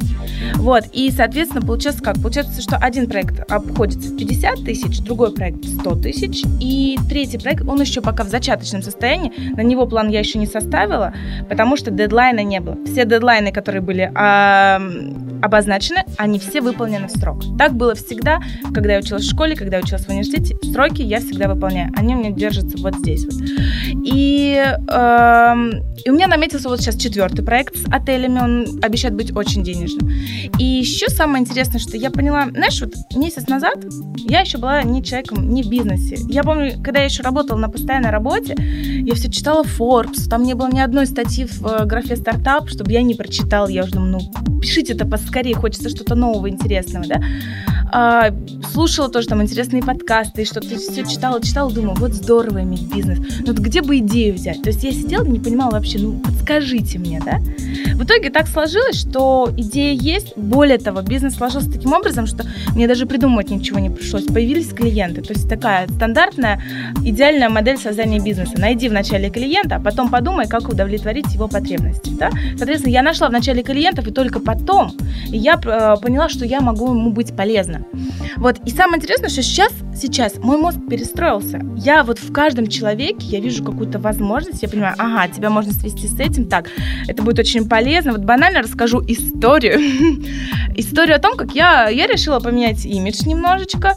Вот, 0.54 0.84
и, 0.92 1.10
соответственно, 1.10 1.62
получается 1.62 2.02
как? 2.02 2.16
Получается, 2.16 2.41
что 2.60 2.76
один 2.76 3.08
проект 3.08 3.50
обходится 3.50 4.10
в 4.10 4.16
50 4.16 4.64
тысяч, 4.64 5.00
другой 5.00 5.32
проект 5.32 5.64
в 5.64 5.80
100 5.80 5.94
тысяч, 5.96 6.42
и 6.60 6.98
третий 7.08 7.38
проект, 7.38 7.66
он 7.66 7.80
еще 7.80 8.00
пока 8.00 8.24
в 8.24 8.28
зачаточном 8.28 8.82
состоянии, 8.82 9.32
на 9.56 9.62
него 9.62 9.86
план 9.86 10.08
я 10.08 10.20
еще 10.20 10.38
не 10.38 10.46
составила, 10.46 11.14
потому 11.48 11.76
что 11.76 11.90
дедлайна 11.90 12.42
не 12.42 12.60
было. 12.60 12.76
Все 12.86 13.04
дедлайны, 13.04 13.52
которые 13.52 13.82
были 13.82 14.10
а, 14.14 14.80
обозначены, 15.42 16.04
они 16.16 16.38
все 16.38 16.60
выполнены 16.60 17.08
в 17.08 17.10
срок. 17.10 17.42
Так 17.58 17.74
было 17.74 17.94
всегда, 17.94 18.40
когда 18.72 18.94
я 18.94 18.98
училась 19.00 19.24
в 19.24 19.30
школе, 19.30 19.56
когда 19.56 19.78
я 19.78 19.82
училась 19.82 20.04
в 20.04 20.08
университете, 20.08 20.56
сроки 20.72 21.02
я 21.02 21.20
всегда 21.20 21.48
выполняю, 21.48 21.90
они 21.96 22.14
у 22.14 22.18
меня 22.18 22.30
держатся 22.30 22.78
вот 22.78 22.96
здесь 22.96 23.24
вот. 23.24 23.34
И, 24.04 24.54
эм, 24.88 25.70
и 26.04 26.10
у 26.10 26.14
меня 26.14 26.26
наметился 26.26 26.68
вот 26.68 26.80
сейчас 26.80 26.96
четвертый 26.96 27.44
проект 27.44 27.76
с 27.76 27.84
отелями, 27.90 28.38
он 28.38 28.80
обещает 28.82 29.14
быть 29.14 29.34
очень 29.36 29.62
денежным. 29.62 30.10
И 30.58 30.64
еще 30.64 31.08
самое 31.08 31.42
интересное, 31.42 31.78
что 31.78 31.96
я 31.96 32.10
поняла, 32.22 32.48
знаешь, 32.50 32.80
вот 32.80 32.94
месяц 33.16 33.48
назад 33.48 33.78
я 34.16 34.40
еще 34.40 34.58
была 34.58 34.84
не 34.84 35.02
человеком, 35.02 35.48
не 35.48 35.64
в 35.64 35.68
бизнесе. 35.68 36.18
Я 36.28 36.44
помню, 36.44 36.74
когда 36.80 37.00
я 37.00 37.06
еще 37.06 37.24
работала 37.24 37.58
на 37.58 37.68
постоянной 37.68 38.10
работе, 38.10 38.54
я 38.56 39.14
все 39.16 39.28
читала 39.28 39.64
Forbes, 39.64 40.28
там 40.30 40.44
не 40.44 40.54
было 40.54 40.70
ни 40.70 40.78
одной 40.78 41.08
статьи 41.08 41.46
в 41.46 41.66
э, 41.66 41.84
графе 41.84 42.14
стартап, 42.14 42.68
чтобы 42.68 42.92
я 42.92 43.02
не 43.02 43.16
прочитала. 43.16 43.66
Я 43.66 43.82
уже 43.82 43.94
думаю, 43.94 44.20
ну, 44.20 44.60
пишите 44.60 44.92
это 44.92 45.04
поскорее, 45.04 45.56
хочется 45.56 45.88
что-то 45.88 46.14
нового, 46.14 46.48
интересного, 46.48 47.06
да. 47.08 47.20
А, 47.94 48.32
слушала 48.72 49.10
тоже 49.10 49.28
там 49.28 49.42
интересные 49.42 49.82
подкасты, 49.82 50.42
и 50.42 50.44
что-то 50.46 50.78
все 50.78 51.04
читала, 51.04 51.42
читала, 51.42 51.70
думаю, 51.70 51.94
вот 51.96 52.14
здорово 52.14 52.62
иметь 52.62 52.90
бизнес. 52.92 53.18
Но 53.40 53.48
вот 53.48 53.58
где 53.58 53.82
бы 53.82 53.98
идею 53.98 54.34
взять? 54.34 54.62
То 54.62 54.70
есть 54.70 54.82
я 54.82 54.92
сидела 54.92 55.24
не 55.24 55.38
понимала 55.38 55.72
вообще, 55.72 55.98
ну, 55.98 56.18
подскажите 56.18 56.98
мне, 56.98 57.20
да? 57.22 57.38
В 57.94 58.04
итоге 58.04 58.30
так 58.30 58.48
сложилось, 58.48 58.98
что 58.98 59.52
идея 59.56 59.92
есть. 59.92 60.36
Более 60.36 60.78
того, 60.78 61.02
бизнес 61.02 61.34
сложился 61.34 61.70
таким 61.70 61.92
образом, 61.92 62.26
что 62.26 62.44
мне 62.74 62.88
даже 62.88 63.04
придумывать 63.04 63.50
ничего 63.50 63.78
не 63.78 63.90
пришлось. 63.90 64.24
Появились 64.24 64.68
клиенты. 64.68 65.20
То 65.20 65.34
есть 65.34 65.48
такая 65.48 65.86
стандартная, 65.88 66.62
идеальная 67.04 67.50
модель 67.50 67.76
создания 67.76 68.20
бизнеса. 68.20 68.54
Найди 68.56 68.88
вначале 68.88 69.28
клиента, 69.28 69.76
а 69.76 69.80
потом 69.80 70.08
подумай, 70.08 70.48
как 70.48 70.68
удовлетворить 70.68 71.32
его 71.34 71.46
потребности. 71.46 72.10
Да? 72.18 72.30
Соответственно, 72.56 72.92
я 72.92 73.02
нашла 73.02 73.28
вначале 73.28 73.62
клиентов, 73.62 74.06
и 74.06 74.12
только 74.12 74.40
потом 74.40 74.92
я 75.26 75.54
э, 75.54 75.96
поняла, 76.00 76.30
что 76.30 76.46
я 76.46 76.60
могу 76.60 76.88
ему 76.88 77.12
быть 77.12 77.36
полезна. 77.36 77.81
Вот. 78.36 78.58
И 78.66 78.70
самое 78.70 78.96
интересное, 78.96 79.28
что 79.28 79.42
сейчас, 79.42 79.72
сейчас 79.94 80.36
мой 80.38 80.56
мозг 80.58 80.78
перестроился. 80.88 81.60
Я 81.76 82.02
вот 82.02 82.18
в 82.18 82.32
каждом 82.32 82.66
человеке, 82.66 83.26
я 83.26 83.40
вижу 83.40 83.62
какую-то 83.64 83.98
возможность, 83.98 84.62
я 84.62 84.68
понимаю, 84.68 84.94
ага, 84.98 85.28
тебя 85.32 85.50
можно 85.50 85.72
свести 85.72 86.06
с 86.08 86.18
этим, 86.18 86.46
так, 86.46 86.68
это 87.08 87.22
будет 87.22 87.38
очень 87.38 87.68
полезно. 87.68 88.12
Вот 88.12 88.22
банально 88.22 88.62
расскажу 88.62 89.02
историю. 89.06 89.78
историю 90.76 91.16
о 91.16 91.18
том, 91.18 91.36
как 91.36 91.52
я, 91.54 91.88
я 91.88 92.06
решила 92.06 92.40
поменять 92.40 92.84
имидж 92.86 93.26
немножечко, 93.26 93.94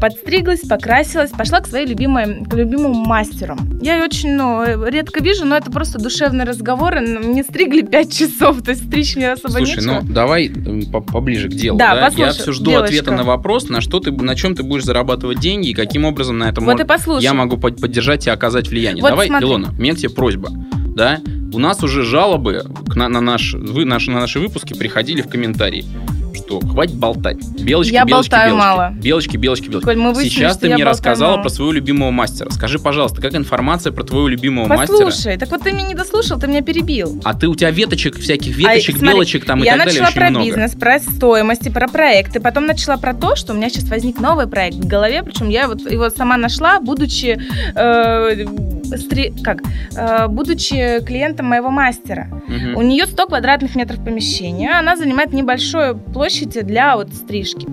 подстриглась, 0.00 0.60
покрасилась, 0.60 1.30
пошла 1.30 1.60
к 1.60 1.66
своей 1.66 1.86
любимой, 1.86 2.44
к 2.44 2.54
любимому 2.54 2.94
мастеру. 3.04 3.56
Я 3.80 3.96
ее 3.96 4.04
очень, 4.04 4.32
ну, 4.34 4.62
редко 4.86 5.22
вижу, 5.22 5.44
но 5.44 5.56
это 5.56 5.70
просто 5.70 5.98
душевные 5.98 6.46
разговоры. 6.46 7.00
Мне 7.00 7.42
стригли 7.42 7.82
5 7.82 8.12
часов, 8.12 8.62
то 8.62 8.70
есть 8.70 8.86
стричь 8.86 9.16
мне 9.16 9.32
особо 9.32 9.54
Слушай, 9.58 9.76
нечего. 9.76 10.00
ну 10.00 10.12
давай 10.12 10.50
поближе 11.12 11.48
к 11.48 11.52
делу. 11.54 11.78
Да, 11.78 11.94
Да, 11.94 12.00
Я 12.00 12.04
послушай, 12.06 12.42
все 12.42 12.52
жду 12.52 12.70
девочка. 12.70 12.84
ответа 12.84 13.12
на 13.12 13.24
вопрос, 13.24 13.68
на 13.68 13.80
что 13.80 13.98
ты, 14.00 14.12
на 14.12 14.36
чем 14.36 14.54
ты 14.54 14.62
будешь 14.62 14.84
зарабатывать 14.84 15.37
деньги 15.38 15.68
и 15.70 15.74
каким 15.74 16.04
образом 16.04 16.38
на 16.38 16.44
этом 16.48 16.64
Вот 16.64 16.74
мож- 16.74 16.76
я 17.22 17.34
могу 17.34 17.56
под- 17.56 17.80
поддержать 17.80 18.26
и 18.26 18.30
оказать 18.30 18.68
влияние. 18.68 19.02
Вот 19.02 19.10
Давай, 19.10 19.28
смотри. 19.28 19.46
Илона, 19.48 19.70
у 19.76 19.80
меня 19.80 19.94
к 19.94 19.98
тебе 19.98 20.10
просьба. 20.10 20.50
Да? 20.94 21.20
У 21.52 21.58
нас 21.58 21.82
уже 21.82 22.02
жалобы 22.02 22.64
на, 22.94 23.08
на 23.08 23.20
наш, 23.20 23.54
вы, 23.54 23.84
наши, 23.84 24.10
на 24.10 24.20
наши 24.20 24.38
выпуски 24.38 24.74
приходили 24.74 25.22
в 25.22 25.28
комментарии, 25.28 25.84
что 26.38 26.60
хватит 26.60 26.94
болтать. 26.96 27.36
Белочки, 27.60 27.92
Я 27.92 28.04
белочки, 28.04 28.30
болтаю 28.30 28.50
белочки. 28.52 28.66
мало. 28.66 28.90
Белочки, 28.94 29.36
белочки, 29.36 29.68
белочки. 29.68 29.84
Коль, 29.86 29.96
мы 29.96 30.12
выяснили, 30.12 30.34
Сейчас 30.34 30.58
ты 30.58 30.68
я 30.68 30.74
мне 30.74 30.84
рассказала 30.84 31.32
мало. 31.32 31.42
про 31.42 31.50
своего 31.50 31.72
любимого 31.72 32.10
мастера. 32.10 32.50
Скажи, 32.50 32.78
пожалуйста, 32.78 33.20
как 33.20 33.34
информация 33.34 33.92
про 33.92 34.04
твоего 34.04 34.28
любимого 34.28 34.66
мастера? 34.66 34.86
Послушай, 35.06 35.36
так 35.38 35.50
вот 35.50 35.62
ты 35.62 35.72
меня 35.72 35.86
не 35.88 35.94
дослушал, 35.94 36.38
ты 36.38 36.46
меня 36.46 36.62
перебил. 36.62 37.20
А 37.24 37.34
ты 37.34 37.48
у 37.48 37.54
тебя 37.54 37.70
веточек, 37.70 38.16
всяких 38.18 38.56
веточек, 38.56 38.96
А, 38.96 38.98
смотри, 38.98 39.14
белочек 39.14 39.44
там 39.44 39.62
и 39.62 39.64
я 39.66 39.72
так 39.76 39.86
далее 39.86 40.00
начала 40.00 40.08
очень 40.08 40.18
про 40.20 40.30
много. 40.30 40.46
бизнес, 40.46 40.72
про 40.74 40.98
стоимости, 41.00 41.68
про 41.68 41.88
проекты, 41.88 42.40
потом 42.40 42.66
начала 42.66 42.96
про 42.96 43.14
то, 43.14 43.36
что 43.36 43.52
у 43.52 43.56
меня 43.56 43.68
сейчас 43.68 43.84
возник 43.88 44.18
новый 44.20 44.46
проект 44.46 44.76
в 44.76 44.86
голове, 44.86 45.22
причем 45.22 45.48
я 45.48 45.68
вот 45.68 45.80
его 45.90 46.08
сама 46.10 46.36
нашла, 46.36 46.80
будучи 46.80 47.38
э, 47.74 48.46
стри- 48.96 49.32
как, 49.42 49.62
э, 49.96 50.28
будучи 50.28 51.04
клиентом 51.04 51.46
моего 51.46 51.70
мастера. 51.70 52.28
Мгм. 52.48 52.76
У 52.76 52.82
нее 52.82 53.06
100 53.06 53.26
квадратных 53.26 53.76
метров 53.76 54.04
помещения, 54.04 54.78
она 54.78 54.96
занимает 54.96 55.32
небольшую 55.32 55.96
площадь 55.96 56.64
для 56.66 56.96
вот 56.96 57.12
стрижки. 57.12 57.66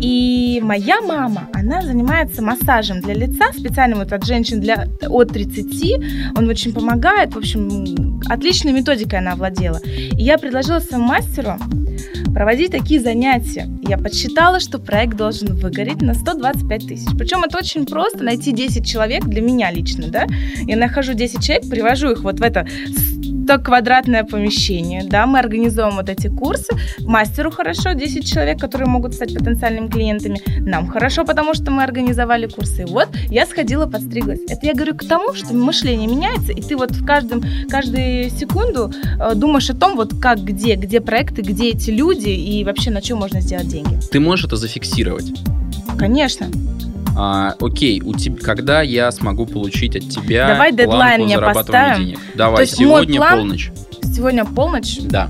И 0.00 0.60
моя 0.62 1.00
мама, 1.00 1.48
она 1.52 1.82
занимается 1.82 2.42
массажем 2.42 3.00
для 3.00 3.14
лица, 3.14 3.52
специально 3.52 3.96
вот 3.96 4.12
от 4.12 4.24
женщин 4.24 4.60
для, 4.60 4.86
от 5.08 5.32
30, 5.32 6.36
он 6.36 6.48
очень 6.48 6.72
помогает, 6.72 7.34
в 7.34 7.38
общем, 7.38 8.09
отличной 8.28 8.72
методикой 8.72 9.18
она 9.18 9.34
владела. 9.36 9.80
И 9.84 10.22
я 10.22 10.38
предложила 10.38 10.78
своему 10.78 11.06
мастеру 11.06 11.54
проводить 12.32 12.70
такие 12.70 13.00
занятия. 13.00 13.68
Я 13.82 13.98
подсчитала, 13.98 14.60
что 14.60 14.78
проект 14.78 15.16
должен 15.16 15.54
выгореть 15.56 16.02
на 16.02 16.14
125 16.14 16.86
тысяч. 16.86 17.08
Причем 17.18 17.44
это 17.44 17.58
очень 17.58 17.86
просто, 17.86 18.22
найти 18.22 18.52
10 18.52 18.86
человек 18.86 19.24
для 19.24 19.40
меня 19.42 19.70
лично, 19.70 20.08
да. 20.08 20.26
Я 20.62 20.76
нахожу 20.76 21.14
10 21.14 21.42
человек, 21.42 21.68
привожу 21.68 22.10
их 22.10 22.22
вот 22.22 22.40
в 22.40 22.42
это 22.42 22.66
100 23.50 23.58
квадратное 23.64 24.22
помещение, 24.22 25.02
да, 25.04 25.26
мы 25.26 25.40
организуем 25.40 25.96
вот 25.96 26.08
эти 26.08 26.28
курсы, 26.28 26.72
мастеру 27.00 27.50
хорошо, 27.50 27.94
10 27.94 28.24
человек, 28.24 28.60
которые 28.60 28.88
могут 28.88 29.14
стать 29.14 29.34
потенциальными 29.34 29.88
клиентами, 29.88 30.40
нам 30.60 30.86
хорошо, 30.86 31.24
потому 31.24 31.54
что 31.54 31.72
мы 31.72 31.82
организовали 31.82 32.46
курсы. 32.46 32.82
И 32.82 32.84
вот 32.84 33.08
я 33.28 33.46
сходила, 33.46 33.86
подстриглась. 33.86 34.40
Это 34.48 34.66
я 34.66 34.74
говорю 34.74 34.94
к 34.94 35.04
тому, 35.04 35.34
что 35.34 35.52
мышление 35.52 36.08
меняется, 36.08 36.52
и 36.52 36.62
ты 36.62 36.76
вот 36.76 36.92
в 36.92 37.04
каждом, 37.04 37.42
каждую 38.10 38.30
секунду 38.30 38.92
э, 39.18 39.34
думаешь 39.34 39.70
о 39.70 39.74
том, 39.74 39.96
вот 39.96 40.14
как, 40.20 40.40
где, 40.42 40.74
где 40.74 41.00
проекты, 41.00 41.42
где 41.42 41.70
эти 41.70 41.90
люди, 41.90 42.28
и 42.28 42.64
вообще 42.64 42.90
на 42.90 43.00
чем 43.00 43.18
можно 43.18 43.40
сделать 43.40 43.68
деньги. 43.68 43.98
Ты 44.10 44.20
можешь 44.20 44.46
это 44.46 44.56
зафиксировать? 44.56 45.32
Конечно. 45.98 46.48
А, 47.16 47.54
окей, 47.60 48.00
у 48.02 48.14
тебя, 48.14 48.36
когда 48.40 48.82
я 48.82 49.10
смогу 49.10 49.44
получить 49.46 49.96
от 49.96 50.08
тебя 50.08 50.48
Давай 50.48 50.72
дедлайн 50.72 51.24
мне 51.24 51.38
поставим. 51.38 52.04
денег? 52.04 52.18
Давай, 52.34 52.56
То 52.56 52.62
есть 52.62 52.76
сегодня 52.76 53.18
план- 53.18 53.38
полночь. 53.38 53.72
Сегодня 54.02 54.44
полночь. 54.44 54.98
Да. 55.00 55.28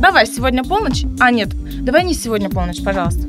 Давай, 0.00 0.26
сегодня 0.26 0.64
полночь. 0.64 1.04
А, 1.20 1.30
нет, 1.30 1.48
давай 1.84 2.04
не 2.04 2.14
сегодня 2.14 2.48
полночь, 2.50 2.82
пожалуйста. 2.82 3.22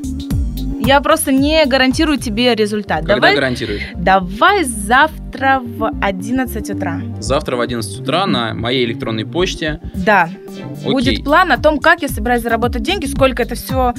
Я 0.84 1.00
просто 1.00 1.32
не 1.32 1.64
гарантирую 1.64 2.18
тебе 2.18 2.54
результат. 2.54 3.00
Когда 3.00 3.14
давай, 3.14 3.34
гарантируешь? 3.34 3.82
давай 3.94 4.64
завтра 4.64 5.60
в 5.62 5.90
11 6.02 6.70
утра. 6.70 7.00
Завтра 7.20 7.56
в 7.56 7.60
11 7.60 8.00
утра 8.00 8.26
на 8.26 8.52
моей 8.52 8.84
электронной 8.84 9.24
почте. 9.24 9.80
Да. 9.94 10.28
Окей. 10.52 10.92
Будет 10.92 11.24
план 11.24 11.52
о 11.52 11.58
том, 11.58 11.78
как 11.78 12.02
я 12.02 12.08
собираюсь 12.08 12.42
заработать 12.42 12.82
деньги, 12.82 13.06
сколько 13.06 13.42
это 13.42 13.54
все 13.54 13.94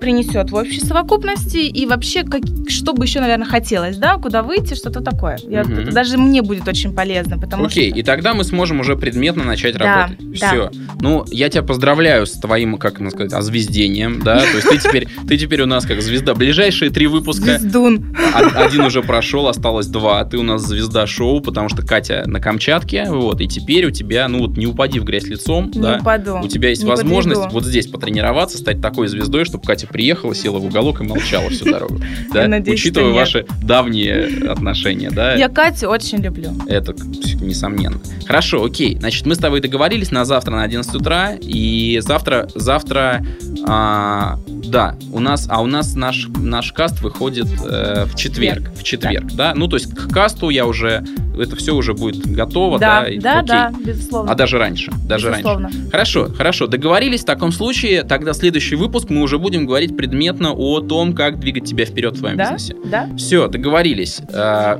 принесет 0.00 0.50
в 0.50 0.54
общей 0.54 0.80
совокупности 0.80 1.58
и 1.58 1.86
вообще, 1.86 2.22
как, 2.24 2.42
что 2.68 2.92
бы 2.92 3.04
еще, 3.04 3.20
наверное, 3.20 3.46
хотелось, 3.46 3.96
да, 3.96 4.16
куда 4.16 4.42
выйти, 4.42 4.74
что-то 4.74 5.00
такое. 5.00 5.38
Я- 5.48 5.64
Мгм. 5.64 5.78
это 5.80 5.92
даже 5.92 6.18
мне 6.18 6.42
будет 6.42 6.66
очень 6.68 6.94
полезно, 6.94 7.38
потому 7.38 7.66
Окей, 7.66 7.90
что... 7.90 7.98
и 7.98 8.02
тогда 8.02 8.34
мы 8.34 8.44
сможем 8.44 8.80
уже 8.80 8.96
предметно 8.96 9.44
начать 9.44 9.76
Да, 9.76 9.84
работать. 10.06 10.40
да. 10.40 10.46
Все. 10.48 10.70
Ну, 11.00 11.24
я 11.30 11.48
тебя 11.48 11.62
поздравляю 11.62 12.26
с 12.26 12.32
твоим, 12.32 12.76
как 12.76 13.00
можно 13.00 13.10
сказать, 13.10 13.32
озвездением, 13.32 14.20
да. 14.22 14.38
То 14.52 14.56
есть 14.56 14.68
ты 14.68 14.78
теперь, 14.78 15.08
ты 15.28 15.36
теперь 15.38 15.62
у 15.62 15.66
нас 15.66 15.84
как 15.86 16.00
звезда. 16.02 16.34
Ближайшие 16.34 16.90
три 16.90 17.06
выпуска 17.06 17.58
Звездун. 17.58 18.14
Од- 18.34 18.56
Один 18.56 18.82
уже 18.82 19.02
прошел, 19.02 19.48
осталось 19.48 19.86
два, 19.86 20.24
ты 20.24 20.38
у 20.38 20.42
нас 20.42 20.62
звезда 20.62 21.06
шоу, 21.06 21.40
потому 21.40 21.68
что 21.68 21.82
Катя 21.86 22.22
на 22.26 22.40
Камчатке, 22.40 23.06
вот, 23.08 23.40
и 23.40 23.48
теперь 23.48 23.86
у 23.86 23.90
тебя, 23.90 24.28
ну 24.28 24.40
вот, 24.46 24.56
не 24.56 24.66
упади 24.66 24.98
в 25.00 25.04
грязь 25.04 25.24
лицом, 25.24 25.70
Не 25.74 25.80
да, 25.96 26.02
упаду. 26.02 26.40
у 26.42 26.48
тебя 26.48 26.70
есть 26.70 26.84
возможность 26.84 27.40
подведу. 27.40 27.60
вот 27.60 27.64
здесь 27.64 27.86
потренироваться, 27.86 28.58
стать 28.58 28.80
такой 28.80 29.08
звездой, 29.08 29.44
чтобы 29.44 29.64
Катя 29.64 29.86
приехала, 29.86 30.34
села 30.34 30.58
в 30.58 30.64
уголок 30.64 31.00
и 31.00 31.04
молчала 31.04 31.50
всю 31.50 31.64
дорогу. 31.64 32.00
Да? 32.32 32.48
Надеюсь, 32.48 32.80
Учитывая 32.80 33.12
ваши 33.12 33.46
давние 33.62 34.50
отношения, 34.50 35.10
да? 35.10 35.34
Я 35.34 35.48
Катю 35.48 35.88
очень 35.88 36.18
люблю. 36.18 36.50
Это 36.66 36.94
несомненно. 37.40 38.00
Хорошо, 38.26 38.64
окей. 38.64 38.96
Значит, 38.98 39.26
мы 39.26 39.34
с 39.34 39.38
тобой 39.38 39.60
договорились 39.60 40.10
на 40.10 40.24
завтра 40.24 40.52
на 40.52 40.62
11 40.64 40.94
утра. 40.94 41.32
И 41.40 42.00
завтра, 42.02 42.48
завтра, 42.54 43.24
а, 43.66 44.38
да, 44.46 44.96
у 45.12 45.20
нас, 45.20 45.46
а 45.48 45.62
у 45.62 45.66
нас 45.66 45.94
наш, 45.94 46.28
наш 46.36 46.72
каст 46.72 47.00
выходит 47.00 47.46
э, 47.64 48.06
в 48.06 48.16
четверг. 48.16 48.70
В 48.76 48.82
четверг, 48.82 49.32
да. 49.34 49.54
Ну, 49.54 49.68
то 49.68 49.76
есть 49.76 49.94
к 49.94 50.12
касту 50.12 50.48
я 50.48 50.66
уже, 50.66 51.04
это 51.38 51.56
все 51.56 51.74
уже 51.74 51.94
будет 51.94 52.26
готово, 52.26 52.78
да? 52.78 53.04
Да, 53.20 53.20
да, 53.20 53.38
окей. 53.38 53.48
да, 53.48 53.72
безусловно. 53.92 54.32
А 54.32 54.34
даже 54.34 54.58
раньше, 54.58 54.92
даже 55.06 55.30
Безусловно. 55.30 55.68
раньше. 55.68 55.83
Хорошо, 55.90 56.28
хорошо, 56.36 56.66
договорились. 56.66 57.22
В 57.22 57.26
таком 57.26 57.52
случае, 57.52 58.02
тогда 58.02 58.32
следующий 58.32 58.76
выпуск 58.76 59.10
мы 59.10 59.22
уже 59.22 59.38
будем 59.38 59.66
говорить 59.66 59.96
предметно 59.96 60.52
о 60.52 60.80
том, 60.80 61.12
как 61.14 61.38
двигать 61.38 61.64
тебя 61.64 61.84
вперед 61.84 62.16
в 62.16 62.18
твоем 62.18 62.36
Да, 62.36 62.44
бизнесе. 62.52 62.76
да. 62.84 63.08
Все, 63.16 63.48
договорились. 63.48 64.20
Э, 64.32 64.78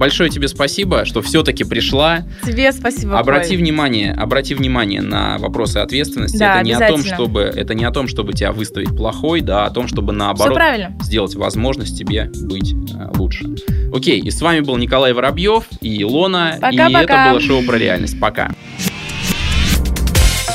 Большое 0.00 0.30
тебе 0.30 0.48
спасибо, 0.48 1.04
что 1.04 1.20
все-таки 1.20 1.62
пришла. 1.62 2.20
Тебе 2.46 2.72
спасибо. 2.72 3.18
Обрати 3.18 3.50
Коль. 3.50 3.58
внимание, 3.58 4.14
обрати 4.14 4.54
внимание 4.54 5.02
на 5.02 5.36
вопросы 5.36 5.76
ответственности. 5.76 6.38
Да, 6.38 6.54
это 6.54 6.64
не 6.64 6.72
о 6.72 6.88
том, 6.88 7.04
чтобы 7.04 7.40
это 7.42 7.74
не 7.74 7.84
о 7.84 7.90
том, 7.90 8.08
чтобы 8.08 8.32
тебя 8.32 8.52
выставить 8.52 8.96
плохой, 8.96 9.42
да, 9.42 9.64
а 9.64 9.66
о 9.66 9.70
том, 9.70 9.88
чтобы 9.88 10.14
наоборот 10.14 10.58
сделать 11.02 11.34
возможность 11.34 11.98
тебе 11.98 12.30
быть 12.44 12.72
э, 12.72 13.10
лучше. 13.18 13.44
Окей, 13.92 14.20
и 14.20 14.30
с 14.30 14.40
вами 14.40 14.60
был 14.60 14.78
Николай 14.78 15.12
Воробьев 15.12 15.64
и 15.82 16.00
Илона, 16.00 16.54
и 16.56 16.60
Пока-пока. 16.62 17.02
это 17.02 17.30
было 17.32 17.40
шоу 17.40 17.62
про 17.62 17.76
реальность. 17.76 18.18
Пока. 18.18 18.52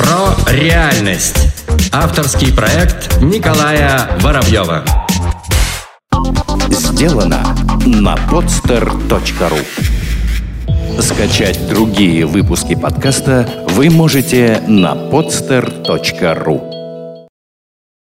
Про 0.06 0.54
реальность. 0.54 1.36
Авторский 1.92 2.54
проект 2.54 3.20
Николая 3.22 4.08
Воробьева. 4.22 4.84
Сделано 6.70 7.44
на 7.86 8.16
podster.ru 8.16 9.66
Скачать 11.02 11.68
другие 11.68 12.28
выпуски 12.28 12.76
подкаста 12.76 13.50
вы 13.70 13.90
можете 13.90 14.62
на 14.68 14.94
podster.ru 14.94 16.75